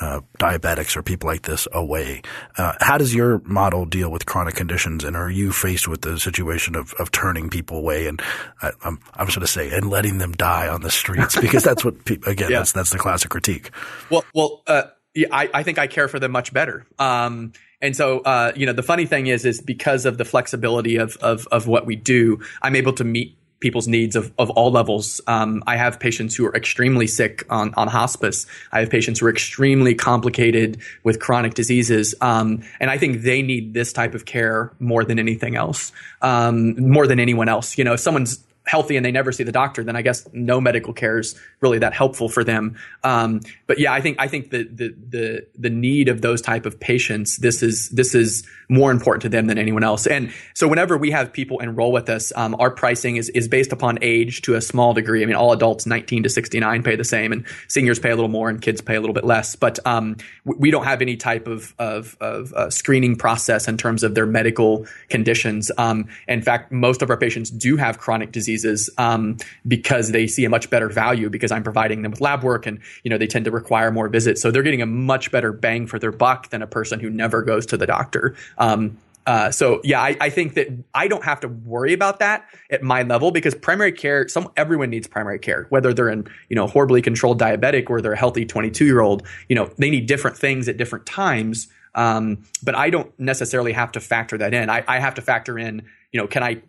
uh, 0.00 0.20
diabetics 0.38 0.96
or 0.96 1.02
people 1.02 1.28
like 1.28 1.42
this 1.42 1.66
away. 1.72 2.22
Uh, 2.56 2.72
how 2.80 2.98
does 2.98 3.14
your 3.14 3.40
model 3.40 3.84
deal 3.84 4.10
with 4.10 4.26
chronic 4.26 4.54
conditions, 4.54 5.04
and 5.04 5.16
are 5.16 5.30
you 5.30 5.52
faced 5.52 5.88
with 5.88 6.02
the 6.02 6.18
situation 6.18 6.76
of, 6.76 6.94
of 6.94 7.10
turning 7.10 7.50
people 7.50 7.78
away? 7.78 8.06
And 8.06 8.22
I, 8.62 8.72
am 8.84 9.00
I'm 9.14 9.26
just 9.26 9.36
going 9.36 9.46
to 9.46 9.52
say, 9.52 9.70
and 9.70 9.90
letting 9.90 10.18
them 10.18 10.32
die 10.32 10.68
on 10.68 10.82
the 10.82 10.90
streets 10.90 11.36
because 11.40 11.64
that's 11.64 11.84
what 11.84 12.04
people, 12.04 12.30
again 12.30 12.50
yeah. 12.50 12.58
that's 12.58 12.72
that's 12.72 12.90
the 12.90 12.98
classic 12.98 13.30
critique. 13.30 13.70
Well, 14.10 14.24
well. 14.34 14.62
Uh, 14.66 14.82
yeah, 15.14 15.28
I, 15.32 15.50
I, 15.52 15.62
think 15.64 15.78
I 15.78 15.88
care 15.88 16.06
for 16.06 16.20
them 16.20 16.30
much 16.30 16.52
better. 16.52 16.86
Um, 16.98 17.52
and 17.80 17.94
so, 17.96 18.20
uh, 18.20 18.52
you 18.56 18.66
know, 18.66 18.72
the 18.72 18.82
funny 18.82 19.06
thing 19.06 19.28
is, 19.28 19.44
is 19.44 19.60
because 19.60 20.04
of 20.04 20.18
the 20.18 20.24
flexibility 20.24 20.96
of, 20.96 21.16
of, 21.18 21.46
of 21.48 21.66
what 21.66 21.86
we 21.86 21.96
do, 21.96 22.40
I'm 22.62 22.74
able 22.74 22.92
to 22.94 23.04
meet 23.04 23.36
people's 23.60 23.88
needs 23.88 24.14
of, 24.14 24.32
of 24.38 24.50
all 24.50 24.70
levels. 24.70 25.20
Um, 25.26 25.64
I 25.66 25.76
have 25.76 25.98
patients 25.98 26.36
who 26.36 26.46
are 26.46 26.54
extremely 26.54 27.06
sick 27.06 27.44
on, 27.50 27.74
on 27.74 27.88
hospice. 27.88 28.46
I 28.70 28.80
have 28.80 28.90
patients 28.90 29.18
who 29.18 29.26
are 29.26 29.30
extremely 29.30 29.94
complicated 29.94 30.78
with 31.02 31.18
chronic 31.18 31.54
diseases. 31.54 32.14
Um, 32.20 32.62
and 32.78 32.90
I 32.90 32.98
think 32.98 33.22
they 33.22 33.42
need 33.42 33.74
this 33.74 33.92
type 33.92 34.14
of 34.14 34.24
care 34.26 34.72
more 34.78 35.04
than 35.04 35.18
anything 35.18 35.56
else, 35.56 35.92
um, 36.22 36.80
more 36.80 37.06
than 37.06 37.18
anyone 37.18 37.48
else. 37.48 37.76
You 37.76 37.84
know, 37.84 37.94
if 37.94 38.00
someone's 38.00 38.44
healthy 38.68 38.96
and 38.96 39.04
they 39.04 39.10
never 39.10 39.32
see 39.32 39.42
the 39.42 39.52
doctor, 39.52 39.82
then 39.82 39.96
I 39.96 40.02
guess 40.02 40.28
no 40.32 40.60
medical 40.60 40.92
care 40.92 41.18
is 41.18 41.34
really 41.60 41.78
that 41.78 41.94
helpful 41.94 42.28
for 42.28 42.44
them. 42.44 42.76
Um, 43.02 43.40
but 43.66 43.78
yeah, 43.78 43.92
I 43.92 44.00
think 44.00 44.20
I 44.20 44.28
think 44.28 44.50
the, 44.50 44.64
the 44.64 44.94
the 45.08 45.46
the 45.58 45.70
need 45.70 46.08
of 46.08 46.20
those 46.20 46.42
type 46.42 46.66
of 46.66 46.78
patients 46.78 47.38
this 47.38 47.62
is 47.62 47.88
this 47.90 48.14
is 48.14 48.46
more 48.68 48.90
important 48.90 49.22
to 49.22 49.28
them 49.28 49.46
than 49.46 49.56
anyone 49.56 49.82
else. 49.82 50.06
And 50.06 50.32
so 50.54 50.68
whenever 50.68 50.98
we 50.98 51.10
have 51.10 51.32
people 51.32 51.58
enroll 51.60 51.90
with 51.90 52.10
us, 52.10 52.32
um, 52.36 52.54
our 52.58 52.70
pricing 52.70 53.16
is 53.16 53.30
is 53.30 53.48
based 53.48 53.72
upon 53.72 53.98
age 54.02 54.42
to 54.42 54.54
a 54.54 54.60
small 54.60 54.92
degree. 54.92 55.22
I 55.22 55.26
mean, 55.26 55.36
all 55.36 55.52
adults 55.52 55.86
19 55.86 56.24
to 56.24 56.28
69 56.28 56.82
pay 56.82 56.96
the 56.96 57.04
same, 57.04 57.32
and 57.32 57.46
seniors 57.68 57.98
pay 57.98 58.10
a 58.10 58.14
little 58.14 58.28
more, 58.28 58.50
and 58.50 58.60
kids 58.60 58.80
pay 58.80 58.96
a 58.96 59.00
little 59.00 59.14
bit 59.14 59.24
less. 59.24 59.56
But 59.56 59.78
um, 59.86 60.16
we 60.44 60.70
don't 60.70 60.84
have 60.84 61.00
any 61.00 61.16
type 61.16 61.46
of 61.46 61.74
of, 61.78 62.16
of 62.20 62.52
uh, 62.52 62.70
screening 62.70 63.16
process 63.16 63.66
in 63.66 63.78
terms 63.78 64.02
of 64.02 64.14
their 64.14 64.26
medical 64.26 64.86
conditions. 65.08 65.70
Um, 65.78 66.08
in 66.26 66.42
fact, 66.42 66.70
most 66.70 67.02
of 67.02 67.10
our 67.10 67.16
patients 67.16 67.50
do 67.50 67.76
have 67.76 67.98
chronic 67.98 68.32
disease 68.32 68.57
diseases 68.58 68.90
um, 68.98 69.36
because 69.66 70.12
they 70.12 70.26
see 70.26 70.44
a 70.44 70.50
much 70.50 70.70
better 70.70 70.88
value 70.88 71.30
because 71.30 71.52
I'm 71.52 71.62
providing 71.62 72.02
them 72.02 72.10
with 72.10 72.20
lab 72.20 72.42
work 72.42 72.66
and 72.66 72.80
you 73.04 73.10
know 73.10 73.18
they 73.18 73.26
tend 73.26 73.44
to 73.44 73.50
require 73.50 73.90
more 73.90 74.08
visits. 74.08 74.40
So 74.42 74.50
they're 74.50 74.62
getting 74.62 74.82
a 74.82 74.86
much 74.86 75.30
better 75.30 75.52
bang 75.52 75.86
for 75.86 75.98
their 75.98 76.12
buck 76.12 76.50
than 76.50 76.62
a 76.62 76.66
person 76.66 77.00
who 77.00 77.10
never 77.10 77.42
goes 77.42 77.66
to 77.66 77.76
the 77.76 77.86
doctor. 77.86 78.36
Um, 78.58 78.98
uh, 79.26 79.50
so 79.50 79.80
yeah, 79.84 80.00
I, 80.00 80.16
I, 80.22 80.30
think 80.30 80.54
that 80.54 80.68
I 80.94 81.06
don't 81.06 81.22
have 81.22 81.40
to 81.40 81.48
worry 81.48 81.92
about 81.92 82.18
that 82.20 82.48
at 82.70 82.82
my 82.82 83.02
level 83.02 83.30
because 83.30 83.54
primary 83.54 83.92
care, 83.92 84.26
some 84.26 84.50
everyone 84.56 84.88
needs 84.88 85.06
primary 85.06 85.38
care, 85.38 85.66
whether 85.68 85.92
they're 85.92 86.08
in 86.08 86.26
you 86.48 86.56
know 86.56 86.66
horribly 86.66 87.02
controlled 87.02 87.38
diabetic 87.38 87.90
or 87.90 88.00
they're 88.00 88.12
a 88.12 88.18
healthy 88.18 88.46
22 88.46 88.86
year 88.86 89.00
old. 89.00 89.22
You 89.48 89.56
know 89.56 89.70
they 89.76 89.90
need 89.90 90.06
different 90.06 90.36
things 90.36 90.68
at 90.68 90.76
different 90.76 91.06
times. 91.06 91.68
Um, 91.94 92.44
but 92.62 92.76
I 92.76 92.90
don't 92.90 93.18
necessarily 93.18 93.72
have 93.72 93.92
to 93.92 94.00
factor 94.00 94.38
that 94.38 94.54
in. 94.54 94.70
I, 94.70 94.84
I 94.86 95.00
have 95.00 95.14
to 95.14 95.22
factor 95.22 95.58
in, 95.58 95.88
you 96.12 96.20
know, 96.20 96.28
can 96.28 96.44
I 96.44 96.62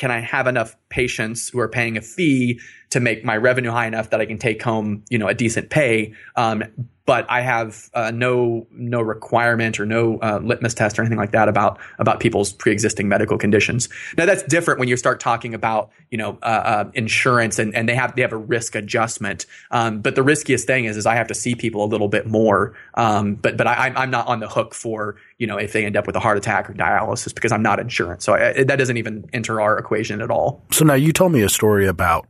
can 0.00 0.10
I 0.10 0.20
have 0.20 0.46
enough 0.46 0.74
patients 0.88 1.50
who 1.50 1.60
are 1.60 1.68
paying 1.68 1.98
a 1.98 2.00
fee 2.00 2.58
to 2.90 3.00
make 3.00 3.24
my 3.24 3.36
revenue 3.36 3.70
high 3.70 3.86
enough 3.86 4.10
that 4.10 4.20
I 4.20 4.26
can 4.26 4.38
take 4.38 4.62
home, 4.62 5.04
you 5.08 5.18
know, 5.18 5.28
a 5.28 5.34
decent 5.34 5.70
pay? 5.70 6.14
Um, 6.36 6.64
but 7.10 7.26
I 7.28 7.40
have 7.40 7.90
uh, 7.92 8.12
no 8.12 8.68
no 8.70 9.00
requirement 9.00 9.80
or 9.80 9.84
no 9.84 10.18
uh, 10.18 10.38
litmus 10.40 10.74
test 10.74 10.96
or 10.96 11.02
anything 11.02 11.18
like 11.18 11.32
that 11.32 11.48
about 11.48 11.80
about 11.98 12.20
people's 12.20 12.52
pre-existing 12.52 13.08
medical 13.08 13.36
conditions. 13.36 13.88
Now 14.16 14.26
that's 14.26 14.44
different 14.44 14.78
when 14.78 14.88
you 14.88 14.96
start 14.96 15.18
talking 15.18 15.52
about 15.52 15.90
you 16.12 16.18
know 16.18 16.38
uh, 16.40 16.44
uh, 16.44 16.90
insurance 16.94 17.58
and, 17.58 17.74
and 17.74 17.88
they 17.88 17.96
have 17.96 18.14
they 18.14 18.22
have 18.22 18.32
a 18.32 18.36
risk 18.36 18.76
adjustment. 18.76 19.46
Um, 19.72 20.02
but 20.02 20.14
the 20.14 20.22
riskiest 20.22 20.68
thing 20.68 20.84
is 20.84 20.96
is 20.96 21.04
I 21.04 21.16
have 21.16 21.26
to 21.26 21.34
see 21.34 21.56
people 21.56 21.82
a 21.82 21.88
little 21.88 22.06
bit 22.06 22.28
more. 22.28 22.74
Um, 22.94 23.34
but 23.34 23.56
but 23.56 23.66
I, 23.66 23.92
I'm 23.96 24.12
not 24.12 24.28
on 24.28 24.38
the 24.38 24.48
hook 24.48 24.72
for 24.72 25.16
you 25.38 25.48
know 25.48 25.56
if 25.56 25.72
they 25.72 25.84
end 25.84 25.96
up 25.96 26.06
with 26.06 26.14
a 26.14 26.20
heart 26.20 26.38
attack 26.38 26.70
or 26.70 26.74
dialysis 26.74 27.34
because 27.34 27.50
I'm 27.50 27.62
not 27.62 27.80
insurance. 27.80 28.24
So 28.24 28.34
I, 28.34 28.62
that 28.62 28.76
doesn't 28.76 28.98
even 28.98 29.28
enter 29.32 29.60
our 29.60 29.78
equation 29.78 30.20
at 30.22 30.30
all. 30.30 30.62
So 30.70 30.84
now 30.84 30.94
you 30.94 31.12
told 31.12 31.32
me 31.32 31.42
a 31.42 31.48
story 31.48 31.88
about 31.88 32.28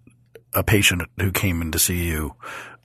a 0.52 0.62
patient 0.62 1.02
who 1.18 1.30
came 1.30 1.62
in 1.62 1.72
to 1.72 1.78
see 1.78 2.04
you 2.06 2.34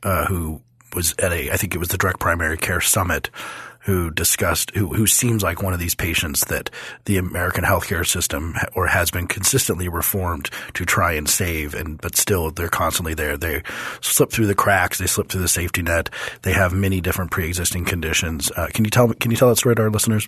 uh, 0.04 0.26
who 0.26 0.62
was 0.96 1.14
at 1.20 1.32
a, 1.32 1.52
I 1.52 1.58
think 1.58 1.76
it 1.76 1.80
was 1.80 1.90
the 1.90 1.98
Direct 1.98 2.20
Primary 2.20 2.58
Care 2.58 2.82
Summit, 2.82 3.30
who 3.82 4.10
discussed, 4.10 4.72
who, 4.76 4.94
who 4.96 5.06
seems 5.06 5.44
like 5.44 5.62
one 5.62 5.74
of 5.74 5.80
these 5.80 5.94
patients 5.94 6.46
that 6.46 6.72
the 7.06 7.18
American 7.18 7.64
healthcare 7.64 8.06
system 8.06 8.56
or 8.74 8.88
has 8.88 9.12
been 9.12 9.28
consistently 9.28 9.88
reformed 9.88 10.50
to 10.74 10.86
try 10.86 11.14
and 11.14 11.30
save. 11.30 11.76
And, 11.76 12.02
but 12.02 12.16
still 12.16 12.50
they're 12.50 12.68
constantly 12.68 13.14
there. 13.14 13.38
They 13.38 13.62
slip 14.02 14.32
through 14.32 14.48
the 14.48 14.56
cracks. 14.56 14.98
They 14.98 15.06
slip 15.06 15.30
through 15.30 15.42
the 15.42 15.48
safety 15.48 15.84
net. 15.84 16.10
They 16.42 16.54
have 16.54 16.74
many 16.74 17.00
different 17.00 17.30
pre-existing 17.30 17.86
conditions. 17.86 18.52
Uh, 18.56 18.70
can 18.74 18.86
you 18.86 18.92
tell, 18.92 19.14
can 19.14 19.30
you 19.30 19.38
tell 19.38 19.50
that 19.50 19.58
story 19.58 19.76
to 19.76 19.84
our 19.84 19.92
listeners? 19.92 20.28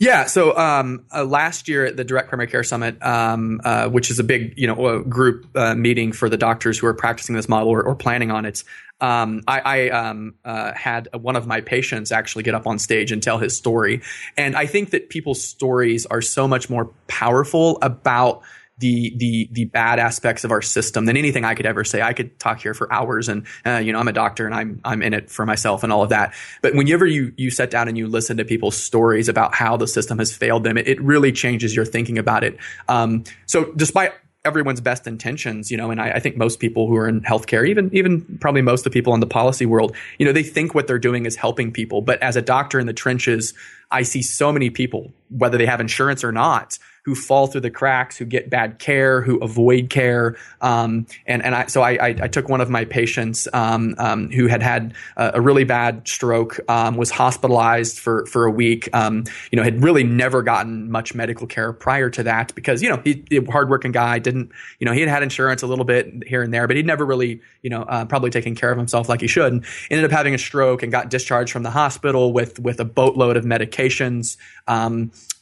Yeah. 0.00 0.26
So 0.26 0.56
um, 0.56 1.04
uh, 1.14 1.24
last 1.24 1.68
year 1.68 1.86
at 1.86 1.96
the 1.96 2.04
Direct 2.04 2.28
Primary 2.28 2.48
Care 2.48 2.62
Summit, 2.62 3.02
um, 3.02 3.60
uh, 3.64 3.88
which 3.88 4.10
is 4.10 4.18
a 4.18 4.24
big 4.24 4.54
you 4.56 4.66
know 4.66 5.00
group 5.00 5.46
uh, 5.56 5.74
meeting 5.74 6.12
for 6.12 6.28
the 6.28 6.36
doctors 6.36 6.78
who 6.78 6.86
are 6.86 6.94
practicing 6.94 7.34
this 7.34 7.48
model 7.48 7.68
or, 7.68 7.82
or 7.82 7.94
planning 7.94 8.30
on 8.30 8.44
it, 8.44 8.62
um, 9.00 9.42
I, 9.46 9.60
I 9.60 9.88
um, 9.90 10.34
uh, 10.44 10.72
had 10.72 11.08
one 11.14 11.36
of 11.36 11.46
my 11.46 11.60
patients 11.60 12.12
actually 12.12 12.44
get 12.44 12.54
up 12.54 12.66
on 12.66 12.78
stage 12.78 13.12
and 13.12 13.22
tell 13.22 13.38
his 13.38 13.56
story, 13.56 14.02
and 14.36 14.56
I 14.56 14.66
think 14.66 14.90
that 14.90 15.08
people's 15.08 15.42
stories 15.42 16.06
are 16.06 16.22
so 16.22 16.46
much 16.48 16.70
more 16.70 16.90
powerful 17.06 17.78
about 17.82 18.42
the 18.78 19.12
the 19.16 19.48
the 19.52 19.64
bad 19.66 19.98
aspects 19.98 20.44
of 20.44 20.50
our 20.50 20.62
system 20.62 21.04
than 21.04 21.16
anything 21.16 21.44
I 21.44 21.54
could 21.54 21.66
ever 21.66 21.84
say. 21.84 22.00
I 22.00 22.12
could 22.12 22.38
talk 22.38 22.60
here 22.60 22.74
for 22.74 22.92
hours, 22.92 23.28
and 23.28 23.46
uh, 23.66 23.78
you 23.78 23.92
know 23.92 23.98
I'm 23.98 24.08
a 24.08 24.12
doctor 24.12 24.46
and 24.46 24.54
I'm 24.54 24.80
I'm 24.84 25.02
in 25.02 25.14
it 25.14 25.30
for 25.30 25.44
myself 25.44 25.82
and 25.82 25.92
all 25.92 26.02
of 26.02 26.10
that. 26.10 26.34
But 26.62 26.74
whenever 26.74 27.06
you 27.06 27.32
you 27.36 27.50
sit 27.50 27.70
down 27.70 27.88
and 27.88 27.98
you 27.98 28.06
listen 28.06 28.36
to 28.36 28.44
people's 28.44 28.76
stories 28.76 29.28
about 29.28 29.54
how 29.54 29.76
the 29.76 29.86
system 29.86 30.18
has 30.18 30.34
failed 30.34 30.64
them, 30.64 30.76
it, 30.78 30.86
it 30.86 31.00
really 31.02 31.32
changes 31.32 31.74
your 31.74 31.84
thinking 31.84 32.18
about 32.18 32.44
it. 32.44 32.56
Um, 32.88 33.24
so 33.46 33.72
despite 33.76 34.12
everyone's 34.44 34.80
best 34.80 35.06
intentions, 35.06 35.70
you 35.70 35.76
know, 35.76 35.90
and 35.90 36.00
I, 36.00 36.12
I, 36.12 36.20
think 36.20 36.36
most 36.36 36.60
people 36.60 36.86
who 36.86 36.96
are 36.96 37.08
in 37.08 37.20
healthcare, 37.22 37.68
even 37.68 37.90
even 37.92 38.38
probably 38.40 38.62
most 38.62 38.80
of 38.80 38.84
the 38.84 38.90
people 38.90 39.12
in 39.14 39.20
the 39.20 39.26
policy 39.26 39.66
world, 39.66 39.94
you 40.18 40.26
know, 40.26 40.32
they 40.32 40.42
think 40.42 40.74
what 40.74 40.86
they're 40.86 40.98
doing 40.98 41.26
is 41.26 41.36
helping 41.36 41.72
people. 41.72 42.00
But 42.00 42.22
as 42.22 42.36
a 42.36 42.42
doctor 42.42 42.78
in 42.78 42.86
the 42.86 42.92
trenches, 42.92 43.54
I 43.90 44.02
see 44.02 44.22
so 44.22 44.52
many 44.52 44.70
people, 44.70 45.12
whether 45.30 45.58
they 45.58 45.66
have 45.66 45.80
insurance 45.80 46.22
or 46.22 46.32
not, 46.32 46.78
who 47.08 47.14
fall 47.14 47.46
through 47.46 47.62
the 47.62 47.70
cracks, 47.70 48.18
who 48.18 48.26
get 48.26 48.50
bad 48.50 48.78
care, 48.78 49.22
who 49.22 49.38
avoid 49.38 49.88
care. 49.88 50.36
Um, 50.60 51.06
and 51.26 51.42
and 51.42 51.54
I, 51.54 51.64
so 51.64 51.80
I, 51.80 51.92
I, 51.92 52.08
I, 52.24 52.28
took 52.28 52.50
one 52.50 52.60
of 52.60 52.68
my 52.68 52.84
patients 52.84 53.48
um, 53.54 53.94
um, 53.96 54.30
who 54.30 54.46
had 54.46 54.62
had 54.62 54.92
a, 55.16 55.32
a 55.36 55.40
really 55.40 55.64
bad 55.64 56.06
stroke, 56.06 56.60
um, 56.68 56.98
was 56.98 57.10
hospitalized 57.10 57.98
for 57.98 58.26
for 58.26 58.44
a 58.44 58.50
week. 58.50 58.90
Um, 58.92 59.24
you 59.50 59.56
know, 59.56 59.62
had 59.62 59.82
really 59.82 60.04
never 60.04 60.42
gotten 60.42 60.90
much 60.90 61.14
medical 61.14 61.46
care 61.46 61.72
prior 61.72 62.10
to 62.10 62.22
that 62.24 62.54
because 62.54 62.82
you 62.82 62.90
know 62.90 63.00
he, 63.02 63.24
he 63.30 63.38
hardworking 63.38 63.92
guy 63.92 64.18
didn't 64.18 64.52
you 64.78 64.84
know 64.84 64.92
he 64.92 65.00
had 65.00 65.08
had 65.08 65.22
insurance 65.22 65.62
a 65.62 65.66
little 65.66 65.86
bit 65.86 66.12
here 66.26 66.42
and 66.42 66.52
there, 66.52 66.66
but 66.66 66.76
he'd 66.76 66.84
never 66.84 67.06
really 67.06 67.40
you 67.62 67.70
know 67.70 67.84
uh, 67.84 68.04
probably 68.04 68.28
taken 68.28 68.54
care 68.54 68.70
of 68.70 68.76
himself 68.76 69.08
like 69.08 69.22
he 69.22 69.28
should. 69.28 69.50
And 69.50 69.64
ended 69.90 70.04
up 70.04 70.10
having 70.10 70.34
a 70.34 70.38
stroke 70.38 70.82
and 70.82 70.92
got 70.92 71.08
discharged 71.08 71.52
from 71.52 71.62
the 71.62 71.70
hospital 71.70 72.34
with 72.34 72.58
with 72.58 72.80
a 72.80 72.84
boatload 72.84 73.38
of 73.38 73.46
medications. 73.46 74.36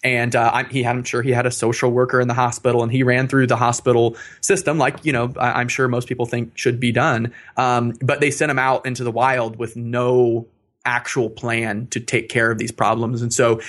And 0.06 0.36
uh, 0.36 0.64
he 0.70 0.84
had, 0.84 0.94
I'm 0.94 1.02
sure 1.02 1.20
he 1.20 1.32
had 1.32 1.46
a 1.46 1.50
social 1.50 1.90
worker 1.90 2.20
in 2.20 2.28
the 2.28 2.34
hospital, 2.34 2.84
and 2.84 2.92
he 2.92 3.02
ran 3.02 3.26
through 3.26 3.48
the 3.48 3.56
hospital 3.56 4.16
system, 4.40 4.78
like 4.78 5.04
you 5.04 5.12
know, 5.12 5.34
I'm 5.36 5.66
sure 5.66 5.88
most 5.88 6.06
people 6.06 6.26
think 6.26 6.56
should 6.56 6.78
be 6.78 6.92
done. 6.92 7.32
Um, 7.56 7.92
but 8.00 8.20
they 8.20 8.30
sent 8.30 8.48
him 8.48 8.58
out 8.58 8.86
into 8.86 9.02
the 9.02 9.10
wild 9.10 9.56
with 9.56 9.74
no 9.74 10.46
actual 10.84 11.28
plan 11.28 11.88
to 11.88 11.98
take 11.98 12.28
care 12.28 12.52
of 12.52 12.58
these 12.58 12.70
problems, 12.70 13.20
and 13.20 13.34
so 13.34 13.60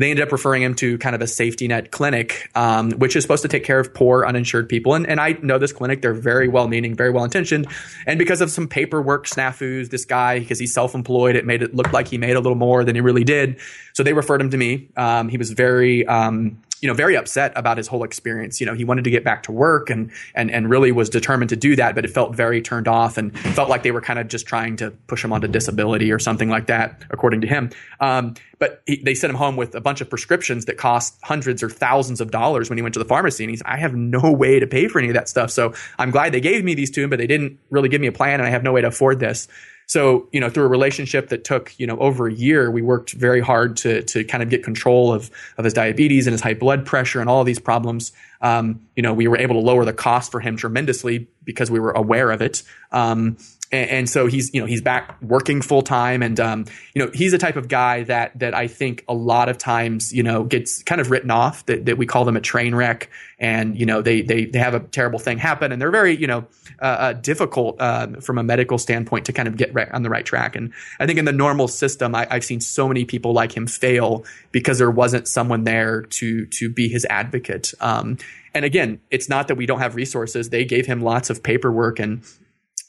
they 0.00 0.08
ended 0.10 0.26
up 0.26 0.32
referring 0.32 0.62
him 0.62 0.74
to 0.76 0.96
kind 0.96 1.14
of 1.14 1.20
a 1.20 1.26
safety 1.26 1.68
net 1.68 1.90
clinic, 1.90 2.50
um, 2.54 2.92
which 2.92 3.14
is 3.14 3.22
supposed 3.22 3.42
to 3.42 3.48
take 3.48 3.64
care 3.64 3.78
of 3.78 3.92
poor 3.92 4.24
uninsured 4.24 4.66
people. 4.66 4.94
And, 4.94 5.06
and 5.06 5.20
I 5.20 5.32
know 5.42 5.58
this 5.58 5.72
clinic; 5.72 6.00
they're 6.00 6.14
very 6.14 6.48
well 6.48 6.68
meaning, 6.68 6.94
very 6.94 7.10
well 7.10 7.22
intentioned. 7.22 7.66
And 8.06 8.18
because 8.18 8.40
of 8.40 8.50
some 8.50 8.66
paperwork 8.66 9.26
snafus, 9.26 9.90
this 9.90 10.06
guy, 10.06 10.38
because 10.38 10.58
he's 10.58 10.72
self 10.72 10.94
employed, 10.94 11.36
it 11.36 11.44
made 11.44 11.62
it 11.62 11.74
look 11.74 11.92
like 11.92 12.08
he 12.08 12.16
made 12.16 12.34
a 12.34 12.40
little 12.40 12.56
more 12.56 12.82
than 12.82 12.94
he 12.94 13.02
really 13.02 13.24
did. 13.24 13.60
So 13.92 14.02
they 14.02 14.14
referred 14.14 14.40
him 14.40 14.50
to 14.50 14.56
me. 14.56 14.88
Um, 14.96 15.28
he 15.28 15.36
was 15.36 15.50
very 15.50 16.06
um, 16.06 16.62
you 16.80 16.88
know, 16.88 16.94
very 16.94 17.16
upset 17.16 17.52
about 17.56 17.76
his 17.76 17.86
whole 17.86 18.02
experience. 18.04 18.60
You 18.60 18.66
know, 18.66 18.74
he 18.74 18.84
wanted 18.84 19.04
to 19.04 19.10
get 19.10 19.24
back 19.24 19.42
to 19.44 19.52
work 19.52 19.90
and 19.90 20.10
and 20.34 20.50
and 20.50 20.70
really 20.70 20.92
was 20.92 21.10
determined 21.10 21.50
to 21.50 21.56
do 21.56 21.76
that, 21.76 21.94
but 21.94 22.04
it 22.04 22.08
felt 22.08 22.34
very 22.34 22.62
turned 22.62 22.88
off 22.88 23.18
and 23.18 23.36
felt 23.38 23.68
like 23.68 23.82
they 23.82 23.90
were 23.90 24.00
kind 24.00 24.18
of 24.18 24.28
just 24.28 24.46
trying 24.46 24.76
to 24.76 24.90
push 25.06 25.24
him 25.24 25.32
onto 25.32 25.48
disability 25.48 26.10
or 26.10 26.18
something 26.18 26.48
like 26.48 26.66
that, 26.66 27.02
according 27.10 27.40
to 27.42 27.46
him. 27.46 27.70
Um, 28.00 28.34
but 28.58 28.82
he, 28.86 29.02
they 29.02 29.14
sent 29.14 29.30
him 29.30 29.36
home 29.36 29.56
with 29.56 29.74
a 29.74 29.80
bunch 29.80 30.00
of 30.00 30.08
prescriptions 30.08 30.66
that 30.66 30.76
cost 30.76 31.18
hundreds 31.22 31.62
or 31.62 31.70
thousands 31.70 32.20
of 32.20 32.30
dollars 32.30 32.68
when 32.70 32.78
he 32.78 32.82
went 32.82 32.94
to 32.94 32.98
the 32.98 33.04
pharmacy, 33.04 33.44
and 33.44 33.50
he's, 33.50 33.62
I 33.64 33.76
have 33.76 33.94
no 33.94 34.30
way 34.30 34.60
to 34.60 34.66
pay 34.66 34.88
for 34.88 34.98
any 34.98 35.08
of 35.08 35.14
that 35.14 35.28
stuff. 35.28 35.50
So 35.50 35.74
I'm 35.98 36.10
glad 36.10 36.32
they 36.32 36.40
gave 36.40 36.64
me 36.64 36.74
these 36.74 36.90
to 36.92 37.02
him, 37.02 37.10
but 37.10 37.18
they 37.18 37.26
didn't 37.26 37.58
really 37.70 37.88
give 37.88 38.00
me 38.00 38.06
a 38.06 38.12
plan, 38.12 38.34
and 38.34 38.46
I 38.46 38.50
have 38.50 38.62
no 38.62 38.72
way 38.72 38.82
to 38.82 38.88
afford 38.88 39.18
this. 39.18 39.48
So, 39.90 40.28
you 40.30 40.38
know, 40.38 40.48
through 40.48 40.66
a 40.66 40.68
relationship 40.68 41.30
that 41.30 41.42
took, 41.42 41.74
you 41.76 41.84
know, 41.84 41.98
over 41.98 42.28
a 42.28 42.32
year, 42.32 42.70
we 42.70 42.80
worked 42.80 43.10
very 43.14 43.40
hard 43.40 43.76
to, 43.78 44.02
to 44.04 44.22
kind 44.22 44.40
of 44.40 44.48
get 44.48 44.62
control 44.62 45.12
of, 45.12 45.32
of 45.58 45.64
his 45.64 45.74
diabetes 45.74 46.28
and 46.28 46.32
his 46.32 46.40
high 46.40 46.54
blood 46.54 46.86
pressure 46.86 47.20
and 47.20 47.28
all 47.28 47.42
these 47.42 47.58
problems. 47.58 48.12
Um, 48.40 48.86
you 48.94 49.02
know, 49.02 49.12
we 49.12 49.26
were 49.26 49.36
able 49.36 49.56
to 49.56 49.60
lower 49.60 49.84
the 49.84 49.92
cost 49.92 50.30
for 50.30 50.38
him 50.38 50.56
tremendously 50.56 51.26
because 51.42 51.72
we 51.72 51.80
were 51.80 51.90
aware 51.90 52.30
of 52.30 52.40
it. 52.40 52.62
Um, 52.92 53.36
and, 53.72 53.90
and, 53.90 54.10
so 54.10 54.26
he's 54.26 54.52
you 54.52 54.60
know 54.60 54.66
he's 54.66 54.82
back 54.82 55.20
working 55.22 55.62
full 55.62 55.82
time, 55.82 56.22
and 56.22 56.38
um, 56.40 56.64
you 56.94 57.04
know 57.04 57.10
he's 57.14 57.32
the 57.32 57.38
type 57.38 57.56
of 57.56 57.68
guy 57.68 58.02
that 58.04 58.38
that 58.38 58.54
I 58.54 58.66
think 58.66 59.04
a 59.08 59.14
lot 59.14 59.48
of 59.48 59.58
times 59.58 60.12
you 60.12 60.22
know 60.22 60.44
gets 60.44 60.82
kind 60.82 61.00
of 61.00 61.10
written 61.10 61.30
off 61.30 61.64
that, 61.66 61.86
that 61.86 61.96
we 61.96 62.06
call 62.06 62.24
them 62.24 62.36
a 62.36 62.40
train 62.40 62.74
wreck, 62.74 63.10
and 63.38 63.78
you 63.78 63.86
know 63.86 64.02
they 64.02 64.22
they 64.22 64.46
they 64.46 64.58
have 64.58 64.74
a 64.74 64.80
terrible 64.80 65.18
thing 65.18 65.38
happen, 65.38 65.70
and 65.70 65.80
they're 65.80 65.90
very 65.90 66.16
you 66.16 66.26
know 66.26 66.46
uh, 66.82 66.84
uh, 66.84 67.12
difficult 67.12 67.80
uh, 67.80 68.08
from 68.20 68.38
a 68.38 68.42
medical 68.42 68.78
standpoint 68.78 69.26
to 69.26 69.32
kind 69.32 69.46
of 69.46 69.56
get 69.56 69.72
right 69.72 69.90
on 69.92 70.02
the 70.02 70.10
right 70.10 70.26
track. 70.26 70.56
And 70.56 70.72
I 70.98 71.06
think 71.06 71.18
in 71.18 71.24
the 71.24 71.32
normal 71.32 71.68
system, 71.68 72.14
I, 72.14 72.26
I've 72.30 72.44
seen 72.44 72.60
so 72.60 72.88
many 72.88 73.04
people 73.04 73.32
like 73.32 73.56
him 73.56 73.66
fail 73.66 74.24
because 74.50 74.78
there 74.78 74.90
wasn't 74.90 75.28
someone 75.28 75.64
there 75.64 76.02
to 76.02 76.46
to 76.46 76.70
be 76.70 76.88
his 76.88 77.06
advocate. 77.08 77.72
Um, 77.80 78.18
and 78.52 78.64
again, 78.64 79.00
it's 79.10 79.28
not 79.28 79.46
that 79.46 79.54
we 79.54 79.66
don't 79.66 79.78
have 79.78 79.94
resources. 79.94 80.50
They 80.50 80.64
gave 80.64 80.86
him 80.86 81.02
lots 81.02 81.30
of 81.30 81.40
paperwork 81.40 82.00
and 82.00 82.24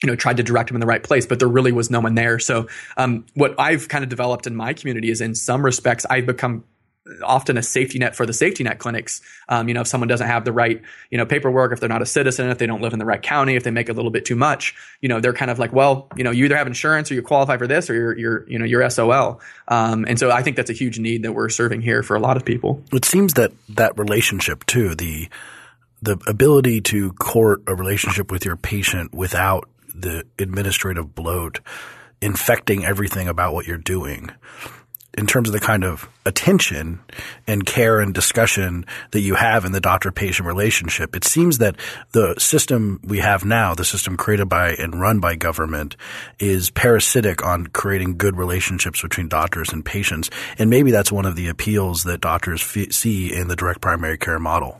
you 0.03 0.07
know, 0.07 0.15
tried 0.15 0.37
to 0.37 0.43
direct 0.43 0.69
him 0.69 0.75
in 0.75 0.81
the 0.81 0.87
right 0.87 1.03
place, 1.03 1.25
but 1.25 1.39
there 1.39 1.47
really 1.47 1.71
was 1.71 1.91
no 1.91 1.99
one 1.99 2.15
there. 2.15 2.39
So, 2.39 2.67
um, 2.97 3.25
what 3.35 3.53
I've 3.59 3.87
kind 3.87 4.03
of 4.03 4.09
developed 4.09 4.47
in 4.47 4.55
my 4.55 4.73
community 4.73 5.11
is 5.11 5.21
in 5.21 5.35
some 5.35 5.63
respects, 5.63 6.05
I've 6.09 6.25
become 6.25 6.63
often 7.23 7.57
a 7.57 7.63
safety 7.63 7.99
net 7.99 8.15
for 8.15 8.25
the 8.25 8.33
safety 8.33 8.63
net 8.63 8.79
clinics. 8.79 9.21
Um, 9.49 9.67
you 9.67 9.73
know, 9.73 9.81
if 9.81 9.87
someone 9.87 10.07
doesn't 10.07 10.27
have 10.27 10.45
the 10.45 10.51
right, 10.51 10.81
you 11.09 11.17
know, 11.17 11.25
paperwork, 11.25 11.73
if 11.73 11.79
they're 11.79 11.89
not 11.89 12.01
a 12.01 12.05
citizen, 12.05 12.49
if 12.49 12.57
they 12.57 12.67
don't 12.67 12.81
live 12.81 12.93
in 12.93 12.99
the 12.99 13.05
right 13.05 13.21
county, 13.21 13.55
if 13.55 13.63
they 13.63 13.71
make 13.71 13.89
a 13.89 13.93
little 13.93 14.11
bit 14.11 14.25
too 14.25 14.35
much, 14.35 14.75
you 15.01 15.09
know, 15.09 15.19
they're 15.19 15.33
kind 15.33 15.49
of 15.49 15.59
like, 15.59 15.73
well, 15.73 16.07
you 16.15 16.23
know, 16.23 16.31
you 16.31 16.45
either 16.45 16.57
have 16.57 16.67
insurance 16.67 17.11
or 17.11 17.15
you 17.15 17.21
qualify 17.21 17.57
for 17.57 17.67
this 17.67 17.89
or 17.89 17.95
you're, 17.95 18.17
you're 18.17 18.49
you 18.49 18.59
know, 18.59 18.65
you're 18.65 18.87
SOL. 18.89 19.41
Um, 19.67 20.05
and 20.07 20.19
so 20.19 20.31
I 20.31 20.43
think 20.43 20.55
that's 20.57 20.69
a 20.69 20.73
huge 20.73 20.99
need 20.99 21.23
that 21.23 21.33
we're 21.33 21.49
serving 21.49 21.81
here 21.81 22.03
for 22.03 22.15
a 22.15 22.19
lot 22.19 22.37
of 22.37 22.45
people. 22.45 22.83
It 22.93 23.05
seems 23.05 23.33
that 23.33 23.51
that 23.69 23.97
relationship 23.97 24.65
too, 24.65 24.95
the, 24.95 25.27
the 26.01 26.19
ability 26.27 26.81
to 26.81 27.13
court 27.13 27.63
a 27.67 27.75
relationship 27.75 28.31
with 28.31 28.45
your 28.45 28.57
patient 28.57 29.13
without 29.13 29.67
the 29.93 30.25
administrative 30.39 31.15
bloat 31.15 31.60
infecting 32.21 32.86
everything 32.86 33.27
about 33.27 33.54
what 33.54 33.65
you're 33.65 33.77
doing 33.77 34.30
in 35.17 35.27
terms 35.27 35.49
of 35.49 35.54
the 35.54 35.60
kind 35.60 35.84
of 35.84 36.10
attention 36.25 36.99
and 37.45 37.65
care 37.65 37.99
and 37.99 38.13
discussion 38.13 38.86
that 39.12 39.19
you 39.19 39.36
have 39.36 39.65
in 39.65 39.71
the 39.71 39.82
doctor 39.82 40.12
patient 40.12 40.47
relationship. 40.47 41.15
It 41.15 41.25
seems 41.25 41.58
that 41.58 41.75
the 42.13 42.36
system 42.38 42.99
we 43.04 43.19
have 43.19 43.43
now, 43.43 43.73
the 43.73 43.84
system 43.84 44.15
created 44.15 44.47
by 44.47 44.71
and 44.73 44.99
run 44.99 45.19
by 45.19 45.36
government, 45.36 45.97
is 46.39 46.69
parasitic 46.69 47.43
on 47.43 47.67
creating 47.67 48.17
good 48.17 48.38
relationships 48.38 49.01
between 49.01 49.27
doctors 49.27 49.73
and 49.73 49.84
patients. 49.84 50.30
And 50.58 50.69
maybe 50.69 50.91
that's 50.91 51.12
one 51.12 51.25
of 51.25 51.36
the 51.36 51.49
appeals 51.49 52.04
that 52.04 52.21
doctors 52.21 52.62
f- 52.62 52.91
see 52.93 53.34
in 53.34 53.47
the 53.47 53.56
direct 53.56 53.82
primary 53.82 54.17
care 54.17 54.39
model. 54.39 54.80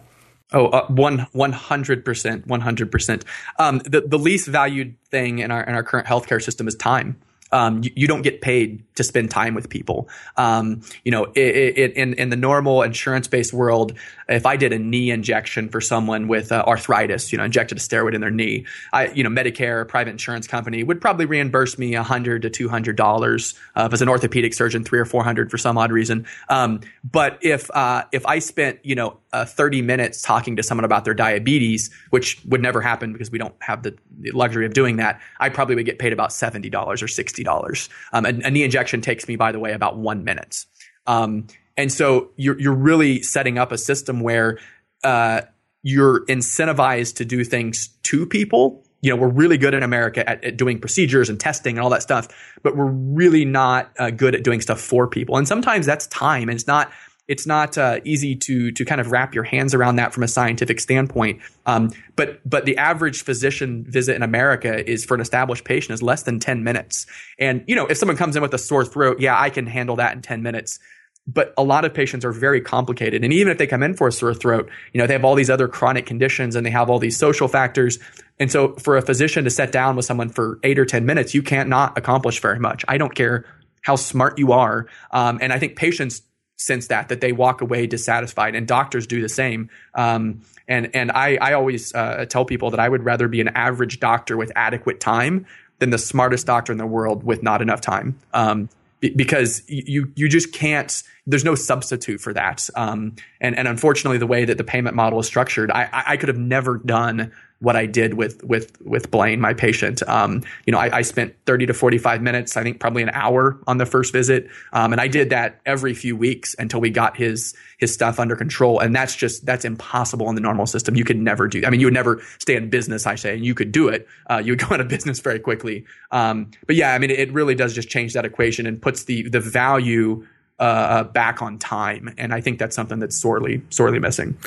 Oh, 0.54 0.68
uh, 0.68 0.88
one 0.88 1.28
one 1.32 1.54
hundred 1.54 2.04
percent, 2.04 2.46
one 2.46 2.62
hundred 2.62 2.92
percent. 2.92 3.24
Um, 3.58 3.80
the 3.80 4.02
the 4.02 4.20
least 4.20 4.48
valued 4.48 4.96
thing 5.10 5.40
in 5.40 5.52
our 5.52 5.64
in 5.64 5.76
our 5.76 5.84
current 5.84 6.08
healthcare 6.08 6.42
system 6.42 6.68
is 6.68 6.76
time 6.76 7.22
um, 7.52 7.84
you, 7.84 7.92
you, 7.96 8.08
don't 8.08 8.22
get 8.22 8.42
paid 8.42 8.84
to 9.02 9.08
spend 9.08 9.32
time 9.32 9.54
with 9.54 9.70
people. 9.70 10.10
Um, 10.38 10.82
you 11.04 11.12
know, 11.12 11.26
it, 11.36 11.78
it, 11.78 11.94
in 11.94 12.14
in 12.16 12.30
the 12.30 12.36
normal 12.36 12.82
insurance 12.82 13.28
based 13.28 13.54
world, 13.54 13.94
if 14.30 14.46
I 14.46 14.56
did 14.56 14.72
a 14.72 14.80
knee 14.80 15.12
injection 15.12 15.70
for 15.70 15.82
someone 15.82 16.28
with 16.28 16.52
uh, 16.52 16.64
arthritis, 16.68 17.32
you 17.32 17.38
know, 17.38 17.44
injected 17.44 17.78
a 17.78 17.82
steroid 17.82 18.14
in 18.14 18.22
their 18.22 18.32
knee, 18.32 18.66
I, 18.94 19.08
you 19.08 19.24
know, 19.24 19.30
Medicare, 19.30 19.88
private 19.88 20.12
insurance 20.12 20.48
company 20.48 20.84
would 20.84 21.02
probably 21.02 21.26
reimburse 21.26 21.78
me 21.78 21.96
a 21.96 22.04
hundred 22.04 22.42
to 22.44 22.50
two 22.50 22.70
hundred 22.70 22.96
dollars. 22.96 23.56
Uh, 23.76 23.84
if 23.86 23.94
it's 23.94 24.02
an 24.02 24.10
orthopedic 24.10 24.54
surgeon, 24.54 24.84
three 24.84 25.00
or 25.00 25.06
four 25.06 25.24
hundred 25.24 25.52
for 25.52 25.58
some 25.58 25.78
odd 25.78 25.92
reason. 25.92 26.26
Um, 26.50 26.82
but 27.04 27.38
if 27.42 27.70
uh, 27.72 28.06
if 28.12 28.26
I 28.26 28.40
spent, 28.40 28.80
you 28.84 28.96
know, 28.96 29.18
30 29.34 29.82
minutes 29.82 30.22
talking 30.22 30.58
to 30.58 30.64
someone 30.64 30.84
about 30.84 31.06
their 31.06 31.14
diabetes, 31.14 31.90
which 32.10 32.42
would 32.46 32.62
never 32.62 32.82
happen 32.82 33.14
because 33.14 33.32
we 33.32 33.38
don't 33.38 33.56
have 33.60 33.84
the, 33.84 33.98
luxury 34.34 34.66
of 34.66 34.74
doing 34.74 34.98
that, 34.98 35.20
I 35.40 35.50
probably 35.50 35.76
would 35.76 35.86
get 35.86 35.98
paid 35.98 36.14
about 36.14 36.30
$70 36.30 36.66
or 36.74 36.96
$60. 36.96 37.90
Um, 38.12 38.26
a, 38.26 38.30
a, 38.30 38.52
knee 38.52 38.64
injection 38.64 38.91
takes 39.00 39.30
me, 39.30 39.38
by 39.38 39.54
the 39.54 39.60
way, 39.60 39.72
about 39.72 39.98
one 39.98 40.26
minute. 40.26 40.66
Um, 41.08 41.48
and 41.78 41.90
so 41.92 42.32
you're, 42.36 42.60
you're 42.60 42.76
really 42.76 43.22
setting 43.22 43.58
up 43.58 43.72
a 43.72 43.78
system 43.78 44.20
where 44.20 44.60
uh, 45.04 45.42
you're 45.84 46.26
incentivized 46.26 47.16
to 47.16 47.26
do 47.26 47.44
things 47.44 47.88
to 48.04 48.26
people. 48.26 48.84
You 49.02 49.12
know, 49.12 49.16
we're 49.16 49.30
really 49.30 49.58
good 49.58 49.74
in 49.74 49.82
America 49.82 50.30
at, 50.30 50.44
at 50.44 50.58
doing 50.58 50.80
procedures 50.80 51.30
and 51.30 51.40
testing 51.40 51.78
and 51.78 51.84
all 51.84 51.90
that 51.90 52.04
stuff, 52.04 52.28
but 52.62 52.76
we're 52.76 52.92
really 52.92 53.46
not 53.46 53.92
uh, 53.98 54.12
good 54.12 54.36
at 54.36 54.44
doing 54.44 54.62
stuff 54.62 54.80
for 54.82 55.08
people. 55.08 55.38
And 55.38 55.48
sometimes 55.48 55.86
that's 55.86 56.06
time. 56.08 56.50
And 56.50 56.52
it's 56.52 56.68
not 56.68 56.92
it's 57.28 57.46
not 57.46 57.78
uh, 57.78 58.00
easy 58.04 58.36
to 58.36 58.72
to 58.72 58.86
kind 58.86 59.00
of 59.00 59.12
wrap 59.12 59.34
your 59.34 59.44
hands 59.44 59.74
around 59.74 59.96
that 59.98 60.14
from 60.14 60.24
a 60.24 60.28
scientific 60.28 60.80
standpoint. 60.80 61.42
Um, 61.66 61.92
but 62.16 62.42
but 62.48 62.66
the 62.66 62.78
average 62.78 63.24
physician 63.24 63.86
visit 63.88 64.16
in 64.16 64.24
America 64.24 64.90
is 64.90 65.06
for 65.06 65.16
an 65.16 65.22
established 65.22 65.64
patient 65.64 65.94
is 65.94 66.02
less 66.02 66.24
than 66.24 66.40
ten 66.40 66.64
minutes. 66.64 67.06
And 67.40 67.64
you 67.68 67.76
know, 67.76 67.86
if 67.88 67.98
someone 67.98 68.18
comes 68.18 68.36
in 68.36 68.42
with 68.42 68.54
a 68.54 68.58
sore 68.58 68.86
throat, 68.86 69.20
yeah, 69.20 69.40
I 69.40 69.50
can 69.50 69.68
handle 69.68 69.96
that 69.98 70.14
in 70.14 70.22
ten 70.22 70.42
minutes. 70.42 70.80
But 71.28 71.54
a 71.56 71.64
lot 71.64 71.86
of 71.86 71.94
patients 71.94 72.26
are 72.26 72.32
very 72.32 72.60
complicated, 72.60 73.24
and 73.24 73.32
even 73.32 73.52
if 73.52 73.60
they 73.60 73.68
come 73.68 73.84
in 73.84 73.94
for 73.94 74.08
a 74.08 74.12
sore 74.12 74.34
throat, 74.34 74.70
you 74.92 75.00
know, 75.00 75.06
they 75.06 75.14
have 75.14 75.24
all 75.24 75.36
these 75.36 75.52
other 75.52 75.68
chronic 75.68 76.08
conditions 76.08 76.56
and 76.56 76.66
they 76.66 76.72
have 76.72 76.90
all 76.90 76.98
these 76.98 77.16
social 77.16 77.48
factors. 77.48 78.00
And 78.40 78.52
so, 78.52 78.74
for 78.78 78.98
a 78.98 79.04
physician 79.04 79.44
to 79.44 79.52
sit 79.52 79.72
down 79.72 79.96
with 79.96 80.06
someone 80.06 80.30
for 80.30 80.60
eight 80.64 80.80
or 80.80 80.86
ten 80.86 81.06
minutes, 81.06 81.36
you 81.36 81.44
can't 81.44 81.70
not 81.70 81.96
accomplish 81.96 82.42
very 82.42 82.58
much. 82.58 82.84
I 82.88 82.98
don't 82.98 83.14
care 83.14 83.46
how 83.84 83.96
smart 83.96 84.40
you 84.40 84.52
are, 84.52 84.88
um, 85.12 85.38
and 85.42 85.54
I 85.54 85.60
think 85.60 85.76
patients 85.76 86.24
sense 86.62 86.88
that 86.88 87.10
that 87.10 87.22
they 87.22 87.32
walk 87.32 87.62
away 87.62 87.88
dissatisfied, 87.88 88.56
and 88.56 88.68
doctors 88.68 89.08
do 89.08 89.22
the 89.22 89.30
same. 89.30 89.70
Um, 89.96 90.42
and 90.68 90.90
and 90.96 91.12
I 91.12 91.38
I 91.42 91.54
always 91.54 91.94
uh, 91.94 92.26
tell 92.30 92.46
people 92.46 92.70
that 92.72 92.80
I 92.80 92.88
would 92.88 93.04
rather 93.04 93.28
be 93.28 93.42
an 93.42 93.50
average 93.50 94.00
doctor 94.00 94.38
with 94.38 94.52
adequate 94.56 95.00
time 95.00 95.46
than 95.80 95.90
the 95.90 95.98
smartest 95.98 96.46
doctor 96.46 96.72
in 96.72 96.78
the 96.78 96.86
world 96.86 97.24
with 97.24 97.42
not 97.42 97.62
enough 97.62 97.82
time. 97.82 98.20
Um, 98.34 98.70
because 99.00 99.64
you 99.68 100.12
you 100.16 100.30
just 100.30 100.54
can't. 100.54 101.02
There's 101.26 101.44
no 101.44 101.56
substitute 101.56 102.22
for 102.22 102.34
that. 102.34 102.70
Um, 102.76 103.16
and 103.40 103.58
and 103.58 103.68
unfortunately, 103.68 104.20
the 104.20 104.28
way 104.28 104.46
that 104.46 104.58
the 104.58 104.64
payment 104.64 104.96
model 104.96 105.20
is 105.20 105.26
structured, 105.26 105.72
I 105.72 105.90
I 105.92 106.18
could 106.18 106.30
have 106.30 106.38
never 106.38 106.78
done 106.78 107.32
what 107.62 107.76
I 107.76 107.86
did 107.86 108.16
with 108.16 108.44
with 108.44 108.80
with 108.82 109.12
Blaine, 109.12 109.40
my 109.40 109.54
patient. 109.54 110.02
Um, 110.08 110.42
you 110.66 110.72
know, 110.72 110.80
I, 110.80 110.98
I, 110.98 111.02
spent 111.04 111.36
30 111.46 111.68
to 111.68 111.74
45 111.74 112.22
minutes, 112.22 112.58
I 112.58 112.64
think 112.64 112.80
probably 112.80 113.04
an 113.04 113.12
hour 113.14 113.60
on 113.68 113.78
the 113.78 113.86
first 113.86 114.12
visit, 114.12 114.50
um, 114.74 114.92
and 114.92 115.00
I 115.00 115.08
did 115.08 115.30
that 115.30 115.62
every 115.66 115.94
few 115.94 116.18
weeks 116.18 116.56
until 116.58 116.82
we 116.82 116.90
got 116.90 117.16
his 117.16 117.54
his 117.78 117.94
stuff 117.94 118.20
under 118.20 118.36
control. 118.36 118.80
And 118.80 118.96
that's 118.96 119.16
just 119.16 119.46
that's 119.46 119.64
impossible 119.64 120.28
in 120.30 120.36
the 120.36 120.42
normal 120.42 120.66
system. 120.66 120.96
You 120.96 121.06
could 121.06 121.18
never 121.18 121.48
do. 121.48 121.62
I 121.66 121.70
mean, 121.70 121.80
you 121.80 121.86
would 121.86 121.94
never 121.94 122.22
stay 122.40 122.56
in 122.56 122.70
business. 122.70 123.06
I 123.06 123.16
say, 123.16 123.36
and 123.36 123.46
you 123.46 123.54
could 123.54 123.72
do 123.72 123.90
it. 123.90 124.08
Uh, 124.28 124.42
you 124.44 124.54
would 124.54 124.60
go 124.60 124.68
out 124.72 124.82
of 124.82 124.88
business 124.88 125.20
very 125.20 125.40
quickly. 125.40 125.86
Um, 126.10 126.50
but 126.66 126.76
yeah, 126.76 126.94
I 126.94 126.98
mean, 126.98 127.12
it 127.12 127.32
really 127.32 127.54
does 127.54 127.76
just 127.76 127.90
change 127.90 128.14
that 128.14 128.26
equation 128.26 128.66
and 128.66 128.82
puts 128.82 129.04
the 129.04 129.30
the 129.30 129.40
value. 129.40 130.26
Uh, 130.60 131.04
back 131.06 131.42
on 131.42 131.58
time, 131.58 132.14
and 132.20 132.32
I 132.32 132.40
think 132.40 132.60
that's 132.60 132.76
something 132.76 133.00
that's 133.00 133.20
sorely, 133.20 133.64
sorely 133.72 133.98
missing. 133.98 134.38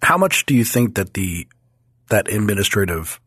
How 0.00 0.16
much 0.16 0.46
do 0.46 0.54
you 0.54 0.64
think 0.64 0.94
that 0.94 1.12
the 1.12 1.46
that 2.10 2.30
administrative 2.30 3.20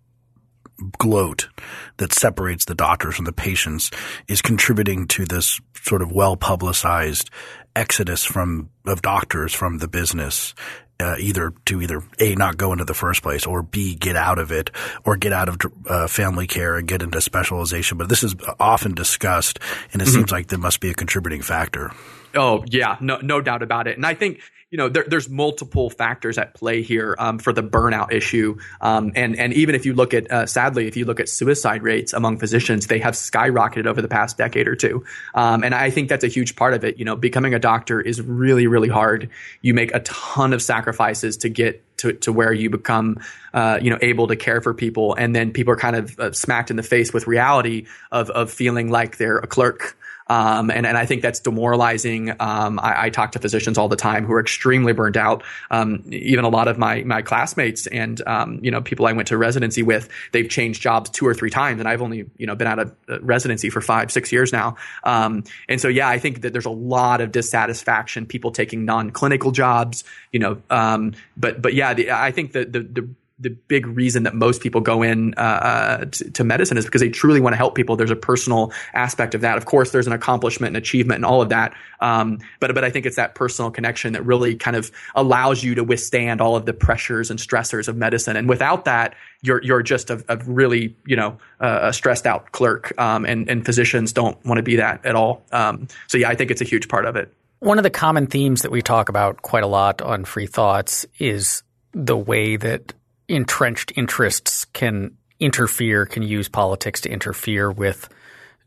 gloat 0.97 1.49
that 1.97 2.13
separates 2.13 2.65
the 2.65 2.75
doctors 2.75 3.15
from 3.15 3.25
the 3.25 3.33
patients 3.33 3.91
is 4.27 4.41
contributing 4.41 5.07
to 5.07 5.25
this 5.25 5.59
sort 5.81 6.01
of 6.01 6.11
well 6.11 6.35
publicized 6.35 7.29
exodus 7.75 8.23
from 8.23 8.69
of 8.85 9.01
doctors 9.01 9.53
from 9.53 9.79
the 9.79 9.87
business 9.87 10.53
uh, 10.99 11.15
either 11.19 11.53
to 11.65 11.81
either 11.81 12.01
a 12.19 12.35
not 12.35 12.57
go 12.57 12.71
into 12.71 12.85
the 12.85 12.93
first 12.93 13.21
place 13.21 13.45
or 13.45 13.61
b 13.63 13.95
get 13.95 14.15
out 14.15 14.39
of 14.39 14.51
it 14.51 14.69
or 15.05 15.15
get 15.15 15.33
out 15.33 15.49
of 15.49 15.57
uh, 15.87 16.07
family 16.07 16.47
care 16.47 16.75
and 16.77 16.87
get 16.87 17.01
into 17.01 17.21
specialization 17.21 17.97
but 17.97 18.09
this 18.09 18.23
is 18.23 18.35
often 18.59 18.93
discussed 18.93 19.59
and 19.91 20.01
it 20.01 20.05
mm-hmm. 20.05 20.15
seems 20.15 20.31
like 20.31 20.47
there 20.47 20.59
must 20.59 20.79
be 20.79 20.89
a 20.89 20.93
contributing 20.93 21.41
factor 21.41 21.91
Oh 22.35 22.63
yeah, 22.67 22.97
no 22.99 23.17
no 23.17 23.41
doubt 23.41 23.61
about 23.61 23.87
it. 23.87 23.95
And 23.95 24.05
I 24.05 24.15
think 24.15 24.39
you 24.73 24.77
know 24.77 24.89
there, 24.89 25.05
there's 25.07 25.29
multiple 25.29 25.91
factors 25.91 26.39
at 26.39 26.55
play 26.55 26.81
here 26.81 27.15
um, 27.19 27.37
for 27.37 27.53
the 27.53 27.61
burnout 27.61 28.11
issue. 28.11 28.57
Um, 28.81 29.11
and 29.15 29.37
and 29.37 29.53
even 29.53 29.75
if 29.75 29.85
you 29.85 29.93
look 29.93 30.15
at 30.15 30.31
uh, 30.31 30.47
sadly, 30.47 30.87
if 30.87 30.97
you 30.97 31.05
look 31.05 31.19
at 31.19 31.29
suicide 31.29 31.83
rates 31.83 32.11
among 32.11 32.39
physicians, 32.39 32.87
they 32.87 32.97
have 32.97 33.13
skyrocketed 33.13 33.85
over 33.85 34.01
the 34.01 34.07
past 34.07 34.35
decade 34.35 34.67
or 34.67 34.75
two. 34.75 35.05
Um, 35.35 35.63
and 35.63 35.75
I 35.75 35.91
think 35.91 36.09
that's 36.09 36.23
a 36.23 36.27
huge 36.27 36.55
part 36.55 36.73
of 36.73 36.83
it. 36.83 36.97
You 36.97 37.05
know, 37.05 37.15
becoming 37.15 37.53
a 37.53 37.59
doctor 37.59 38.01
is 38.01 38.19
really 38.19 38.65
really 38.65 38.89
hard. 38.89 39.29
You 39.61 39.75
make 39.75 39.93
a 39.93 39.99
ton 39.99 40.53
of 40.53 40.61
sacrifices 40.63 41.37
to 41.37 41.49
get 41.49 41.83
to, 41.97 42.13
to 42.13 42.33
where 42.33 42.51
you 42.51 42.71
become, 42.71 43.19
uh, 43.53 43.77
you 43.79 43.91
know, 43.91 43.99
able 44.01 44.27
to 44.27 44.35
care 44.35 44.59
for 44.59 44.73
people, 44.73 45.13
and 45.13 45.35
then 45.35 45.51
people 45.51 45.71
are 45.73 45.77
kind 45.77 45.95
of 45.95 46.19
uh, 46.19 46.31
smacked 46.31 46.71
in 46.71 46.77
the 46.77 46.83
face 46.83 47.13
with 47.13 47.27
reality 47.27 47.85
of 48.11 48.31
of 48.31 48.51
feeling 48.51 48.89
like 48.89 49.17
they're 49.17 49.37
a 49.37 49.45
clerk 49.45 49.95
um, 50.27 50.71
and, 50.71 50.85
and 50.85 50.97
I 50.97 51.05
think 51.05 51.21
that's 51.21 51.39
demoralizing. 51.39 52.31
Um, 52.39 52.79
I, 52.79 53.05
I, 53.05 53.09
talk 53.09 53.33
to 53.33 53.39
physicians 53.39 53.77
all 53.77 53.89
the 53.89 53.95
time 53.95 54.25
who 54.25 54.33
are 54.33 54.39
extremely 54.39 54.93
burned 54.93 55.17
out. 55.17 55.43
Um, 55.69 56.03
even 56.07 56.45
a 56.45 56.49
lot 56.49 56.67
of 56.67 56.77
my, 56.77 57.03
my 57.03 57.21
classmates 57.21 57.87
and, 57.87 58.21
um, 58.27 58.59
you 58.61 58.71
know, 58.71 58.81
people 58.81 59.05
I 59.05 59.11
went 59.11 59.27
to 59.27 59.37
residency 59.37 59.83
with, 59.83 60.09
they've 60.31 60.49
changed 60.49 60.81
jobs 60.81 61.09
two 61.09 61.27
or 61.27 61.33
three 61.33 61.49
times. 61.49 61.79
And 61.79 61.89
I've 61.89 62.01
only, 62.01 62.29
you 62.37 62.47
know, 62.47 62.55
been 62.55 62.67
out 62.67 62.79
of 62.79 62.95
uh, 63.09 63.19
residency 63.21 63.69
for 63.69 63.81
five, 63.81 64.11
six 64.11 64.31
years 64.31 64.53
now. 64.53 64.77
Um, 65.03 65.43
and 65.67 65.79
so, 65.81 65.87
yeah, 65.87 66.07
I 66.07 66.19
think 66.19 66.41
that 66.41 66.53
there's 66.53 66.65
a 66.65 66.71
lot 66.71 67.21
of 67.21 67.31
dissatisfaction, 67.31 68.25
people 68.25 68.51
taking 68.51 68.85
non-clinical 68.85 69.51
jobs, 69.51 70.03
you 70.31 70.39
know, 70.39 70.61
um, 70.69 71.13
but, 71.35 71.61
but 71.61 71.73
yeah, 71.73 71.93
the, 71.93 72.11
I 72.11 72.31
think 72.31 72.53
that 72.53 72.71
the, 72.71 72.79
the 72.79 73.09
the 73.39 73.49
big 73.49 73.87
reason 73.87 74.23
that 74.23 74.35
most 74.35 74.61
people 74.61 74.79
go 74.79 75.01
in 75.01 75.33
uh, 75.37 75.41
uh 75.41 76.05
to, 76.05 76.31
to, 76.31 76.43
medicine 76.43 76.77
is 76.77 76.85
because 76.85 77.01
they 77.01 77.09
truly 77.09 77.41
want 77.41 77.53
to 77.53 77.57
help 77.57 77.73
people. 77.73 77.95
There's 77.95 78.11
a 78.11 78.15
personal 78.15 78.71
aspect 78.93 79.33
of 79.33 79.41
that. 79.41 79.57
Of 79.57 79.65
course, 79.65 79.91
there's 79.91 80.05
an 80.05 80.13
accomplishment 80.13 80.69
and 80.69 80.77
achievement 80.77 81.17
and 81.17 81.25
all 81.25 81.41
of 81.41 81.49
that. 81.49 81.73
Um, 81.99 82.39
but 82.59 82.73
but 82.75 82.83
I 82.83 82.91
think 82.91 83.05
it's 83.05 83.15
that 83.15 83.33
personal 83.33 83.71
connection 83.71 84.13
that 84.13 84.23
really 84.23 84.55
kind 84.55 84.77
of 84.77 84.91
allows 85.15 85.63
you 85.63 85.73
to 85.75 85.83
withstand 85.83 86.41
all 86.41 86.55
of 86.55 86.65
the 86.65 86.73
pressures 86.73 87.31
and 87.31 87.39
stressors 87.39 87.87
of 87.87 87.97
medicine. 87.97 88.35
And 88.35 88.47
without 88.47 88.85
that, 88.85 89.15
you're 89.41 89.61
you're 89.63 89.83
just 89.83 90.09
a, 90.09 90.23
a 90.29 90.37
really 90.45 90.95
you 91.07 91.15
know 91.15 91.37
uh, 91.59 91.79
a 91.83 91.93
stressed 91.93 92.27
out 92.27 92.51
clerk. 92.51 92.93
Um, 92.99 93.25
and 93.25 93.49
and 93.49 93.65
physicians 93.65 94.13
don't 94.13 94.43
want 94.45 94.57
to 94.57 94.63
be 94.63 94.75
that 94.75 95.05
at 95.05 95.15
all. 95.15 95.43
Um, 95.51 95.87
so 96.07 96.17
yeah, 96.19 96.29
I 96.29 96.35
think 96.35 96.51
it's 96.51 96.61
a 96.61 96.65
huge 96.65 96.87
part 96.87 97.05
of 97.05 97.15
it. 97.15 97.33
One 97.59 97.79
of 97.79 97.83
the 97.83 97.89
common 97.89 98.27
themes 98.27 98.61
that 98.61 98.71
we 98.71 98.81
talk 98.81 99.09
about 99.09 99.41
quite 99.41 99.63
a 99.63 99.67
lot 99.67 100.01
on 100.01 100.25
Free 100.25 100.47
Thoughts 100.47 101.05
is 101.17 101.63
the 101.93 102.17
way 102.17 102.57
that 102.57 102.93
entrenched 103.27 103.93
interests 103.95 104.65
can 104.65 105.17
interfere, 105.39 106.05
can 106.05 106.23
use 106.23 106.49
politics 106.49 107.01
to 107.01 107.09
interfere 107.09 107.71
with 107.71 108.09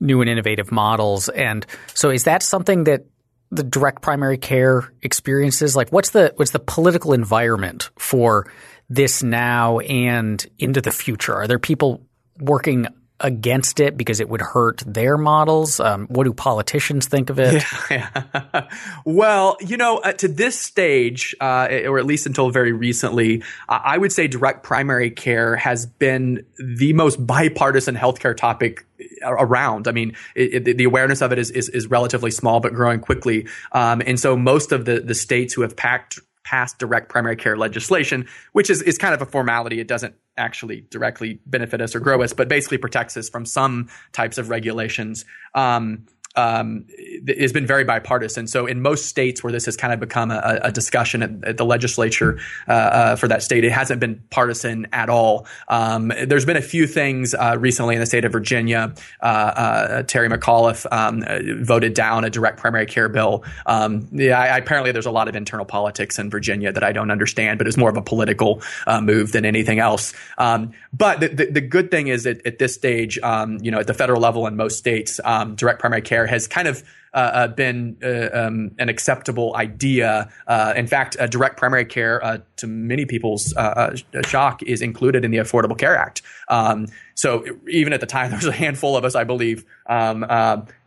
new 0.00 0.20
and 0.20 0.28
innovative 0.28 0.70
models. 0.70 1.28
And 1.30 1.64
so 1.94 2.10
is 2.10 2.24
that 2.24 2.42
something 2.42 2.84
that 2.84 3.06
the 3.50 3.62
direct 3.62 4.02
primary 4.02 4.38
care 4.38 4.92
experiences? 5.02 5.76
Like 5.76 5.90
what's 5.90 6.10
the 6.10 6.32
what's 6.36 6.50
the 6.50 6.58
political 6.58 7.12
environment 7.12 7.90
for 7.98 8.50
this 8.88 9.22
now 9.22 9.78
and 9.80 10.44
into 10.58 10.80
the 10.80 10.90
future? 10.90 11.34
Are 11.34 11.46
there 11.46 11.58
people 11.58 12.06
working 12.38 12.86
against 13.20 13.80
it 13.80 13.96
because 13.96 14.20
it 14.20 14.28
would 14.28 14.40
hurt 14.40 14.82
their 14.86 15.16
models? 15.16 15.80
Um, 15.80 16.06
what 16.08 16.24
do 16.24 16.32
politicians 16.32 17.06
think 17.06 17.30
of 17.30 17.38
it? 17.38 17.62
Yeah. 17.88 18.68
well, 19.04 19.56
you 19.60 19.76
know, 19.76 19.98
uh, 19.98 20.12
to 20.14 20.28
this 20.28 20.58
stage, 20.58 21.36
uh, 21.40 21.68
or 21.86 21.98
at 21.98 22.04
least 22.04 22.26
until 22.26 22.50
very 22.50 22.72
recently, 22.72 23.42
uh, 23.68 23.78
I 23.82 23.96
would 23.96 24.12
say 24.12 24.26
direct 24.26 24.64
primary 24.64 25.10
care 25.10 25.54
has 25.56 25.86
been 25.86 26.44
the 26.58 26.92
most 26.94 27.24
bipartisan 27.24 27.94
healthcare 27.94 28.36
topic 28.36 28.84
uh, 29.24 29.32
around. 29.32 29.86
I 29.86 29.92
mean, 29.92 30.16
it, 30.34 30.66
it, 30.66 30.76
the 30.76 30.84
awareness 30.84 31.22
of 31.22 31.32
it 31.32 31.38
is, 31.38 31.50
is, 31.50 31.68
is 31.68 31.86
relatively 31.86 32.30
small, 32.30 32.60
but 32.60 32.74
growing 32.74 33.00
quickly. 33.00 33.46
Um, 33.72 34.02
and 34.04 34.18
so 34.18 34.36
most 34.36 34.72
of 34.72 34.84
the 34.84 35.00
the 35.00 35.14
states 35.14 35.54
who 35.54 35.62
have 35.62 35.76
packed 35.76 36.18
passed 36.46 36.78
direct 36.78 37.08
primary 37.08 37.36
care 37.36 37.56
legislation, 37.56 38.26
which 38.52 38.70
is, 38.70 38.80
is 38.82 38.98
kind 38.98 39.14
of 39.14 39.20
a 39.20 39.26
formality. 39.26 39.80
It 39.80 39.88
doesn't 39.88 40.14
actually 40.36 40.86
directly 40.90 41.40
benefit 41.46 41.80
us 41.80 41.94
or 41.94 42.00
grow 42.00 42.22
us, 42.22 42.32
but 42.32 42.48
basically 42.48 42.78
protects 42.78 43.16
us 43.16 43.28
from 43.28 43.46
some 43.46 43.88
types 44.12 44.38
of 44.38 44.48
regulations. 44.50 45.24
Um, 45.54 46.06
um, 46.36 46.86
has 47.28 47.52
been 47.52 47.66
very 47.66 47.84
bipartisan. 47.84 48.46
So 48.46 48.66
in 48.66 48.82
most 48.82 49.06
states 49.06 49.42
where 49.42 49.52
this 49.52 49.64
has 49.64 49.76
kind 49.76 49.92
of 49.92 50.00
become 50.00 50.30
a, 50.30 50.60
a 50.62 50.72
discussion 50.72 51.22
at, 51.22 51.30
at, 51.44 51.56
the 51.56 51.64
legislature 51.64 52.38
uh, 52.68 52.72
uh, 52.72 53.16
for 53.16 53.28
that 53.28 53.42
state, 53.42 53.64
it 53.64 53.72
hasn't 53.72 53.98
been 54.00 54.22
partisan 54.30 54.86
at 54.92 55.08
all. 55.08 55.46
Um, 55.68 56.12
there's 56.26 56.44
been 56.44 56.56
a 56.56 56.62
few 56.62 56.86
things 56.86 57.34
uh, 57.34 57.56
recently 57.58 57.94
in 57.94 58.00
the 58.00 58.06
state 58.06 58.24
of 58.24 58.32
Virginia. 58.32 58.94
Uh, 59.22 59.24
uh, 59.24 60.02
Terry 60.02 60.28
McAuliffe 60.28 60.86
um, 60.92 61.24
voted 61.64 61.94
down 61.94 62.24
a 62.24 62.30
direct 62.30 62.58
primary 62.58 62.86
care 62.86 63.08
bill. 63.08 63.44
Um, 63.64 64.06
yeah, 64.12 64.38
I, 64.38 64.58
apparently 64.58 64.92
there's 64.92 65.06
a 65.06 65.10
lot 65.10 65.28
of 65.28 65.36
internal 65.36 65.64
politics 65.64 66.18
in 66.18 66.28
Virginia 66.28 66.70
that 66.72 66.84
I 66.84 66.92
don't 66.92 67.10
understand, 67.10 67.58
but 67.58 67.66
it's 67.66 67.78
more 67.78 67.88
of 67.90 67.96
a 67.96 68.02
political 68.02 68.62
uh, 68.86 69.00
move 69.00 69.32
than 69.32 69.46
anything 69.46 69.78
else. 69.78 70.12
Um, 70.36 70.72
but 70.92 71.20
the, 71.20 71.28
the, 71.28 71.46
the, 71.46 71.60
good 71.60 71.90
thing 71.90 72.08
is 72.08 72.24
that 72.24 72.46
at 72.46 72.58
this 72.58 72.74
stage, 72.74 73.18
um, 73.22 73.58
you 73.62 73.70
know, 73.70 73.78
at 73.80 73.86
the 73.86 73.94
federal 73.94 74.20
level 74.20 74.46
in 74.46 74.56
most 74.56 74.78
states, 74.78 75.18
direct 75.56 75.80
primary 75.80 76.02
care 76.02 76.25
has 76.26 76.46
kind 76.46 76.68
of 76.68 76.82
uh, 77.16 77.30
uh, 77.32 77.48
been 77.48 77.96
uh, 78.02 78.28
um, 78.38 78.72
an 78.78 78.90
acceptable 78.90 79.56
idea. 79.56 80.30
Uh, 80.46 80.74
in 80.76 80.86
fact, 80.86 81.16
direct 81.30 81.56
primary 81.56 81.86
care, 81.86 82.22
uh, 82.22 82.38
to 82.56 82.66
many 82.66 83.06
people's 83.06 83.56
uh, 83.56 83.96
shock, 84.26 84.62
is 84.62 84.82
included 84.82 85.24
in 85.24 85.30
the 85.30 85.38
Affordable 85.38 85.78
Care 85.78 85.96
Act. 85.96 86.20
Um, 86.48 86.88
so 87.14 87.42
even 87.70 87.94
at 87.94 88.00
the 88.00 88.06
time, 88.06 88.28
there 88.32 88.36
was 88.36 88.46
a 88.46 88.52
handful 88.52 88.98
of 88.98 89.04
us, 89.06 89.14
I 89.14 89.24
believe, 89.24 89.64
um, 89.86 90.24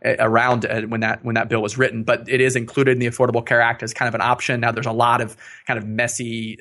around 0.04 0.68
when 0.88 1.00
that 1.00 1.24
when 1.24 1.34
that 1.34 1.48
bill 1.48 1.62
was 1.62 1.76
written. 1.76 2.04
But 2.04 2.28
it 2.28 2.40
is 2.40 2.54
included 2.54 2.92
in 2.92 3.00
the 3.00 3.08
Affordable 3.08 3.44
Care 3.44 3.60
Act 3.60 3.82
as 3.82 3.92
kind 3.92 4.08
of 4.08 4.14
an 4.14 4.20
option. 4.20 4.60
Now, 4.60 4.70
there's 4.70 4.86
a 4.86 4.92
lot 4.92 5.20
of 5.20 5.36
kind 5.66 5.80
of 5.80 5.84
messy 5.84 6.58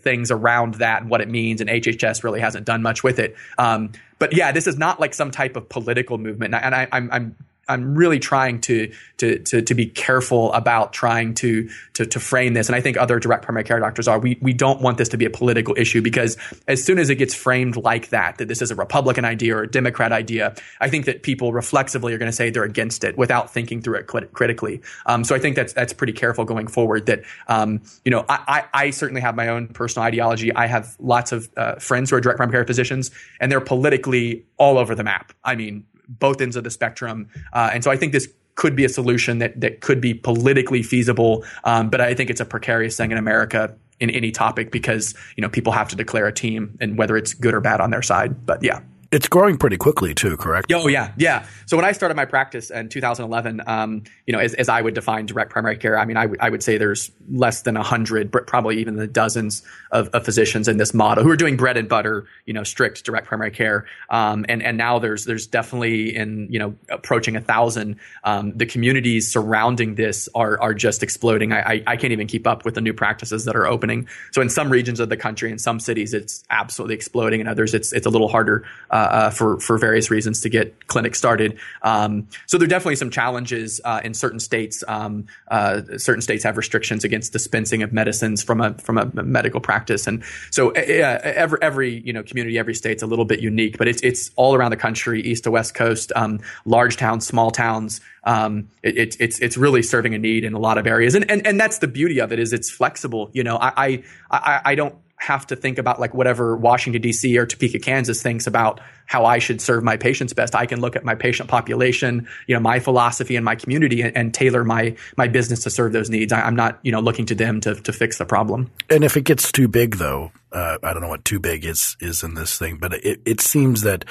things 0.00 0.30
around 0.30 0.76
that 0.76 1.02
and 1.02 1.10
what 1.10 1.20
it 1.20 1.28
means, 1.28 1.60
and 1.60 1.68
HHS 1.68 2.24
really 2.24 2.40
hasn't 2.40 2.64
done 2.64 2.80
much 2.80 3.04
with 3.04 3.18
it. 3.18 3.36
Um, 3.58 3.92
but 4.18 4.34
yeah, 4.34 4.50
this 4.50 4.66
is 4.66 4.78
not 4.78 4.98
like 4.98 5.12
some 5.12 5.30
type 5.30 5.56
of 5.56 5.68
political 5.68 6.16
movement, 6.16 6.54
and 6.54 6.74
I, 6.74 6.88
am 6.90 7.36
I'm 7.68 7.94
really 7.96 8.18
trying 8.18 8.60
to, 8.62 8.92
to, 9.18 9.38
to, 9.40 9.62
to, 9.62 9.74
be 9.74 9.86
careful 9.86 10.52
about 10.52 10.92
trying 10.92 11.34
to, 11.34 11.68
to, 11.94 12.06
to 12.06 12.20
frame 12.20 12.54
this. 12.54 12.68
And 12.68 12.76
I 12.76 12.80
think 12.80 12.96
other 12.96 13.18
direct 13.18 13.44
primary 13.44 13.64
care 13.64 13.80
doctors 13.80 14.06
are. 14.06 14.18
We, 14.18 14.38
we 14.40 14.52
don't 14.52 14.80
want 14.80 14.98
this 14.98 15.08
to 15.10 15.16
be 15.16 15.24
a 15.24 15.30
political 15.30 15.74
issue 15.76 16.00
because 16.00 16.36
as 16.68 16.84
soon 16.84 16.98
as 16.98 17.10
it 17.10 17.16
gets 17.16 17.34
framed 17.34 17.76
like 17.76 18.10
that, 18.10 18.38
that 18.38 18.48
this 18.48 18.62
is 18.62 18.70
a 18.70 18.76
Republican 18.76 19.24
idea 19.24 19.56
or 19.56 19.62
a 19.62 19.70
Democrat 19.70 20.12
idea, 20.12 20.54
I 20.80 20.88
think 20.88 21.06
that 21.06 21.22
people 21.22 21.52
reflexively 21.52 22.14
are 22.14 22.18
going 22.18 22.30
to 22.30 22.36
say 22.36 22.50
they're 22.50 22.62
against 22.62 23.02
it 23.02 23.18
without 23.18 23.52
thinking 23.52 23.82
through 23.82 23.98
it 23.98 24.06
crit- 24.06 24.32
critically. 24.32 24.80
Um, 25.06 25.24
so 25.24 25.34
I 25.34 25.38
think 25.38 25.56
that's, 25.56 25.72
that's 25.72 25.92
pretty 25.92 26.12
careful 26.12 26.44
going 26.44 26.68
forward 26.68 27.06
that, 27.06 27.22
um, 27.48 27.82
you 28.04 28.10
know, 28.10 28.24
I, 28.28 28.64
I, 28.74 28.86
I, 28.86 28.90
certainly 28.90 29.20
have 29.20 29.34
my 29.34 29.48
own 29.48 29.68
personal 29.68 30.06
ideology. 30.06 30.54
I 30.54 30.66
have 30.66 30.96
lots 31.00 31.32
of 31.32 31.48
uh, 31.56 31.74
friends 31.76 32.10
who 32.10 32.16
are 32.16 32.20
direct 32.20 32.38
primary 32.38 32.56
care 32.56 32.66
physicians 32.66 33.10
and 33.40 33.50
they're 33.50 33.60
politically 33.60 34.46
all 34.56 34.78
over 34.78 34.94
the 34.94 35.04
map. 35.04 35.32
I 35.44 35.54
mean, 35.56 35.84
both 36.08 36.40
ends 36.40 36.56
of 36.56 36.64
the 36.64 36.70
spectrum. 36.70 37.28
Uh, 37.52 37.70
and 37.72 37.84
so 37.84 37.90
I 37.90 37.96
think 37.96 38.12
this 38.12 38.28
could 38.54 38.74
be 38.74 38.84
a 38.84 38.88
solution 38.88 39.38
that 39.38 39.60
that 39.60 39.80
could 39.80 40.00
be 40.00 40.14
politically 40.14 40.82
feasible. 40.82 41.44
Um, 41.64 41.90
but 41.90 42.00
I 42.00 42.14
think 42.14 42.30
it's 42.30 42.40
a 42.40 42.44
precarious 42.44 42.96
thing 42.96 43.12
in 43.12 43.18
America 43.18 43.74
in 44.00 44.10
any 44.10 44.30
topic 44.30 44.70
because 44.70 45.14
you 45.36 45.42
know 45.42 45.48
people 45.48 45.72
have 45.72 45.88
to 45.88 45.96
declare 45.96 46.26
a 46.26 46.32
team 46.32 46.76
and 46.80 46.98
whether 46.98 47.16
it's 47.16 47.34
good 47.34 47.54
or 47.54 47.60
bad 47.60 47.80
on 47.80 47.90
their 47.90 48.02
side. 48.02 48.46
But 48.46 48.62
yeah. 48.62 48.80
It's 49.16 49.28
growing 49.28 49.56
pretty 49.56 49.78
quickly 49.78 50.14
too, 50.14 50.36
correct? 50.36 50.70
Oh 50.74 50.88
yeah, 50.88 51.12
yeah. 51.16 51.46
So 51.64 51.74
when 51.74 51.86
I 51.86 51.92
started 51.92 52.16
my 52.16 52.26
practice 52.26 52.70
in 52.70 52.90
2011, 52.90 53.62
um, 53.66 54.02
you 54.26 54.32
know, 54.34 54.38
as, 54.38 54.52
as, 54.52 54.68
I 54.68 54.82
would 54.82 54.92
define 54.92 55.24
direct 55.24 55.50
primary 55.50 55.78
care, 55.78 55.98
I 55.98 56.04
mean, 56.04 56.18
I, 56.18 56.24
w- 56.24 56.38
I 56.38 56.50
would 56.50 56.62
say 56.62 56.76
there's 56.76 57.10
less 57.30 57.62
than 57.62 57.76
hundred, 57.76 58.30
probably 58.30 58.78
even 58.78 58.96
the 58.96 59.06
dozens 59.06 59.62
of, 59.90 60.08
of, 60.10 60.22
physicians 60.26 60.68
in 60.68 60.76
this 60.76 60.92
model 60.92 61.24
who 61.24 61.30
are 61.30 61.36
doing 61.36 61.56
bread 61.56 61.78
and 61.78 61.88
butter, 61.88 62.26
you 62.44 62.52
know, 62.52 62.62
strict 62.62 63.04
direct 63.04 63.26
primary 63.26 63.50
care. 63.50 63.86
Um, 64.10 64.44
and 64.50 64.62
and 64.62 64.76
now 64.76 64.98
there's 64.98 65.24
there's 65.24 65.46
definitely 65.46 66.14
in 66.14 66.48
you 66.50 66.58
know 66.58 66.74
approaching 66.90 67.36
a 67.36 67.40
thousand. 67.40 67.96
Um, 68.22 68.52
the 68.54 68.66
communities 68.66 69.32
surrounding 69.32 69.94
this 69.94 70.28
are 70.34 70.60
are 70.60 70.74
just 70.74 71.02
exploding. 71.02 71.54
I, 71.54 71.60
I 71.60 71.82
I 71.86 71.96
can't 71.96 72.12
even 72.12 72.26
keep 72.26 72.46
up 72.46 72.66
with 72.66 72.74
the 72.74 72.82
new 72.82 72.92
practices 72.92 73.46
that 73.46 73.56
are 73.56 73.66
opening. 73.66 74.08
So 74.32 74.42
in 74.42 74.50
some 74.50 74.68
regions 74.68 75.00
of 75.00 75.08
the 75.08 75.16
country, 75.16 75.50
in 75.50 75.58
some 75.58 75.80
cities, 75.80 76.12
it's 76.12 76.44
absolutely 76.50 76.96
exploding. 76.96 77.40
In 77.40 77.48
others, 77.48 77.72
it's 77.72 77.94
it's 77.94 78.06
a 78.06 78.10
little 78.10 78.28
harder. 78.28 78.62
Uh, 78.90 79.05
uh, 79.10 79.30
for 79.30 79.58
for 79.60 79.78
various 79.78 80.10
reasons 80.10 80.40
to 80.40 80.48
get 80.48 80.86
clinics 80.86 81.18
started. 81.18 81.58
Um, 81.82 82.28
so 82.46 82.58
there 82.58 82.66
are 82.66 82.68
definitely 82.68 82.96
some 82.96 83.10
challenges 83.10 83.80
uh, 83.84 84.00
in 84.04 84.14
certain 84.14 84.40
states. 84.40 84.84
Um, 84.88 85.26
uh, 85.48 85.82
certain 85.98 86.22
states 86.22 86.44
have 86.44 86.56
restrictions 86.56 87.04
against 87.04 87.32
dispensing 87.32 87.82
of 87.82 87.92
medicines 87.92 88.42
from 88.42 88.60
a 88.60 88.74
from 88.74 88.98
a 88.98 89.06
medical 89.22 89.60
practice, 89.60 90.06
and 90.06 90.22
so 90.50 90.70
every 90.70 91.58
every 91.62 92.00
you 92.00 92.12
know 92.12 92.22
community, 92.22 92.58
every 92.58 92.74
state's 92.74 93.02
a 93.02 93.06
little 93.06 93.24
bit 93.24 93.40
unique, 93.40 93.78
but 93.78 93.88
it's 93.88 94.02
it's 94.02 94.30
all 94.36 94.54
around 94.54 94.70
the 94.70 94.76
country, 94.76 95.20
east 95.22 95.44
to 95.44 95.50
west 95.50 95.74
coast, 95.74 96.12
um, 96.16 96.40
large 96.64 96.96
towns, 96.96 97.26
small 97.26 97.50
towns. 97.50 98.00
Um, 98.24 98.68
it, 98.82 99.16
it's 99.20 99.38
it's 99.40 99.56
really 99.56 99.82
serving 99.82 100.14
a 100.14 100.18
need 100.18 100.44
in 100.44 100.52
a 100.52 100.58
lot 100.58 100.78
of 100.78 100.86
areas, 100.86 101.14
and 101.14 101.30
and 101.30 101.46
and 101.46 101.60
that's 101.60 101.78
the 101.78 101.88
beauty 101.88 102.20
of 102.20 102.32
it 102.32 102.38
is 102.38 102.52
it's 102.52 102.70
flexible. 102.70 103.30
You 103.32 103.44
know, 103.44 103.56
I 103.60 104.02
I 104.30 104.60
I 104.64 104.74
don't 104.74 104.94
have 105.18 105.46
to 105.46 105.56
think 105.56 105.78
about 105.78 105.98
like 105.98 106.14
whatever 106.14 106.56
Washington 106.56 107.00
D.C. 107.00 107.36
or 107.38 107.46
Topeka, 107.46 107.78
Kansas 107.78 108.22
thinks 108.22 108.46
about 108.46 108.80
how 109.06 109.24
I 109.24 109.38
should 109.38 109.60
serve 109.60 109.82
my 109.82 109.96
patients 109.96 110.32
best. 110.32 110.54
I 110.54 110.66
can 110.66 110.80
look 110.80 110.94
at 110.94 111.04
my 111.04 111.14
patient 111.14 111.48
population, 111.48 112.28
you 112.46 112.54
know, 112.54 112.60
my 112.60 112.80
philosophy 112.80 113.36
and 113.36 113.44
my 113.44 113.54
community, 113.54 114.02
and, 114.02 114.16
and 114.16 114.34
tailor 114.34 114.62
my 114.62 114.94
my 115.16 115.28
business 115.28 115.62
to 115.64 115.70
serve 115.70 115.92
those 115.92 116.10
needs. 116.10 116.32
I, 116.32 116.46
am 116.46 116.54
not, 116.54 116.78
you 116.82 116.92
know, 116.92 117.00
looking 117.00 117.26
to 117.26 117.34
them 117.34 117.60
to 117.62 117.74
to 117.74 117.92
fix 117.92 118.18
the 118.18 118.26
problem. 118.26 118.70
And 118.90 119.04
if 119.04 119.16
it 119.16 119.22
gets 119.22 119.50
too 119.50 119.68
big, 119.68 119.96
though, 119.96 120.32
uh, 120.52 120.78
I 120.82 120.92
don't 120.92 121.02
know 121.02 121.08
what 121.08 121.24
too 121.24 121.40
big 121.40 121.64
is 121.64 121.96
is 122.00 122.22
in 122.22 122.34
this 122.34 122.58
thing, 122.58 122.76
but 122.78 122.92
it 122.94 123.20
it 123.24 123.40
seems 123.40 123.82
that 123.82 124.04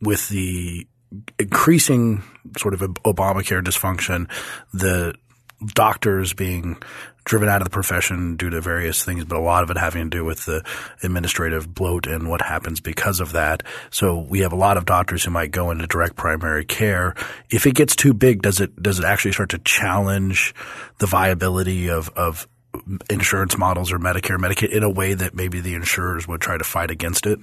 with 0.00 0.28
the 0.30 0.86
increasing 1.38 2.22
sort 2.56 2.74
of 2.74 2.80
Obamacare 2.80 3.62
dysfunction, 3.62 4.28
the 4.72 5.14
doctors 5.74 6.32
being 6.32 6.76
driven 7.24 7.48
out 7.48 7.60
of 7.60 7.64
the 7.64 7.70
profession 7.70 8.36
due 8.36 8.50
to 8.50 8.60
various 8.60 9.04
things, 9.04 9.24
but 9.24 9.38
a 9.38 9.40
lot 9.40 9.62
of 9.62 9.70
it 9.70 9.76
having 9.76 10.10
to 10.10 10.18
do 10.18 10.24
with 10.24 10.44
the 10.46 10.64
administrative 11.02 11.72
bloat 11.72 12.06
and 12.06 12.28
what 12.28 12.42
happens 12.42 12.80
because 12.80 13.20
of 13.20 13.32
that. 13.32 13.62
So 13.90 14.18
we 14.18 14.40
have 14.40 14.52
a 14.52 14.56
lot 14.56 14.76
of 14.76 14.84
doctors 14.84 15.24
who 15.24 15.30
might 15.30 15.50
go 15.50 15.70
into 15.70 15.86
direct 15.86 16.16
primary 16.16 16.64
care. 16.64 17.14
If 17.50 17.66
it 17.66 17.74
gets 17.74 17.96
too 17.96 18.14
big, 18.14 18.42
does 18.42 18.60
it 18.60 18.80
does 18.82 18.98
it 18.98 19.04
actually 19.04 19.32
start 19.32 19.50
to 19.50 19.58
challenge 19.58 20.54
the 20.98 21.06
viability 21.06 21.88
of 21.90 22.08
of 22.10 22.48
insurance 23.08 23.58
models 23.58 23.92
or 23.92 23.98
Medicare, 23.98 24.38
Medicaid 24.38 24.70
in 24.70 24.82
a 24.82 24.90
way 24.90 25.14
that 25.14 25.34
maybe 25.34 25.60
the 25.60 25.74
insurers 25.74 26.26
would 26.28 26.40
try 26.40 26.56
to 26.56 26.64
fight 26.64 26.90
against 26.90 27.26
it? 27.26 27.40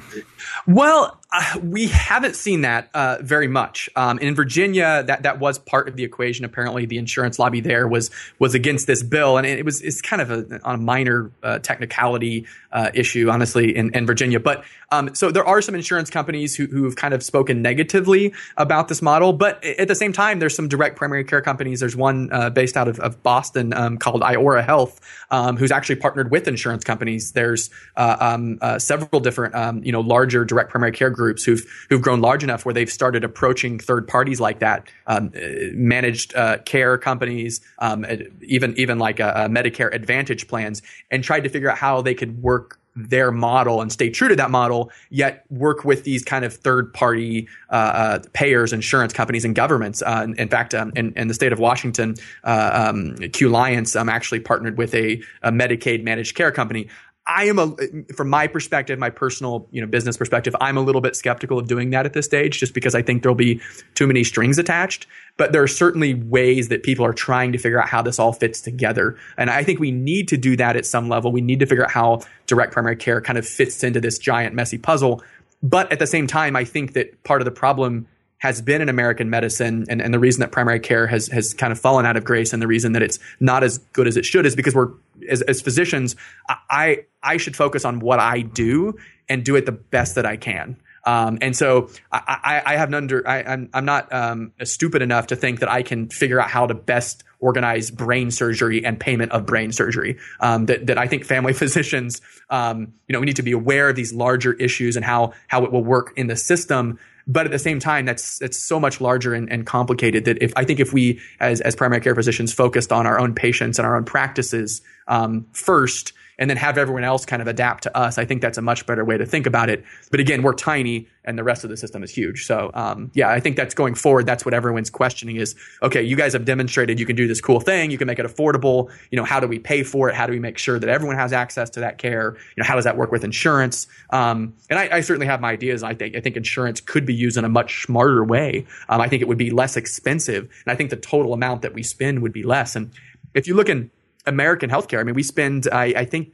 Well, 0.65 1.19
we 1.61 1.87
haven't 1.87 2.35
seen 2.35 2.61
that 2.61 2.89
uh, 2.93 3.17
very 3.21 3.47
much. 3.47 3.89
Um, 3.95 4.17
in 4.19 4.33
Virginia, 4.33 5.03
that 5.03 5.23
that 5.23 5.39
was 5.39 5.59
part 5.59 5.89
of 5.89 5.97
the 5.97 6.03
equation. 6.03 6.45
Apparently, 6.45 6.85
the 6.85 6.97
insurance 6.97 7.37
lobby 7.37 7.59
there 7.59 7.87
was 7.87 8.11
was 8.39 8.55
against 8.55 8.87
this 8.87 9.03
bill, 9.03 9.37
and 9.37 9.45
it 9.45 9.65
was 9.65 9.81
it's 9.81 10.01
kind 10.01 10.21
of 10.21 10.31
a, 10.31 10.61
on 10.63 10.75
a 10.75 10.77
minor 10.77 11.31
uh, 11.43 11.59
technicality 11.59 12.45
uh, 12.71 12.91
issue, 12.93 13.29
honestly, 13.29 13.75
in, 13.75 13.93
in 13.93 14.05
Virginia. 14.05 14.39
But 14.39 14.63
um, 14.91 15.13
so 15.15 15.29
there 15.29 15.45
are 15.45 15.61
some 15.61 15.75
insurance 15.75 16.09
companies 16.09 16.55
who 16.55 16.65
who've 16.67 16.95
kind 16.95 17.13
of 17.13 17.21
spoken 17.21 17.61
negatively 17.61 18.33
about 18.55 18.87
this 18.87 19.01
model, 19.01 19.33
but 19.33 19.61
at 19.65 19.89
the 19.89 19.95
same 19.95 20.13
time, 20.13 20.39
there's 20.39 20.55
some 20.55 20.69
direct 20.69 20.95
primary 20.95 21.25
care 21.25 21.41
companies. 21.41 21.81
There's 21.81 21.95
one 21.95 22.29
uh, 22.31 22.51
based 22.51 22.77
out 22.77 22.87
of, 22.87 22.99
of 23.01 23.21
Boston 23.21 23.73
um, 23.73 23.97
called 23.97 24.21
Iora 24.21 24.63
Health, 24.63 25.01
um, 25.29 25.57
who's 25.57 25.71
actually 25.71 25.97
partnered 25.97 26.31
with 26.31 26.47
insurance 26.47 26.85
companies. 26.85 27.33
There's 27.33 27.69
uh, 27.97 28.15
um, 28.19 28.79
several 28.79 29.19
different 29.19 29.55
um, 29.55 29.83
you 29.83 29.91
know 29.91 29.99
larger 29.99 30.45
direct 30.45 30.69
primary 30.69 30.93
care 30.93 31.16
groups 31.17 31.43
who've 31.43 31.65
who've 31.89 32.01
grown 32.01 32.21
large 32.21 32.43
enough 32.43 32.65
where 32.65 32.73
they've 32.73 32.91
started 32.91 33.23
approaching 33.23 33.79
third 33.79 34.07
parties 34.07 34.39
like 34.39 34.59
that, 34.59 34.87
um, 35.07 35.31
managed 35.73 36.35
uh, 36.35 36.59
care 36.59 36.97
companies, 36.97 37.59
um, 37.79 38.05
even 38.41 38.73
even 38.77 38.99
like 38.99 39.17
Medicare 39.17 39.93
Advantage 39.93 40.47
plans, 40.47 40.81
and 41.11 41.23
tried 41.23 41.41
to 41.41 41.49
figure 41.49 41.69
out 41.69 41.77
how 41.77 42.01
they 42.01 42.13
could 42.13 42.41
work 42.41 42.79
their 42.97 43.31
model 43.31 43.81
and 43.81 43.91
stay 43.91 44.09
true 44.09 44.27
to 44.27 44.35
that 44.35 44.49
model, 44.49 44.91
yet 45.09 45.45
work 45.49 45.85
with 45.85 46.03
these 46.03 46.23
kind 46.23 46.43
of 46.43 46.53
third 46.53 46.93
party 46.93 47.47
uh, 47.69 47.73
uh, 47.73 48.19
payers, 48.33 48.73
insurance 48.73 49.13
companies, 49.13 49.45
and 49.45 49.55
governments. 49.55 50.01
Uh, 50.01 50.21
in, 50.23 50.33
in, 50.35 50.49
fact, 50.49 50.73
um, 50.73 50.91
in, 50.95 51.13
in, 51.15 51.27
the 51.27 51.33
state 51.33 51.53
of 51.53 51.59
Washington, 51.59 52.15
uh, 52.43 52.87
um, 52.89 53.15
Qliance 53.17 53.99
um, 53.99 54.09
actually 54.09 54.39
partnered 54.39 54.77
with 54.77 54.95
a, 54.95 55.21
a 55.43 55.51
Medicaid 55.51 56.03
managed 56.03 56.35
care 56.35 56.51
company. 56.51 56.89
I 57.27 57.45
am 57.45 57.59
a, 57.59 57.75
from 58.13 58.29
my 58.29 58.47
perspective, 58.47 58.97
my 58.97 59.09
personal, 59.09 59.67
you 59.71 59.81
know, 59.81 59.87
business 59.87 60.15
perspective, 60.15 60.55
I'm 60.61 60.77
a 60.77 60.81
little 60.81 61.01
bit 61.01 61.15
skeptical 61.15 61.59
of 61.59 61.67
doing 61.67 61.89
that 61.89 62.05
at 62.05 62.13
this 62.13 62.25
stage, 62.25 62.57
just 62.59 62.73
because 62.73 62.95
I 62.95 63.01
think 63.01 63.21
there'll 63.21 63.35
be 63.35 63.61
too 63.95 64.07
many 64.07 64.23
strings 64.23 64.57
attached. 64.57 65.07
But 65.35 65.51
there 65.51 65.61
are 65.61 65.67
certainly 65.67 66.13
ways 66.13 66.69
that 66.69 66.83
people 66.83 67.05
are 67.05 67.13
trying 67.13 67.51
to 67.51 67.57
figure 67.57 67.81
out 67.81 67.89
how 67.89 68.01
this 68.01 68.17
all 68.17 68.31
fits 68.31 68.61
together, 68.61 69.17
and 69.37 69.49
I 69.49 69.63
think 69.63 69.79
we 69.79 69.91
need 69.91 70.29
to 70.29 70.37
do 70.37 70.55
that 70.55 70.77
at 70.77 70.85
some 70.85 71.09
level. 71.09 71.31
We 71.31 71.41
need 71.41 71.59
to 71.59 71.65
figure 71.65 71.83
out 71.83 71.91
how 71.91 72.21
direct 72.47 72.71
primary 72.71 72.95
care 72.95 73.19
kind 73.19 73.37
of 73.37 73.45
fits 73.45 73.83
into 73.83 73.99
this 73.99 74.17
giant 74.17 74.55
messy 74.55 74.77
puzzle. 74.77 75.21
But 75.61 75.91
at 75.91 75.99
the 75.99 76.07
same 76.07 76.27
time, 76.27 76.55
I 76.55 76.63
think 76.63 76.93
that 76.93 77.23
part 77.23 77.41
of 77.41 77.45
the 77.45 77.51
problem 77.51 78.07
has 78.39 78.61
been 78.61 78.81
in 78.81 78.89
American 78.89 79.29
medicine, 79.29 79.85
and, 79.89 80.01
and 80.01 80.13
the 80.13 80.19
reason 80.19 80.41
that 80.41 80.51
primary 80.51 80.79
care 80.79 81.07
has 81.07 81.27
has 81.27 81.53
kind 81.53 81.71
of 81.71 81.79
fallen 81.79 82.05
out 82.05 82.15
of 82.15 82.23
grace, 82.23 82.53
and 82.53 82.61
the 82.61 82.67
reason 82.67 82.93
that 82.93 83.01
it's 83.01 83.19
not 83.39 83.63
as 83.63 83.79
good 83.93 84.07
as 84.07 84.15
it 84.15 84.25
should, 84.25 84.45
is 84.45 84.55
because 84.55 84.75
we're 84.75 84.91
as, 85.29 85.41
as 85.43 85.61
physicians, 85.61 86.15
I 86.47 87.05
I 87.21 87.37
should 87.37 87.55
focus 87.55 87.85
on 87.85 87.99
what 87.99 88.19
I 88.19 88.41
do 88.41 88.97
and 89.29 89.43
do 89.43 89.55
it 89.55 89.65
the 89.65 89.71
best 89.71 90.15
that 90.15 90.25
I 90.25 90.37
can. 90.37 90.77
Um, 91.07 91.37
and 91.41 91.55
so 91.55 91.89
I, 92.11 92.61
I, 92.65 92.73
I 92.73 92.77
have 92.77 92.93
under 92.93 93.25
I, 93.27 93.41
I'm, 93.41 93.69
I'm 93.73 93.85
not 93.85 94.11
um, 94.13 94.51
stupid 94.63 95.01
enough 95.01 95.27
to 95.27 95.37
think 95.37 95.61
that 95.61 95.71
I 95.71 95.81
can 95.81 96.09
figure 96.09 96.39
out 96.39 96.49
how 96.49 96.67
to 96.67 96.73
best 96.73 97.23
organize 97.39 97.91
brain 97.91 98.29
surgery 98.29 98.83
and 98.83 98.99
payment 98.99 99.31
of 99.31 99.45
brain 99.45 99.71
surgery. 99.71 100.17
Um, 100.41 100.65
that 100.65 100.87
that 100.87 100.97
I 100.97 101.07
think 101.07 101.23
family 101.23 101.53
physicians, 101.63 102.21
um, 102.49 102.93
you 103.07 103.13
know, 103.13 103.21
we 103.21 103.25
need 103.25 103.37
to 103.37 103.43
be 103.43 103.53
aware 103.53 103.89
of 103.89 103.95
these 103.95 104.13
larger 104.13 104.51
issues 104.53 104.97
and 104.97 105.05
how 105.05 105.31
how 105.47 105.63
it 105.63 105.71
will 105.71 105.83
work 105.83 106.11
in 106.17 106.27
the 106.27 106.35
system 106.35 106.99
but 107.27 107.45
at 107.45 107.51
the 107.51 107.59
same 107.59 107.79
time, 107.79 108.05
that's 108.05 108.39
that's 108.39 108.57
so 108.57 108.79
much 108.79 109.01
larger 109.01 109.33
and, 109.33 109.51
and 109.51 109.65
complicated 109.65 110.25
that 110.25 110.41
if 110.41 110.53
I 110.55 110.63
think 110.63 110.79
if 110.79 110.93
we 110.93 111.19
as 111.39 111.59
as 111.61 111.75
primary 111.75 112.01
care 112.01 112.15
physicians 112.15 112.53
focused 112.53 112.91
on 112.91 113.05
our 113.05 113.19
own 113.19 113.33
patients 113.33 113.77
and 113.77 113.85
our 113.85 113.97
own 113.97 114.05
practices 114.05 114.81
um, 115.07 115.45
first, 115.51 116.13
and 116.39 116.49
then 116.49 116.57
have 116.57 116.77
everyone 116.77 117.03
else 117.03 117.25
kind 117.25 117.41
of 117.41 117.47
adapt 117.47 117.83
to 117.83 117.97
us. 117.97 118.17
I 118.17 118.25
think 118.25 118.41
that's 118.41 118.57
a 118.57 118.61
much 118.61 118.85
better 118.85 119.03
way 119.03 119.17
to 119.17 119.25
think 119.25 119.45
about 119.45 119.69
it. 119.69 119.83
But 120.11 120.19
again, 120.19 120.43
we're 120.43 120.53
tiny 120.53 121.07
and 121.25 121.37
the 121.37 121.43
rest 121.43 121.63
of 121.63 121.69
the 121.69 121.77
system 121.77 122.03
is 122.03 122.11
huge. 122.11 122.45
So 122.45 122.71
um, 122.73 123.11
yeah, 123.13 123.29
I 123.29 123.39
think 123.39 123.55
that's 123.57 123.73
going 123.73 123.95
forward. 123.95 124.25
That's 124.25 124.45
what 124.45 124.53
everyone's 124.53 124.89
questioning 124.89 125.35
is, 125.35 125.55
okay, 125.81 126.01
you 126.01 126.15
guys 126.15 126.33
have 126.33 126.45
demonstrated 126.45 126.99
you 126.99 127.05
can 127.05 127.15
do 127.15 127.27
this 127.27 127.41
cool 127.41 127.59
thing. 127.59 127.91
You 127.91 127.97
can 127.97 128.07
make 128.07 128.19
it 128.19 128.25
affordable. 128.25 128.91
You 129.11 129.17
know, 129.17 129.25
how 129.25 129.39
do 129.39 129.47
we 129.47 129.59
pay 129.59 129.83
for 129.83 130.09
it? 130.09 130.15
How 130.15 130.25
do 130.25 130.31
we 130.31 130.39
make 130.39 130.57
sure 130.57 130.79
that 130.79 130.89
everyone 130.89 131.17
has 131.17 131.33
access 131.33 131.69
to 131.71 131.81
that 131.81 131.97
care? 131.97 132.35
You 132.55 132.63
know, 132.63 132.67
how 132.67 132.75
does 132.75 132.85
that 132.85 132.97
work 132.97 133.11
with 133.11 133.23
insurance? 133.23 133.87
Um, 134.11 134.53
and 134.69 134.79
I, 134.79 134.97
I, 134.97 135.01
certainly 135.01 135.27
have 135.27 135.41
my 135.41 135.51
ideas. 135.51 135.83
I 135.83 135.93
think, 135.93 136.15
I 136.15 136.21
think 136.21 136.37
insurance 136.37 136.81
could 136.81 137.05
be 137.05 137.13
used 137.13 137.37
in 137.37 137.45
a 137.45 137.49
much 137.49 137.83
smarter 137.83 138.23
way. 138.23 138.65
Um, 138.89 139.01
I 139.01 139.09
think 139.09 139.21
it 139.21 139.27
would 139.27 139.37
be 139.37 139.49
less 139.49 139.75
expensive. 139.75 140.43
And 140.43 140.71
I 140.71 140.75
think 140.75 140.89
the 140.89 140.97
total 140.97 141.33
amount 141.33 141.61
that 141.63 141.73
we 141.73 141.83
spend 141.83 142.21
would 142.21 142.33
be 142.33 142.43
less. 142.43 142.75
And 142.75 142.91
if 143.33 143.47
you 143.47 143.55
look 143.55 143.69
in 143.69 143.91
American 144.27 144.69
healthcare. 144.69 144.99
I 144.99 145.03
mean, 145.03 145.15
we 145.15 145.23
spend, 145.23 145.67
I, 145.71 145.85
I 145.85 146.05
think, 146.05 146.33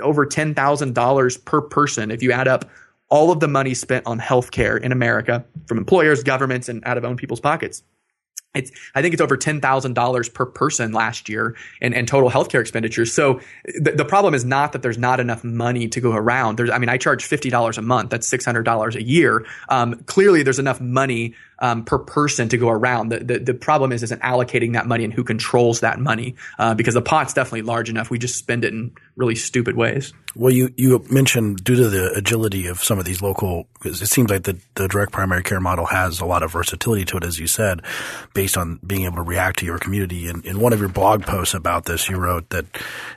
over 0.00 0.26
$10,000 0.26 1.44
per 1.44 1.60
person 1.62 2.10
if 2.10 2.22
you 2.22 2.32
add 2.32 2.48
up 2.48 2.68
all 3.08 3.30
of 3.32 3.40
the 3.40 3.48
money 3.48 3.74
spent 3.74 4.06
on 4.06 4.20
healthcare 4.20 4.80
in 4.80 4.92
America 4.92 5.44
from 5.66 5.78
employers, 5.78 6.22
governments, 6.22 6.68
and 6.68 6.84
out 6.84 6.98
of 6.98 7.04
own 7.04 7.16
people's 7.16 7.40
pockets. 7.40 7.82
It's, 8.54 8.72
I 8.94 9.02
think 9.02 9.12
it's 9.12 9.20
over 9.20 9.36
$10,000 9.36 10.34
per 10.34 10.46
person 10.46 10.92
last 10.92 11.28
year 11.28 11.54
in, 11.80 11.92
in 11.92 12.06
total 12.06 12.30
healthcare 12.30 12.60
expenditures. 12.60 13.12
So 13.12 13.40
the, 13.64 13.92
the 13.92 14.04
problem 14.04 14.34
is 14.34 14.44
not 14.44 14.72
that 14.72 14.82
there's 14.82 14.98
not 14.98 15.20
enough 15.20 15.44
money 15.44 15.86
to 15.88 16.00
go 16.00 16.12
around. 16.12 16.56
There's, 16.56 16.70
I 16.70 16.78
mean, 16.78 16.88
I 16.88 16.96
charge 16.96 17.28
$50 17.28 17.78
a 17.78 17.82
month. 17.82 18.10
That's 18.10 18.28
$600 18.28 18.94
a 18.94 19.02
year. 19.02 19.46
Um, 19.68 20.02
clearly 20.06 20.42
there's 20.42 20.58
enough 20.58 20.80
money 20.80 21.34
um, 21.60 21.84
per 21.84 21.98
person 21.98 22.48
to 22.48 22.56
go 22.56 22.68
around. 22.68 23.10
The, 23.10 23.18
the, 23.18 23.38
the 23.38 23.54
problem 23.54 23.92
is 23.92 24.02
isn't 24.02 24.22
allocating 24.22 24.74
that 24.74 24.86
money 24.86 25.04
and 25.04 25.12
who 25.12 25.24
controls 25.24 25.80
that 25.80 25.98
money 25.98 26.36
uh, 26.58 26.74
because 26.74 26.94
the 26.94 27.02
pot's 27.02 27.34
definitely 27.34 27.62
large 27.62 27.90
enough. 27.90 28.10
We 28.10 28.18
just 28.18 28.36
spend 28.36 28.64
it 28.64 28.72
in 28.72 28.92
really 29.16 29.34
stupid 29.34 29.76
ways. 29.76 30.12
Well, 30.36 30.52
you, 30.52 30.72
you 30.76 31.04
mentioned 31.10 31.64
due 31.64 31.74
to 31.74 31.88
the 31.88 32.12
agility 32.12 32.66
of 32.66 32.84
some 32.84 32.98
of 32.98 33.04
these 33.04 33.20
local, 33.20 33.66
it 33.84 33.94
seems 33.94 34.30
like 34.30 34.44
the, 34.44 34.58
the 34.74 34.86
direct 34.86 35.10
primary 35.10 35.42
care 35.42 35.58
model 35.58 35.86
has 35.86 36.20
a 36.20 36.26
lot 36.26 36.44
of 36.44 36.52
versatility 36.52 37.04
to 37.06 37.16
it, 37.16 37.24
as 37.24 37.40
you 37.40 37.48
said, 37.48 37.82
based 38.34 38.56
on 38.56 38.78
being 38.86 39.04
able 39.04 39.16
to 39.16 39.22
react 39.22 39.58
to 39.58 39.66
your 39.66 39.78
community. 39.78 40.28
And 40.28 40.44
in 40.44 40.60
one 40.60 40.72
of 40.72 40.78
your 40.78 40.88
blog 40.88 41.22
posts 41.22 41.54
about 41.54 41.86
this, 41.86 42.08
you 42.08 42.16
wrote 42.16 42.50
that 42.50 42.66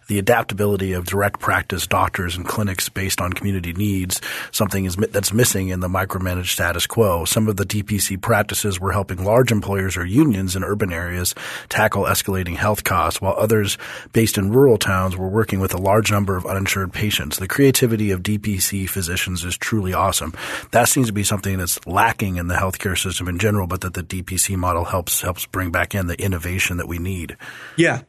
the 0.07 0.17
adaptability 0.17 0.93
of 0.93 1.05
direct 1.05 1.39
practice 1.39 1.85
doctors 1.85 2.35
and 2.35 2.47
clinics 2.47 2.89
based 2.89 3.21
on 3.21 3.33
community 3.33 3.73
needs, 3.73 4.19
something 4.51 4.85
is 4.85 4.95
that's 4.95 5.31
missing 5.33 5.69
in 5.69 5.81
the 5.81 5.87
micromanaged 5.87 6.47
status 6.47 6.87
quo. 6.87 7.25
Some 7.25 7.47
of 7.47 7.57
the 7.57 7.65
DPC 7.65 8.19
practices 8.31 8.79
were 8.79 8.93
helping 8.93 9.25
large 9.25 9.51
employers 9.51 9.97
or 9.97 10.05
unions 10.05 10.55
in 10.55 10.63
urban 10.63 10.93
areas 10.93 11.35
tackle 11.67 12.03
escalating 12.03 12.55
health 12.55 12.85
costs, 12.85 13.19
while 13.19 13.35
others 13.37 13.77
based 14.13 14.37
in 14.37 14.53
rural 14.53 14.77
towns 14.77 15.17
were 15.17 15.27
working 15.27 15.59
with 15.59 15.73
a 15.73 15.77
large 15.77 16.09
number 16.09 16.37
of 16.37 16.45
uninsured 16.45 16.93
patients. 16.93 17.39
The 17.39 17.47
creativity 17.49 18.09
of 18.09 18.23
DPC 18.23 18.87
physicians 18.87 19.43
is 19.43 19.57
truly 19.57 19.93
awesome. 19.93 20.33
That 20.71 20.87
seems 20.87 21.07
to 21.07 21.13
be 21.13 21.25
something 21.25 21.57
that's 21.57 21.85
lacking 21.85 22.37
in 22.37 22.47
the 22.47 22.55
healthcare 22.55 22.97
system 22.97 23.27
in 23.27 23.37
general, 23.37 23.67
but 23.67 23.81
that 23.81 23.95
the 23.95 24.03
DPC 24.03 24.55
model 24.55 24.85
helps 24.85 25.19
helps 25.19 25.45
bring 25.45 25.69
back 25.69 25.93
in 25.93 26.07
the 26.07 26.17
innovation 26.17 26.77
that 26.77 26.87
we 26.87 26.99
need. 26.99 27.35
Yeah, 27.75 28.03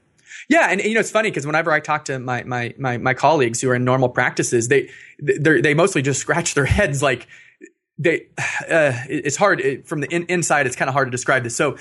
yeah, 0.49 0.68
and 0.70 0.81
you 0.81 0.95
know 0.95 1.01
it's 1.01 1.11
funny 1.11 1.31
because 1.31 1.47
whenever 1.49 1.73
I 1.73 1.81
talk 1.81 2.05
to 2.05 2.20
my, 2.20 2.45
my 2.45 2.75
my 2.79 2.97
my 2.99 3.14
colleagues 3.14 3.61
who 3.61 3.70
are 3.70 3.75
in 3.75 3.85
normal 3.85 4.09
practices, 4.09 4.68
they 4.68 4.89
they 5.18 5.75
mostly 5.75 6.01
just 6.01 6.20
scratch 6.20 6.55
their 6.55 6.64
heads 6.79 7.03
like 7.03 7.27
they. 7.99 8.26
Uh, 8.62 8.93
it's 9.09 9.36
hard 9.36 9.61
it, 9.61 9.88
from 9.88 10.01
the 10.01 10.09
in, 10.14 10.24
inside. 10.26 10.66
It's 10.66 10.76
kind 10.76 10.88
of 10.88 10.95
hard 10.95 11.09
to 11.09 11.11
describe 11.11 11.43
this. 11.43 11.57
So 11.57 11.76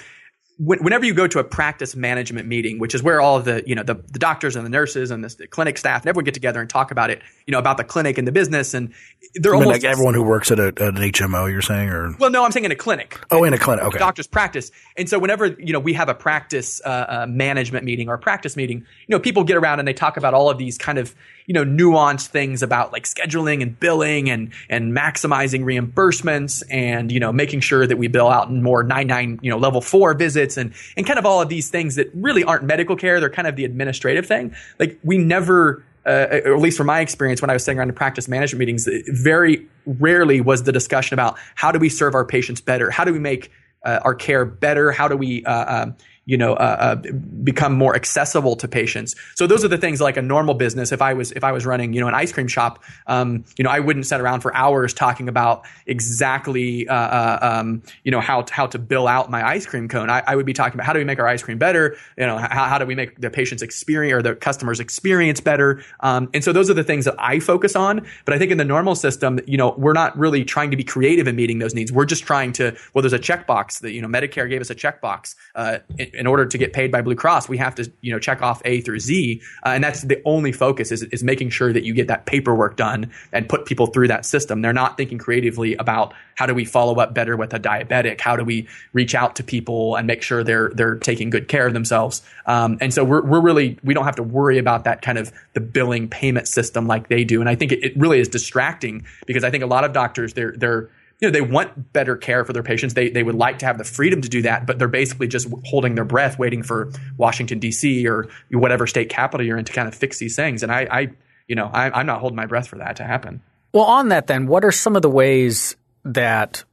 whenever 0.64 1.04
you 1.06 1.14
go 1.14 1.28
to 1.28 1.40
a 1.40 1.44
practice 1.44 1.96
management 1.96 2.48
meeting, 2.48 2.78
which 2.78 2.94
is 2.94 3.02
where 3.02 3.20
all 3.20 3.36
of 3.36 3.46
the, 3.46 3.64
you 3.66 3.74
know, 3.74 3.82
the, 3.82 3.96
the 3.96 4.20
doctors 4.20 4.56
and 4.56 4.64
the 4.64 4.70
nurses 4.70 5.10
and 5.10 5.24
the, 5.24 5.36
the, 5.36 5.48
clinic 5.48 5.76
staff 5.76 6.04
and 6.04 6.10
everyone 6.10 6.24
get 6.24 6.36
together 6.36 6.62
and 6.62 6.70
talk 6.70 6.92
about 6.92 7.10
it, 7.10 7.22
you 7.48 7.52
know, 7.52 7.58
about 7.58 7.78
the 7.78 7.84
clinic 7.84 8.20
and 8.20 8.28
the 8.28 8.32
business. 8.32 8.76
And 8.76 8.94
they're 9.36 9.56
almost 9.56 9.72
like 9.72 9.84
everyone 9.84 10.14
who 10.14 10.22
works 10.22 10.52
at, 10.52 10.60
a, 10.60 10.68
at, 10.68 10.80
an 10.80 10.96
HMO, 10.96 11.52
you're 11.52 11.64
saying, 11.64 11.90
or? 11.90 12.16
Well, 12.20 12.30
no, 12.30 12.46
I'm 12.46 12.52
saying 12.52 12.66
in 12.66 12.72
a 12.72 12.76
clinic. 12.76 13.20
Oh, 13.32 13.44
in 13.44 13.54
a 13.54 13.58
clinic. 13.58 13.84
Okay. 13.86 13.98
Doctor's 13.98 14.28
practice. 14.28 14.72
And 14.98 15.10
so 15.10 15.18
whenever, 15.18 15.48
you 15.48 15.74
know, 15.74 15.80
we 15.80 15.94
have 15.94 16.10
a 16.10 16.14
practice 16.14 16.80
uh, 16.86 17.06
uh, 17.08 17.26
management 17.28 17.84
meeting 17.84 18.08
or 18.08 18.14
a 18.14 18.20
practice 18.20 18.56
meeting, 18.56 18.80
you 18.80 19.16
know, 19.16 19.20
people 19.20 19.44
get 19.44 19.58
around 19.58 19.80
and 19.80 19.88
they 19.88 19.94
talk 19.94 20.16
about 20.16 20.36
all 20.36 20.50
of 20.50 20.60
these 20.60 20.78
kind 20.78 21.00
of, 21.00 21.16
you 21.52 21.54
know, 21.54 21.66
nuanced 21.66 22.28
things 22.28 22.64
about 22.64 22.94
like 22.94 23.04
scheduling 23.04 23.62
and 23.62 23.78
billing 23.78 24.30
and, 24.30 24.54
and 24.70 24.96
maximizing 24.96 25.66
reimbursements 25.66 26.64
and, 26.72 27.12
you 27.12 27.20
know, 27.20 27.34
making 27.34 27.60
sure 27.60 27.86
that 27.86 27.98
we 27.98 28.08
bill 28.08 28.30
out 28.30 28.50
more 28.50 28.84
99, 28.84 29.38
you 29.42 29.50
know, 29.50 29.58
level 29.58 29.82
four 29.82 30.14
visits 30.14 30.56
and, 30.56 30.74
and 30.96 31.06
kind 31.06 31.20
of 31.20 31.26
all 31.26 31.42
of 31.42 31.50
these 31.50 31.70
things 31.70 31.96
that 31.96 32.10
really 32.14 32.42
aren't 32.42 32.64
medical 32.64 32.96
care. 32.96 33.20
They're 33.20 33.30
kind 33.30 33.50
of 33.50 33.58
the 33.58 33.66
administrative 33.66 34.26
thing. 34.26 34.56
Like 34.80 34.98
we 35.04 35.18
never, 35.18 35.84
uh, 36.06 36.28
at 36.32 36.60
least 36.60 36.78
from 36.78 36.88
my 36.88 37.02
experience 37.02 37.42
when 37.42 37.50
I 37.50 37.54
was 37.54 37.66
sitting 37.66 37.80
around 37.80 37.90
in 37.90 37.96
practice 37.96 38.30
management 38.30 38.60
meetings, 38.60 38.88
very 39.10 39.68
rarely 39.86 40.40
was 40.40 40.64
the 40.64 40.72
discussion 40.72 41.16
about 41.16 41.38
how 41.56 41.74
do 41.74 41.80
we 41.80 41.90
serve 41.90 42.16
our 42.16 42.24
patients 42.24 42.62
better? 42.62 42.90
How 42.90 43.04
do 43.04 43.12
we 43.12 43.20
make 43.20 43.52
uh, 43.84 44.00
our 44.06 44.16
care 44.16 44.46
better? 44.46 44.94
How 44.94 45.10
do 45.10 45.18
we, 45.18 45.44
uh, 45.44 45.84
um, 45.84 45.96
you 46.32 46.38
know, 46.38 46.54
uh, 46.54 46.78
uh, 46.80 47.12
become 47.44 47.74
more 47.74 47.94
accessible 47.94 48.56
to 48.56 48.66
patients. 48.66 49.18
So 49.36 49.46
those 49.46 49.66
are 49.66 49.68
the 49.68 49.78
things 49.78 50.00
like 50.00 50.16
a 50.16 50.22
normal 50.22 50.54
business. 50.54 50.94
If 50.94 51.02
I 51.02 51.14
was 51.14 51.34
if 51.34 51.44
I 51.44 51.52
was 51.52 51.66
running, 51.66 51.92
you 51.92 52.00
know, 52.00 52.08
an 52.08 52.14
ice 52.14 52.32
cream 52.32 52.48
shop, 52.48 52.82
um, 53.08 53.44
you 53.58 53.66
know, 53.66 53.70
I 53.70 53.82
wouldn't 53.82 54.06
sit 54.06 54.22
around 54.22 54.40
for 54.40 54.56
hours 54.56 54.94
talking 54.94 55.28
about 55.28 55.66
exactly, 55.88 56.88
uh, 56.88 56.96
uh, 56.96 57.40
um, 57.42 57.84
you 58.06 58.12
know, 58.12 58.22
how 58.22 58.46
how 58.50 58.66
to 58.66 58.80
bill 58.80 59.10
out 59.10 59.30
my 59.30 59.46
ice 59.46 59.66
cream 59.66 59.90
cone. 59.90 60.10
I, 60.10 60.24
I, 60.26 60.38
would 60.38 60.46
be 60.46 60.54
talking 60.54 60.76
about 60.76 60.86
how 60.86 60.94
do 60.94 61.00
we 61.00 61.04
make 61.04 61.20
our 61.20 61.28
ice 61.28 61.44
cream 61.44 61.58
better. 61.58 61.98
You 62.18 62.26
know, 62.26 62.38
how, 62.38 62.64
how 62.64 62.78
do 62.78 62.86
we 62.86 62.96
make 62.96 63.20
the 63.20 63.30
patient's 63.30 63.62
experience 63.62 64.14
or 64.14 64.22
the 64.22 64.34
customer's 64.34 64.80
experience 64.80 65.42
better. 65.42 65.84
Um, 66.00 66.30
and 66.34 66.46
so 66.46 66.54
those 66.54 66.70
are 66.70 66.74
the 66.74 66.86
things 66.86 67.04
that 67.04 67.16
I 67.20 67.42
focus 67.42 67.76
on. 67.76 68.08
But 68.24 68.34
I 68.34 68.38
think 68.38 68.52
in 68.52 68.58
the 68.58 68.64
normal 68.64 68.96
system, 68.96 69.42
you 69.46 69.58
know, 69.58 69.76
we're 69.78 69.92
not 69.92 70.18
really 70.18 70.46
trying 70.46 70.72
to 70.72 70.78
be 70.78 70.86
creative 70.86 71.28
in 71.28 71.36
meeting 71.36 71.60
those 71.60 71.76
needs. 71.76 71.92
We're 71.92 72.06
just 72.06 72.24
trying 72.24 72.54
to. 72.54 72.74
Well, 72.94 73.02
there's 73.02 73.12
a 73.12 73.20
checkbox 73.20 73.82
that 73.82 73.92
you 73.92 74.02
know 74.02 74.08
Medicare 74.08 74.50
gave 74.50 74.62
us 74.62 74.70
a 74.70 74.76
checkbox. 74.76 75.36
Uh, 75.56 75.80
in 76.22 76.28
order 76.28 76.46
to 76.46 76.58
get 76.60 76.72
paid 76.72 76.92
by 76.92 77.02
Blue 77.02 77.16
Cross, 77.16 77.50
we 77.50 77.58
have 77.58 77.74
to 77.74 77.92
you 78.02 78.14
know 78.14 78.20
check 78.20 78.44
off 78.44 78.62
A 78.64 78.82
through 78.82 79.00
Z, 79.00 79.42
uh, 79.66 79.70
and 79.70 79.84
that's 79.84 80.04
the 80.04 80.22
only 80.24 80.52
focus 80.52 80.92
is 80.92 81.02
is 81.02 81.24
making 81.24 81.50
sure 81.50 81.74
that 81.74 81.84
you 81.84 81.96
get 81.96 82.10
that 82.10 82.28
paperwork 82.28 82.78
done 82.78 83.12
and 83.34 83.50
put 83.50 83.66
people 83.66 83.88
through 83.88 84.08
that 84.10 84.24
system. 84.24 84.62
They're 84.62 84.72
not 84.72 84.98
thinking 84.98 85.18
creatively 85.18 85.74
about 85.78 86.14
how 86.36 86.46
do 86.46 86.54
we 86.54 86.64
follow 86.64 87.00
up 87.00 87.16
better 87.16 87.36
with 87.36 87.56
a 87.56 87.60
diabetic, 87.60 88.22
how 88.22 88.36
do 88.36 88.44
we 88.44 88.68
reach 88.94 89.16
out 89.16 89.36
to 89.38 89.44
people 89.44 89.96
and 89.96 90.06
make 90.06 90.22
sure 90.22 90.44
they're 90.44 90.70
they're 90.76 90.98
taking 90.98 91.32
good 91.32 91.48
care 91.48 91.66
of 91.66 91.74
themselves. 91.74 92.22
Um, 92.46 92.78
and 92.82 92.94
so 92.94 93.04
we're 93.04 93.24
we're 93.24 93.42
really 93.42 93.80
we 93.84 93.96
don't 93.96 94.06
have 94.06 94.18
to 94.18 94.24
worry 94.24 94.60
about 94.60 94.84
that 94.84 95.02
kind 95.02 95.18
of 95.18 95.34
the 95.54 95.60
billing 95.60 96.08
payment 96.08 96.48
system 96.48 96.86
like 96.86 97.10
they 97.10 97.24
do. 97.24 97.40
And 97.40 97.50
I 97.50 97.56
think 97.56 97.72
it, 97.72 97.84
it 97.84 97.98
really 97.98 98.20
is 98.20 98.28
distracting 98.28 99.08
because 99.26 99.44
I 99.44 99.50
think 99.50 99.64
a 99.64 99.68
lot 99.68 99.86
of 99.86 99.92
doctors 99.92 100.34
they're 100.34 100.54
they're 100.56 100.92
you 101.22 101.28
know, 101.28 101.32
they 101.32 101.42
want 101.42 101.94
better 101.94 102.18
care 102.18 102.44
for 102.44 102.52
their 102.52 102.64
patients. 102.64 102.96
They, 102.96 103.10
they 103.10 103.22
would 103.22 103.36
like 103.36 103.60
to 103.60 103.68
have 103.68 103.78
the 103.78 103.84
freedom 103.84 104.22
to 104.22 104.30
do 104.30 104.42
that, 104.42 104.66
but 104.66 104.80
they're 104.80 104.88
basically 104.88 105.28
just 105.28 105.48
holding 105.66 105.94
their 105.94 106.04
breath, 106.04 106.40
waiting 106.40 106.64
for 106.64 106.92
Washington 107.16 107.60
D.C. 107.60 108.08
or 108.08 108.28
whatever 108.50 108.88
state 108.88 109.10
capital 109.10 109.46
you're 109.46 109.58
in 109.58 109.66
to 109.66 109.72
kind 109.72 109.88
of 109.88 109.94
fix 109.94 110.18
these 110.18 110.36
things. 110.36 110.64
And 110.64 110.72
I, 110.72 110.88
I 110.92 111.08
you 111.48 111.56
know, 111.56 111.68
I, 111.68 111.92
I'm 111.92 112.08
not 112.08 112.22
holding 112.22 112.36
my 112.36 112.48
breath 112.48 112.68
for 112.68 112.78
that 112.80 112.96
to 112.96 113.04
happen. 113.04 113.42
Well, 113.72 113.86
on 113.86 114.10
that, 114.10 114.28
then, 114.28 114.48
what 114.48 114.66
are 114.66 114.72
some 114.72 114.96
of 114.96 115.04
the 115.04 115.10
ways 115.10 115.76
that 116.04 116.64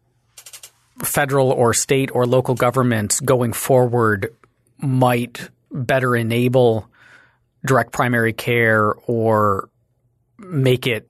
federal 1.04 1.50
or 1.50 1.74
state 1.74 2.10
or 2.12 2.26
local 2.26 2.54
governments 2.54 3.20
going 3.20 3.52
forward 3.52 4.34
might 4.78 5.50
better 5.70 6.16
enable 6.16 6.88
direct 7.64 7.92
primary 7.92 8.32
care 8.32 8.94
or 9.06 9.68
make 10.38 10.86
it 10.86 11.07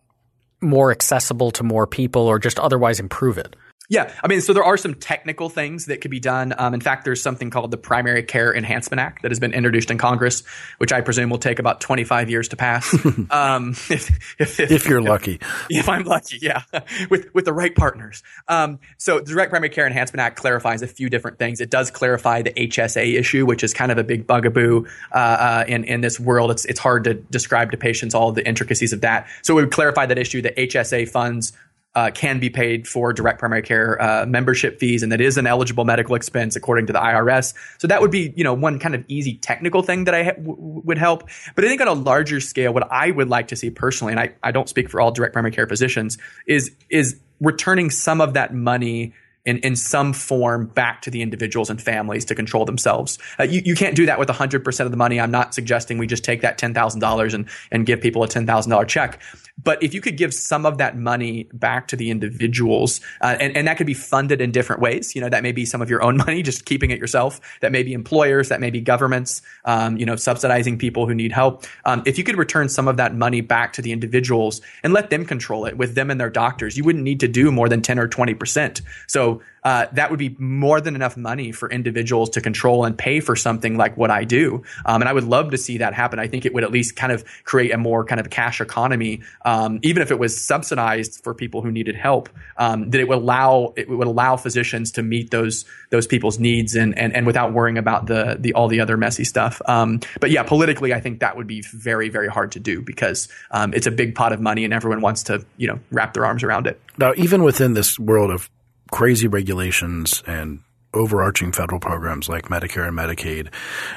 more 0.60 0.90
accessible 0.90 1.50
to 1.52 1.62
more 1.62 1.86
people 1.86 2.22
or 2.22 2.38
just 2.38 2.58
otherwise 2.58 3.00
improve 3.00 3.38
it? 3.38 3.54
Yeah, 3.90 4.12
I 4.22 4.28
mean, 4.28 4.42
so 4.42 4.52
there 4.52 4.64
are 4.64 4.76
some 4.76 4.94
technical 4.94 5.48
things 5.48 5.86
that 5.86 6.02
could 6.02 6.10
be 6.10 6.20
done. 6.20 6.52
Um, 6.58 6.74
in 6.74 6.80
fact, 6.82 7.06
there's 7.06 7.22
something 7.22 7.48
called 7.48 7.70
the 7.70 7.78
Primary 7.78 8.22
Care 8.22 8.54
Enhancement 8.54 9.00
Act 9.00 9.22
that 9.22 9.30
has 9.30 9.40
been 9.40 9.54
introduced 9.54 9.90
in 9.90 9.96
Congress, 9.96 10.42
which 10.76 10.92
I 10.92 11.00
presume 11.00 11.30
will 11.30 11.38
take 11.38 11.58
about 11.58 11.80
25 11.80 12.28
years 12.28 12.48
to 12.48 12.56
pass. 12.56 12.92
um, 13.30 13.70
if, 13.90 14.10
if, 14.38 14.60
if, 14.60 14.70
if, 14.70 14.86
you're 14.86 15.00
lucky, 15.00 15.40
if 15.70 15.88
I'm 15.88 16.04
lucky, 16.04 16.38
yeah, 16.42 16.64
with 17.08 17.32
with 17.34 17.46
the 17.46 17.52
right 17.54 17.74
partners. 17.74 18.22
Um, 18.46 18.78
so, 18.98 19.20
the 19.20 19.32
Direct 19.32 19.50
Primary 19.50 19.70
Care 19.70 19.86
Enhancement 19.86 20.20
Act 20.20 20.36
clarifies 20.36 20.82
a 20.82 20.86
few 20.86 21.08
different 21.08 21.38
things. 21.38 21.62
It 21.62 21.70
does 21.70 21.90
clarify 21.90 22.42
the 22.42 22.52
HSA 22.52 23.18
issue, 23.18 23.46
which 23.46 23.64
is 23.64 23.72
kind 23.72 23.90
of 23.90 23.96
a 23.96 24.04
big 24.04 24.26
bugaboo 24.26 24.84
uh, 25.12 25.16
uh, 25.16 25.64
in 25.66 25.84
in 25.84 26.02
this 26.02 26.20
world. 26.20 26.50
It's 26.50 26.66
it's 26.66 26.80
hard 26.80 27.04
to 27.04 27.14
describe 27.14 27.70
to 27.70 27.78
patients 27.78 28.14
all 28.14 28.32
the 28.32 28.46
intricacies 28.46 28.92
of 28.92 29.00
that. 29.00 29.28
So, 29.40 29.56
it 29.56 29.62
would 29.62 29.72
clarify 29.72 30.04
that 30.04 30.18
issue. 30.18 30.42
The 30.42 30.50
HSA 30.50 31.08
funds 31.08 31.54
uh, 31.98 32.10
can 32.12 32.38
be 32.38 32.48
paid 32.48 32.86
for 32.86 33.12
direct 33.12 33.40
primary 33.40 33.60
care 33.60 34.00
uh, 34.00 34.24
membership 34.24 34.78
fees, 34.78 35.02
and 35.02 35.10
that 35.10 35.20
is 35.20 35.36
an 35.36 35.48
eligible 35.48 35.84
medical 35.84 36.14
expense 36.14 36.54
according 36.54 36.86
to 36.86 36.92
the 36.92 36.98
IRS. 37.00 37.54
So 37.78 37.88
that 37.88 38.00
would 38.00 38.12
be, 38.12 38.32
you 38.36 38.44
know, 38.44 38.54
one 38.54 38.78
kind 38.78 38.94
of 38.94 39.04
easy 39.08 39.34
technical 39.34 39.82
thing 39.82 40.04
that 40.04 40.14
I 40.14 40.22
ha- 40.22 40.30
w- 40.32 40.82
would 40.84 40.96
help. 40.96 41.28
But 41.56 41.64
I 41.64 41.68
think 41.68 41.80
on 41.80 41.88
a 41.88 41.94
larger 41.94 42.38
scale, 42.38 42.72
what 42.72 42.86
I 42.92 43.10
would 43.10 43.28
like 43.28 43.48
to 43.48 43.56
see 43.56 43.70
personally, 43.70 44.12
and 44.12 44.20
I, 44.20 44.32
I 44.44 44.52
don't 44.52 44.68
speak 44.68 44.88
for 44.88 45.00
all 45.00 45.10
direct 45.10 45.32
primary 45.32 45.50
care 45.50 45.66
physicians, 45.66 46.18
is 46.46 46.70
is 46.88 47.18
returning 47.40 47.90
some 47.90 48.20
of 48.20 48.34
that 48.34 48.54
money 48.54 49.12
in, 49.44 49.58
in 49.58 49.74
some 49.74 50.12
form 50.12 50.66
back 50.66 51.02
to 51.02 51.10
the 51.10 51.22
individuals 51.22 51.68
and 51.68 51.82
families 51.82 52.24
to 52.26 52.34
control 52.34 52.64
themselves. 52.64 53.18
Uh, 53.40 53.44
you, 53.44 53.62
you 53.64 53.74
can't 53.74 53.96
do 53.96 54.06
that 54.06 54.18
with 54.18 54.28
100% 54.28 54.80
of 54.84 54.90
the 54.90 54.96
money. 54.96 55.18
I'm 55.18 55.30
not 55.30 55.54
suggesting 55.54 55.98
we 55.98 56.06
just 56.06 56.22
take 56.22 56.42
that 56.42 56.58
$10,000 56.58 57.34
and, 57.34 57.48
and 57.72 57.86
give 57.86 58.00
people 58.00 58.22
a 58.22 58.28
$10,000 58.28 58.88
check. 58.88 59.20
But 59.62 59.82
if 59.82 59.92
you 59.94 60.00
could 60.00 60.16
give 60.16 60.32
some 60.32 60.64
of 60.64 60.78
that 60.78 60.96
money 60.96 61.48
back 61.52 61.88
to 61.88 61.96
the 61.96 62.10
individuals, 62.10 63.00
uh, 63.20 63.36
and, 63.40 63.56
and 63.56 63.66
that 63.66 63.76
could 63.76 63.86
be 63.86 63.94
funded 63.94 64.40
in 64.40 64.52
different 64.52 64.80
ways, 64.80 65.14
you 65.14 65.20
know, 65.20 65.28
that 65.28 65.42
may 65.42 65.52
be 65.52 65.64
some 65.64 65.82
of 65.82 65.90
your 65.90 66.02
own 66.02 66.16
money, 66.26 66.42
just 66.42 66.64
keeping 66.64 66.90
it 66.90 66.98
yourself. 66.98 67.40
That 67.60 67.72
may 67.72 67.82
be 67.82 67.92
employers, 67.92 68.48
that 68.48 68.60
may 68.60 68.70
be 68.70 68.80
governments, 68.80 69.42
um, 69.64 69.96
you 69.96 70.06
know, 70.06 70.16
subsidizing 70.16 70.78
people 70.78 71.06
who 71.06 71.14
need 71.14 71.32
help. 71.32 71.64
Um, 71.84 72.02
if 72.06 72.18
you 72.18 72.24
could 72.24 72.36
return 72.36 72.68
some 72.68 72.88
of 72.88 72.96
that 72.98 73.14
money 73.14 73.40
back 73.40 73.72
to 73.74 73.82
the 73.82 73.92
individuals 73.92 74.60
and 74.82 74.92
let 74.92 75.10
them 75.10 75.24
control 75.24 75.66
it 75.66 75.76
with 75.76 75.94
them 75.94 76.10
and 76.10 76.20
their 76.20 76.30
doctors, 76.30 76.76
you 76.76 76.84
wouldn't 76.84 77.04
need 77.04 77.20
to 77.20 77.28
do 77.28 77.50
more 77.50 77.68
than 77.68 77.82
10 77.82 77.98
or 77.98 78.08
20%. 78.08 78.82
So 79.06 79.42
uh, 79.64 79.86
that 79.92 80.10
would 80.10 80.18
be 80.18 80.34
more 80.38 80.80
than 80.80 80.94
enough 80.94 81.16
money 81.16 81.52
for 81.52 81.70
individuals 81.70 82.30
to 82.30 82.40
control 82.40 82.84
and 82.84 82.96
pay 82.96 83.20
for 83.20 83.36
something 83.36 83.76
like 83.76 83.96
what 83.96 84.10
I 84.10 84.24
do. 84.24 84.62
Um, 84.86 85.02
and 85.02 85.08
I 85.08 85.12
would 85.12 85.24
love 85.24 85.50
to 85.50 85.58
see 85.58 85.78
that 85.78 85.94
happen. 85.94 86.18
I 86.18 86.26
think 86.26 86.46
it 86.46 86.54
would 86.54 86.64
at 86.64 86.70
least 86.70 86.96
kind 86.96 87.12
of 87.12 87.24
create 87.44 87.72
a 87.72 87.78
more 87.78 88.04
kind 88.04 88.20
of 88.20 88.30
cash 88.30 88.60
economy, 88.60 89.20
um, 89.48 89.80
even 89.82 90.02
if 90.02 90.10
it 90.10 90.18
was 90.18 90.38
subsidized 90.38 91.24
for 91.24 91.32
people 91.32 91.62
who 91.62 91.72
needed 91.72 91.96
help. 91.96 92.28
Um, 92.58 92.90
that 92.90 93.00
it 93.00 93.08
would 93.08 93.18
allow 93.18 93.72
it 93.76 93.88
would 93.88 94.06
allow 94.06 94.36
physicians 94.36 94.92
to 94.92 95.02
meet 95.02 95.30
those 95.30 95.64
those 95.90 96.06
people's 96.06 96.38
needs 96.38 96.74
and 96.74 96.98
and, 96.98 97.14
and 97.14 97.26
without 97.26 97.52
worrying 97.52 97.78
about 97.78 98.06
the 98.06 98.36
the 98.38 98.52
all 98.52 98.68
the 98.68 98.80
other 98.80 98.96
messy 98.96 99.24
stuff. 99.24 99.62
Um, 99.66 100.00
but 100.20 100.30
yeah, 100.30 100.42
politically, 100.42 100.92
I 100.92 101.00
think 101.00 101.20
that 101.20 101.36
would 101.36 101.46
be 101.46 101.62
very 101.62 102.08
very 102.10 102.28
hard 102.28 102.52
to 102.52 102.60
do 102.60 102.82
because 102.82 103.28
um, 103.50 103.72
it's 103.72 103.86
a 103.86 103.90
big 103.90 104.14
pot 104.14 104.32
of 104.32 104.40
money 104.40 104.64
and 104.64 104.74
everyone 104.74 105.00
wants 105.00 105.22
to 105.24 105.44
you 105.56 105.68
know 105.68 105.78
wrap 105.90 106.14
their 106.14 106.26
arms 106.26 106.42
around 106.42 106.66
it. 106.66 106.80
Now, 106.98 107.14
even 107.16 107.42
within 107.42 107.74
this 107.74 107.98
world 107.98 108.30
of 108.30 108.50
crazy 108.90 109.28
regulations 109.28 110.22
and 110.26 110.60
overarching 110.94 111.52
federal 111.52 111.80
programs 111.80 112.28
like 112.28 112.44
Medicare 112.44 112.88
and 112.88 112.96
Medicaid 112.96 113.52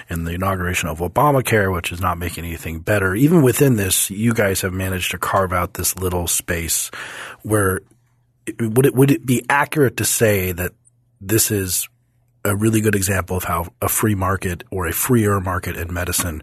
and 0.10 0.28
the 0.28 0.32
inauguration 0.32 0.90
of 0.90 1.00
Obamacare, 1.00 1.74
which 1.74 1.92
is 1.92 2.02
not 2.02 2.18
making 2.18 2.46
anything 2.46 2.80
better. 2.80 3.16
Even 3.16 3.42
within 3.42 3.76
this, 3.76 4.10
you 4.10 4.34
guys 4.34 4.62
have 4.62 4.74
managed 4.74 5.12
to 5.12 5.18
carve 5.18 5.54
out 5.54 5.76
this 5.76 5.96
little 5.96 6.28
space 6.28 6.92
where 7.44 7.82
would 8.60 8.86
it, 8.86 8.96
would 8.96 9.12
it 9.12 9.26
be 9.26 9.46
accurate 9.50 9.98
to 9.98 10.06
say 10.06 10.52
that 10.52 10.74
this 11.20 11.52
is 11.52 11.88
a 12.44 12.56
really 12.56 12.82
good 12.82 12.96
example 12.96 13.38
of 13.38 13.44
how 13.44 13.68
a 13.82 13.88
free 13.88 14.16
market 14.16 14.64
or 14.72 14.88
a 14.88 14.92
freer 14.92 15.40
market 15.40 15.78
in 15.78 15.94
medicine 15.94 16.42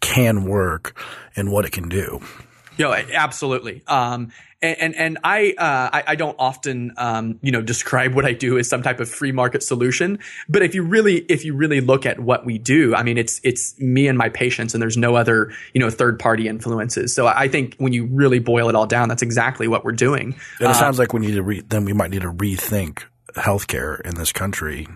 can 0.00 0.44
work 0.44 1.00
and 1.34 1.50
what 1.50 1.64
it 1.64 1.72
can 1.72 1.88
do? 1.88 2.20
You 2.78 2.84
know, 2.86 2.92
absolutely. 2.92 3.82
Um, 3.86 4.32
and, 4.60 4.78
and, 4.80 4.96
and 4.96 5.18
I, 5.22 5.54
uh, 5.56 5.90
I, 5.92 6.04
I 6.08 6.14
don't 6.16 6.36
often 6.38 6.92
um, 6.96 7.38
you 7.42 7.52
know 7.52 7.62
describe 7.62 8.14
what 8.14 8.24
I 8.24 8.32
do 8.32 8.58
as 8.58 8.68
some 8.68 8.82
type 8.82 8.98
of 9.00 9.08
free 9.08 9.32
market 9.32 9.62
solution. 9.62 10.18
But 10.48 10.62
if 10.62 10.74
you 10.74 10.82
really 10.82 11.18
if 11.28 11.44
you 11.44 11.54
really 11.54 11.80
look 11.80 12.06
at 12.06 12.18
what 12.20 12.44
we 12.44 12.58
do, 12.58 12.94
I 12.94 13.02
mean 13.02 13.18
it's 13.18 13.40
it's 13.44 13.78
me 13.80 14.08
and 14.08 14.18
my 14.18 14.28
patients, 14.28 14.74
and 14.74 14.82
there's 14.82 14.96
no 14.96 15.14
other 15.14 15.52
you 15.74 15.80
know 15.80 15.90
third 15.90 16.18
party 16.18 16.48
influences. 16.48 17.14
So 17.14 17.26
I 17.26 17.48
think 17.48 17.76
when 17.78 17.92
you 17.92 18.06
really 18.06 18.40
boil 18.40 18.68
it 18.68 18.74
all 18.74 18.86
down, 18.86 19.08
that's 19.08 19.22
exactly 19.22 19.68
what 19.68 19.84
we're 19.84 19.92
doing. 19.92 20.34
And 20.58 20.68
it 20.68 20.70
uh, 20.70 20.74
sounds 20.74 20.98
like 20.98 21.12
we 21.12 21.20
need 21.20 21.34
to 21.34 21.42
re- 21.42 21.62
then 21.66 21.84
we 21.84 21.92
might 21.92 22.10
need 22.10 22.22
to 22.22 22.32
rethink 22.32 23.04
healthcare 23.36 24.00
in 24.00 24.16
this 24.16 24.32
country 24.32 24.86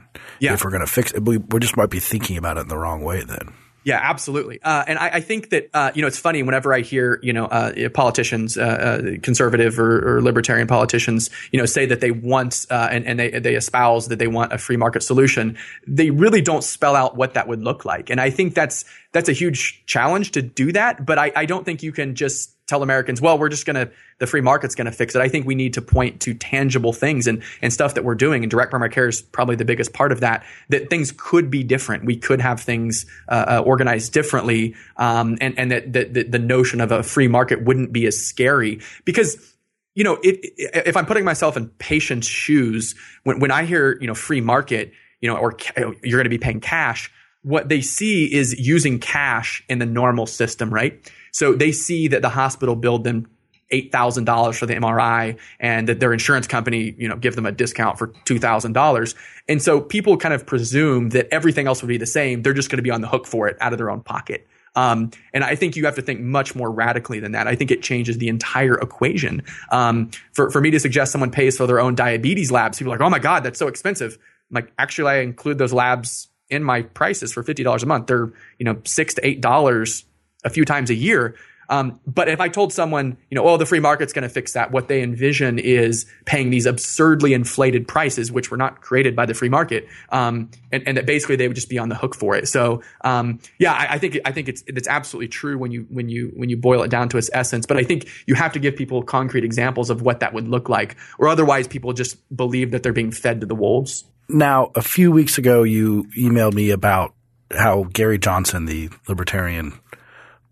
yeah. 0.40 0.54
if 0.54 0.64
we're 0.64 0.70
going 0.70 0.84
to 0.84 0.90
fix 0.90 1.12
it. 1.12 1.24
We, 1.24 1.38
we 1.38 1.60
just 1.60 1.76
might 1.76 1.90
be 1.90 2.00
thinking 2.00 2.36
about 2.36 2.56
it 2.56 2.60
in 2.60 2.68
the 2.68 2.78
wrong 2.78 3.02
way 3.02 3.22
then. 3.22 3.54
Yeah, 3.84 3.98
absolutely. 4.00 4.62
Uh, 4.62 4.84
and 4.86 4.98
I, 4.98 5.08
I, 5.14 5.20
think 5.20 5.50
that 5.50 5.68
uh, 5.74 5.90
you 5.94 6.02
know 6.02 6.08
it's 6.08 6.18
funny 6.18 6.42
whenever 6.42 6.72
I 6.72 6.80
hear 6.80 7.18
you 7.22 7.32
know 7.32 7.46
uh, 7.46 7.88
politicians, 7.88 8.56
uh, 8.56 8.60
uh, 8.62 9.02
conservative 9.22 9.78
or, 9.78 10.18
or, 10.18 10.22
libertarian 10.22 10.68
politicians, 10.68 11.30
you 11.50 11.58
know, 11.58 11.66
say 11.66 11.86
that 11.86 12.00
they 12.00 12.12
want 12.12 12.64
uh, 12.70 12.88
and, 12.90 13.04
and 13.06 13.18
they 13.18 13.30
they 13.40 13.56
espouse 13.56 14.08
that 14.08 14.18
they 14.20 14.28
want 14.28 14.52
a 14.52 14.58
free 14.58 14.76
market 14.76 15.02
solution. 15.02 15.58
They 15.86 16.10
really 16.10 16.42
don't 16.42 16.62
spell 16.62 16.94
out 16.94 17.16
what 17.16 17.34
that 17.34 17.48
would 17.48 17.62
look 17.62 17.84
like. 17.84 18.08
And 18.08 18.20
I 18.20 18.30
think 18.30 18.54
that's 18.54 18.84
that's 19.12 19.28
a 19.28 19.32
huge 19.32 19.84
challenge 19.86 20.30
to 20.32 20.42
do 20.42 20.70
that. 20.72 21.04
But 21.04 21.18
I, 21.18 21.32
I 21.34 21.46
don't 21.46 21.64
think 21.64 21.82
you 21.82 21.92
can 21.92 22.14
just 22.14 22.54
tell 22.66 22.82
Americans, 22.82 23.20
well, 23.20 23.38
we're 23.38 23.48
just 23.48 23.66
going 23.66 23.74
to, 23.74 23.90
the 24.18 24.26
free 24.26 24.40
market's 24.40 24.74
going 24.74 24.86
to 24.86 24.92
fix 24.92 25.14
it. 25.14 25.20
I 25.20 25.28
think 25.28 25.46
we 25.46 25.54
need 25.54 25.74
to 25.74 25.82
point 25.82 26.20
to 26.22 26.34
tangible 26.34 26.92
things 26.92 27.26
and, 27.26 27.42
and 27.60 27.72
stuff 27.72 27.94
that 27.94 28.04
we're 28.04 28.14
doing. 28.14 28.44
And 28.44 28.50
direct 28.50 28.70
primary 28.70 28.90
care 28.90 29.08
is 29.08 29.20
probably 29.20 29.56
the 29.56 29.64
biggest 29.64 29.92
part 29.92 30.12
of 30.12 30.20
that, 30.20 30.44
that 30.68 30.88
things 30.88 31.12
could 31.16 31.50
be 31.50 31.64
different. 31.64 32.04
We 32.04 32.16
could 32.16 32.40
have 32.40 32.60
things 32.60 33.04
uh, 33.28 33.44
uh, 33.48 33.62
organized 33.64 34.12
differently. 34.12 34.74
Um, 34.96 35.38
and, 35.40 35.58
and 35.58 35.70
that, 35.72 35.92
that, 35.92 36.32
the 36.32 36.38
notion 36.38 36.80
of 36.80 36.92
a 36.92 37.02
free 37.02 37.28
market 37.28 37.64
wouldn't 37.64 37.92
be 37.92 38.06
as 38.06 38.18
scary 38.18 38.80
because 39.04 39.48
you 39.94 40.04
know, 40.04 40.18
it, 40.22 40.40
if 40.56 40.96
I'm 40.96 41.04
putting 41.04 41.24
myself 41.24 41.54
in 41.56 41.68
patients' 41.68 42.26
shoes, 42.26 42.94
when, 43.24 43.40
when 43.40 43.50
I 43.50 43.64
hear, 43.64 43.98
you 44.00 44.06
know, 44.06 44.14
free 44.14 44.40
market, 44.40 44.92
you 45.20 45.28
know, 45.28 45.36
or 45.36 45.56
you're 45.76 46.18
going 46.18 46.24
to 46.24 46.30
be 46.30 46.38
paying 46.38 46.60
cash, 46.60 47.10
what 47.42 47.68
they 47.68 47.80
see 47.80 48.32
is 48.32 48.58
using 48.58 48.98
cash 48.98 49.62
in 49.68 49.78
the 49.78 49.86
normal 49.86 50.26
system, 50.26 50.72
right? 50.72 51.10
So 51.32 51.54
they 51.54 51.72
see 51.72 52.08
that 52.08 52.22
the 52.22 52.28
hospital 52.28 52.76
billed 52.76 53.04
them 53.04 53.26
$8,000 53.72 54.58
for 54.58 54.66
the 54.66 54.74
MRI 54.74 55.38
and 55.58 55.88
that 55.88 55.98
their 55.98 56.12
insurance 56.12 56.46
company, 56.46 56.94
you 56.98 57.08
know, 57.08 57.16
give 57.16 57.36
them 57.36 57.46
a 57.46 57.52
discount 57.52 57.98
for 57.98 58.08
$2,000. 58.08 59.14
And 59.48 59.62
so 59.62 59.80
people 59.80 60.16
kind 60.16 60.34
of 60.34 60.46
presume 60.46 61.10
that 61.10 61.28
everything 61.32 61.66
else 61.66 61.82
would 61.82 61.88
be 61.88 61.96
the 61.96 62.06
same. 62.06 62.42
They're 62.42 62.52
just 62.52 62.70
going 62.70 62.78
to 62.78 62.82
be 62.82 62.90
on 62.90 63.00
the 63.00 63.08
hook 63.08 63.26
for 63.26 63.48
it 63.48 63.56
out 63.60 63.72
of 63.72 63.78
their 63.78 63.90
own 63.90 64.02
pocket. 64.02 64.46
Um, 64.74 65.10
and 65.34 65.44
I 65.44 65.54
think 65.54 65.76
you 65.76 65.84
have 65.84 65.96
to 65.96 66.02
think 66.02 66.20
much 66.20 66.54
more 66.54 66.70
radically 66.70 67.20
than 67.20 67.32
that. 67.32 67.46
I 67.46 67.56
think 67.56 67.70
it 67.70 67.82
changes 67.82 68.18
the 68.18 68.28
entire 68.28 68.74
equation. 68.74 69.42
Um, 69.70 70.10
for, 70.32 70.50
for 70.50 70.60
me 70.60 70.70
to 70.70 70.80
suggest 70.80 71.12
someone 71.12 71.30
pays 71.30 71.56
for 71.56 71.66
their 71.66 71.80
own 71.80 71.94
diabetes 71.94 72.50
labs, 72.50 72.78
people 72.78 72.92
are 72.92 72.96
like, 72.98 73.06
oh 73.06 73.10
my 73.10 73.18
God, 73.18 73.42
that's 73.42 73.58
so 73.58 73.68
expensive. 73.68 74.18
I'm 74.50 74.54
like, 74.54 74.72
actually, 74.78 75.10
I 75.10 75.20
include 75.20 75.58
those 75.58 75.72
labs 75.72 76.28
in 76.48 76.62
my 76.62 76.82
prices 76.82 77.32
for 77.32 77.42
$50 77.42 77.82
a 77.82 77.86
month. 77.86 78.06
They're, 78.06 78.32
you 78.58 78.64
know, 78.64 78.80
six 78.84 79.14
to 79.14 79.22
$8 79.22 80.04
a 80.44 80.50
few 80.50 80.64
times 80.64 80.90
a 80.90 80.94
year. 80.94 81.34
Um, 81.72 82.00
but 82.06 82.28
if 82.28 82.38
I 82.38 82.48
told 82.48 82.70
someone, 82.70 83.16
you 83.30 83.34
know, 83.34 83.48
oh, 83.48 83.56
the 83.56 83.64
free 83.64 83.80
market's 83.80 84.12
going 84.12 84.24
to 84.24 84.28
fix 84.28 84.52
that, 84.52 84.72
what 84.72 84.88
they 84.88 85.02
envision 85.02 85.58
is 85.58 86.04
paying 86.26 86.50
these 86.50 86.66
absurdly 86.66 87.32
inflated 87.32 87.88
prices, 87.88 88.30
which 88.30 88.50
were 88.50 88.58
not 88.58 88.82
created 88.82 89.16
by 89.16 89.24
the 89.24 89.32
free 89.32 89.48
market, 89.48 89.88
um, 90.10 90.50
and, 90.70 90.86
and, 90.86 90.98
that 90.98 91.06
basically 91.06 91.36
they 91.36 91.48
would 91.48 91.54
just 91.54 91.70
be 91.70 91.78
on 91.78 91.88
the 91.88 91.94
hook 91.94 92.14
for 92.14 92.36
it. 92.36 92.46
So, 92.46 92.82
um, 93.04 93.40
yeah, 93.58 93.72
I, 93.72 93.94
I, 93.94 93.98
think 93.98 94.18
I 94.26 94.32
think 94.32 94.48
it's 94.48 94.62
it's 94.66 94.86
absolutely 94.86 95.28
true 95.28 95.56
when 95.56 95.70
you 95.70 95.86
when 95.88 96.10
you 96.10 96.32
when 96.36 96.50
you 96.50 96.58
boil 96.58 96.82
it 96.82 96.90
down 96.90 97.08
to 97.08 97.16
its 97.16 97.30
essence. 97.32 97.64
But 97.64 97.78
I 97.78 97.84
think 97.84 98.06
you 98.26 98.34
have 98.34 98.52
to 98.52 98.58
give 98.58 98.76
people 98.76 99.02
concrete 99.02 99.44
examples 99.44 99.88
of 99.88 100.02
what 100.02 100.20
that 100.20 100.34
would 100.34 100.48
look 100.48 100.68
like, 100.68 100.96
or 101.18 101.28
otherwise 101.28 101.66
people 101.66 101.94
just 101.94 102.18
believe 102.36 102.72
that 102.72 102.82
they're 102.82 102.92
being 102.92 103.12
fed 103.12 103.40
to 103.40 103.46
the 103.46 103.54
wolves. 103.54 104.04
Now, 104.28 104.72
a 104.74 104.82
few 104.82 105.10
weeks 105.10 105.38
ago, 105.38 105.62
you 105.62 106.04
emailed 106.18 106.52
me 106.52 106.70
about 106.70 107.14
how 107.50 107.84
Gary 107.84 108.18
Johnson, 108.18 108.66
the 108.66 108.90
libertarian 109.08 109.72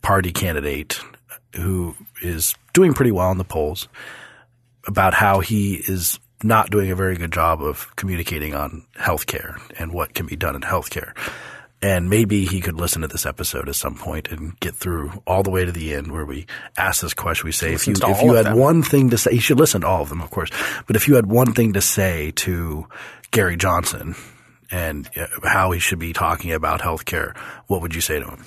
party 0.02 0.32
candidate 0.32 1.00
who 1.56 1.94
is 2.22 2.54
doing 2.72 2.94
pretty 2.94 3.12
well 3.12 3.30
in 3.30 3.38
the 3.38 3.44
polls 3.44 3.88
about 4.86 5.14
how 5.14 5.40
he 5.40 5.74
is 5.74 6.18
not 6.42 6.70
doing 6.70 6.90
a 6.90 6.96
very 6.96 7.16
good 7.16 7.32
job 7.32 7.62
of 7.62 7.94
communicating 7.96 8.54
on 8.54 8.86
healthcare 8.96 9.60
and 9.78 9.92
what 9.92 10.14
can 10.14 10.26
be 10.26 10.36
done 10.36 10.54
in 10.54 10.62
healthcare. 10.62 11.12
And 11.82 12.10
maybe 12.10 12.44
he 12.44 12.60
could 12.60 12.74
listen 12.74 13.02
to 13.02 13.08
this 13.08 13.24
episode 13.24 13.68
at 13.68 13.74
some 13.74 13.94
point 13.94 14.28
and 14.28 14.58
get 14.60 14.74
through 14.74 15.22
all 15.26 15.42
the 15.42 15.50
way 15.50 15.64
to 15.64 15.72
the 15.72 15.94
end 15.94 16.12
where 16.12 16.26
we 16.26 16.46
ask 16.76 17.00
this 17.00 17.14
question. 17.14 17.46
We 17.46 17.52
say, 17.52 17.72
if 17.72 17.86
you, 17.86 17.94
if 17.94 18.22
you 18.22 18.34
had 18.34 18.46
them. 18.46 18.58
one 18.58 18.82
thing 18.82 19.10
to 19.10 19.18
say, 19.18 19.32
you 19.32 19.40
should 19.40 19.58
listen 19.58 19.80
to 19.80 19.86
all 19.86 20.02
of 20.02 20.10
them, 20.10 20.20
of 20.20 20.30
course, 20.30 20.50
but 20.86 20.96
if 20.96 21.08
you 21.08 21.14
had 21.14 21.26
one 21.26 21.54
thing 21.54 21.72
to 21.72 21.80
say 21.80 22.32
to 22.32 22.86
Gary 23.30 23.56
Johnson 23.56 24.14
and 24.70 25.08
uh, 25.16 25.26
how 25.42 25.70
he 25.70 25.80
should 25.80 25.98
be 25.98 26.12
talking 26.12 26.52
about 26.52 26.80
healthcare, 26.80 27.34
what 27.66 27.80
would 27.80 27.94
you 27.94 28.02
say 28.02 28.20
to 28.20 28.26
him? 28.26 28.44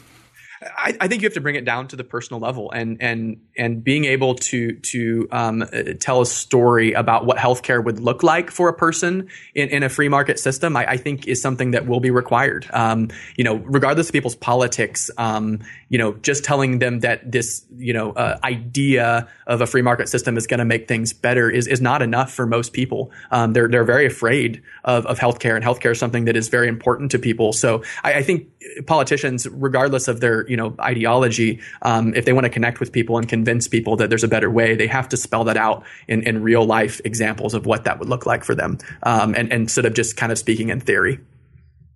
I, 0.77 0.95
I, 1.01 1.07
think 1.07 1.21
you 1.21 1.25
have 1.25 1.33
to 1.33 1.41
bring 1.41 1.55
it 1.55 1.65
down 1.65 1.87
to 1.89 1.95
the 1.95 2.03
personal 2.03 2.39
level 2.39 2.71
and 2.71 3.01
and 3.01 3.41
and 3.57 3.83
being 3.83 4.05
able 4.05 4.35
to 4.35 4.73
to 4.73 5.27
um, 5.31 5.63
tell 5.99 6.21
a 6.21 6.25
story 6.25 6.93
about 6.93 7.25
what 7.25 7.37
healthcare 7.37 7.83
would 7.83 7.99
look 7.99 8.23
like 8.23 8.51
for 8.51 8.69
a 8.69 8.73
person 8.73 9.29
in, 9.55 9.69
in 9.69 9.83
a 9.83 9.89
free 9.89 10.09
market 10.09 10.39
system. 10.39 10.75
I, 10.75 10.91
I, 10.91 10.97
think 10.97 11.27
is 11.27 11.41
something 11.41 11.71
that 11.71 11.87
will 11.87 11.99
be 11.99 12.11
required. 12.11 12.67
Um, 12.71 13.09
you 13.35 13.43
know, 13.43 13.55
regardless 13.55 14.09
of 14.09 14.13
people's 14.13 14.35
politics, 14.35 15.09
um, 15.17 15.59
you 15.89 15.97
know, 15.97 16.13
just 16.13 16.43
telling 16.43 16.79
them 16.79 16.99
that 17.01 17.31
this 17.31 17.65
you 17.77 17.93
know 17.93 18.11
uh, 18.13 18.39
idea 18.43 19.27
of 19.47 19.61
a 19.61 19.67
free 19.67 19.81
market 19.81 20.09
system 20.09 20.37
is 20.37 20.47
going 20.47 20.59
to 20.59 20.65
make 20.65 20.87
things 20.87 21.13
better 21.13 21.49
is 21.49 21.67
is 21.67 21.81
not 21.81 22.01
enough 22.01 22.31
for 22.33 22.45
most 22.45 22.73
people. 22.73 23.11
Um, 23.31 23.53
they're 23.53 23.67
they're 23.67 23.83
very 23.83 24.05
afraid 24.05 24.61
of 24.83 25.05
of 25.05 25.19
healthcare, 25.19 25.55
and 25.55 25.63
healthcare 25.63 25.91
is 25.91 25.99
something 25.99 26.25
that 26.25 26.35
is 26.35 26.49
very 26.49 26.67
important 26.67 27.11
to 27.11 27.19
people. 27.19 27.53
So 27.53 27.83
I, 28.03 28.15
I 28.15 28.23
think 28.23 28.47
politicians, 28.87 29.47
regardless 29.47 30.07
of 30.07 30.19
their 30.19 30.45
you 30.53 30.57
know 30.57 30.75
ideology, 30.79 31.59
um, 31.81 32.13
if 32.13 32.25
they 32.25 32.31
want 32.31 32.45
to 32.45 32.49
connect 32.49 32.79
with 32.79 32.91
people 32.91 33.17
and 33.17 33.27
convince 33.27 33.67
people 33.67 33.95
that 33.95 34.09
there's 34.09 34.23
a 34.23 34.27
better 34.27 34.51
way, 34.51 34.75
they 34.75 34.85
have 34.85 35.09
to 35.09 35.17
spell 35.17 35.43
that 35.45 35.57
out 35.57 35.83
in, 36.07 36.21
in 36.27 36.43
real 36.43 36.63
life 36.63 37.01
examples 37.03 37.55
of 37.55 37.65
what 37.65 37.85
that 37.85 37.97
would 37.97 38.07
look 38.07 38.27
like 38.27 38.43
for 38.43 38.53
them, 38.53 38.77
um, 39.01 39.33
and, 39.33 39.51
and 39.51 39.63
instead 39.63 39.85
of 39.85 39.95
just 39.95 40.15
kind 40.15 40.31
of 40.31 40.37
speaking 40.37 40.69
in 40.69 40.79
theory. 40.79 41.19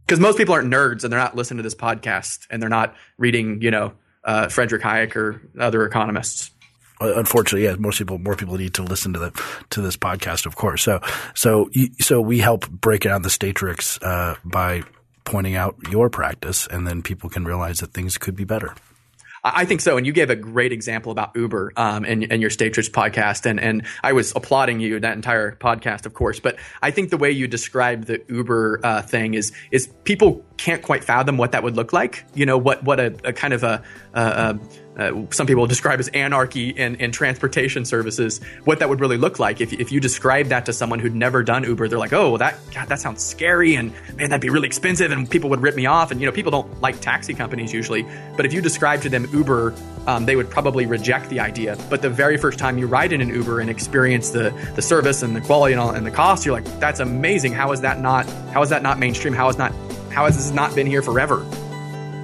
Because 0.07 0.19
most 0.19 0.39
people 0.39 0.55
aren't 0.55 0.73
nerds 0.73 1.03
and 1.03 1.13
they're 1.13 1.19
not 1.19 1.35
listening 1.35 1.57
to 1.57 1.63
this 1.63 1.75
podcast 1.75 2.47
and 2.49 2.59
they're 2.59 2.67
not 2.67 2.95
reading, 3.19 3.61
you 3.61 3.69
know, 3.69 3.93
uh, 4.23 4.47
Frederick 4.47 4.81
Hayek 4.81 5.15
or 5.15 5.39
other 5.59 5.85
economists 5.85 6.49
unfortunately, 6.99 7.65
yeah, 7.65 7.75
most 7.77 7.99
people, 7.99 8.17
more 8.17 8.35
people 8.35 8.57
need 8.57 8.73
to 8.73 8.81
listen 8.81 9.13
to 9.13 9.19
the 9.19 9.43
to 9.69 9.81
this 9.81 9.95
podcast, 9.95 10.47
of 10.47 10.55
course. 10.55 10.81
So, 10.81 10.99
so, 11.35 11.69
so 11.99 12.19
we 12.21 12.39
help 12.39 12.67
break 12.69 13.01
down 13.01 13.21
the 13.21 13.29
Statrix 13.29 13.99
uh, 14.01 14.35
by 14.43 14.81
pointing 15.28 15.55
out 15.55 15.75
your 15.91 16.09
practice, 16.09 16.65
and 16.67 16.88
then 16.88 17.03
people 17.03 17.30
can 17.30 17.45
realize 17.45 17.80
that 17.80 17.93
things 17.93 18.17
could 18.17 18.36
be 18.36 18.45
better. 18.45 18.73
I 19.43 19.65
think 19.65 19.82
so. 19.82 19.97
And 19.97 20.05
you 20.05 20.13
gave 20.13 20.30
a 20.30 20.36
great 20.36 20.71
example 20.71 21.11
about 21.11 21.36
Uber 21.36 21.73
um, 21.78 22.03
and, 22.05 22.23
your 22.23 22.49
Statrix 22.49 22.89
podcast. 22.89 23.45
And, 23.45 23.59
and 23.59 23.84
I 24.03 24.13
was 24.13 24.34
applauding 24.36 24.80
you 24.80 24.99
that 24.99 25.13
entire 25.13 25.53
podcast, 25.53 26.05
of 26.05 26.13
course. 26.13 26.39
But 26.39 26.57
I 26.82 26.91
think 26.91 27.09
the 27.09 27.17
way 27.17 27.32
you 27.32 27.47
described 27.47 28.07
the 28.07 28.21
Uber 28.28 28.80
uh, 28.84 29.01
thing 29.01 29.36
is 29.36 29.51
is 29.71 29.88
people 30.03 30.45
can't 30.57 30.82
quite 30.82 31.03
fathom 31.03 31.38
what 31.38 31.51
that 31.51 31.63
would 31.63 31.75
look 31.75 31.93
like. 31.93 32.25
You 32.34 32.45
know, 32.45 32.57
what 32.57 32.84
what 32.84 32.99
a, 32.99 33.15
a 33.23 33.34
kind 33.34 33.53
of 33.53 33.63
a, 33.63 33.84
a, 34.13 34.21
a 34.21 34.59
uh, 34.97 35.11
some 35.29 35.47
people 35.47 35.67
describe 35.67 35.99
as 35.99 36.07
anarchy 36.09 36.69
in, 36.69 36.95
in 36.95 37.11
transportation 37.11 37.85
services, 37.85 38.41
what 38.63 38.79
that 38.79 38.89
would 38.89 38.99
really 38.99 39.17
look 39.17 39.39
like. 39.39 39.61
If, 39.61 39.73
if 39.73 39.91
you 39.91 39.99
describe 39.99 40.47
that 40.47 40.65
to 40.65 40.73
someone 40.73 40.99
who'd 40.99 41.15
never 41.15 41.43
done 41.43 41.63
Uber, 41.63 41.87
they're 41.87 41.99
like, 41.99 42.13
oh, 42.13 42.29
well, 42.29 42.37
that, 42.39 42.57
God, 42.73 42.87
that 42.89 42.99
sounds 42.99 43.23
scary 43.23 43.75
and 43.75 43.91
man, 44.15 44.29
that'd 44.29 44.41
be 44.41 44.49
really 44.49 44.67
expensive 44.67 45.11
and 45.11 45.29
people 45.29 45.49
would 45.51 45.61
rip 45.61 45.75
me 45.75 45.85
off. 45.85 46.11
And, 46.11 46.19
you 46.19 46.25
know, 46.25 46.31
people 46.31 46.51
don't 46.51 46.81
like 46.81 46.99
taxi 46.99 47.33
companies 47.33 47.73
usually. 47.73 48.05
But 48.35 48.45
if 48.45 48.53
you 48.53 48.61
describe 48.61 49.01
to 49.01 49.09
them 49.09 49.27
Uber, 49.31 49.73
um, 50.07 50.25
they 50.25 50.35
would 50.35 50.49
probably 50.49 50.85
reject 50.85 51.29
the 51.29 51.39
idea. 51.39 51.77
But 51.89 52.01
the 52.01 52.09
very 52.09 52.37
first 52.37 52.57
time 52.57 52.77
you 52.77 52.87
ride 52.87 53.13
in 53.13 53.21
an 53.21 53.29
Uber 53.29 53.59
and 53.59 53.69
experience 53.69 54.29
the, 54.29 54.49
the 54.75 54.81
service 54.81 55.21
and 55.21 55.35
the 55.35 55.41
quality 55.41 55.73
and, 55.73 55.81
all, 55.81 55.91
and 55.91 56.05
the 56.05 56.11
cost, 56.11 56.45
you're 56.45 56.55
like, 56.55 56.65
that's 56.79 56.99
amazing. 56.99 57.53
How 57.53 57.71
is 57.71 57.81
that 57.81 57.99
not, 57.99 58.25
how 58.51 58.61
is 58.61 58.69
that 58.69 58.81
not 58.81 58.99
mainstream? 58.99 59.33
How 59.33 59.49
is 59.49 59.57
not, 59.57 59.73
how 60.11 60.25
has 60.25 60.37
this 60.37 60.51
not 60.51 60.73
been 60.73 60.87
here 60.87 61.01
forever? 61.01 61.45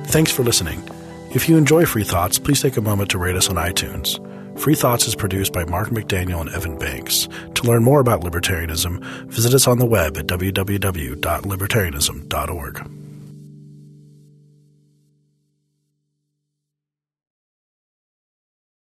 Thanks 0.08 0.32
for 0.32 0.44
listening. 0.44 0.93
If 1.34 1.50
you 1.50 1.58
enjoy 1.58 1.88
Free 1.88 2.04
Thoughts, 2.04 2.38
please 2.38 2.62
take 2.62 2.78
a 2.78 2.82
moment 2.82 3.10
to 3.10 3.18
rate 3.18 3.36
us 3.36 3.50
on 3.50 3.56
iTunes. 3.56 4.20
Free 4.60 4.76
Thoughts 4.76 5.08
is 5.08 5.16
produced 5.16 5.52
by 5.52 5.66
Mark 5.66 5.90
McDaniel 5.90 6.42
and 6.42 6.50
Evan 6.52 6.78
Banks. 6.78 7.28
To 7.56 7.64
learn 7.64 7.84
more 7.84 8.00
about 8.00 8.22
libertarianism, 8.22 9.04
visit 9.32 9.56
us 9.56 9.68
on 9.68 9.80
the 9.80 9.86
web 9.88 10.16
at 10.16 10.28
www.libertarianism.org. 10.28 13.03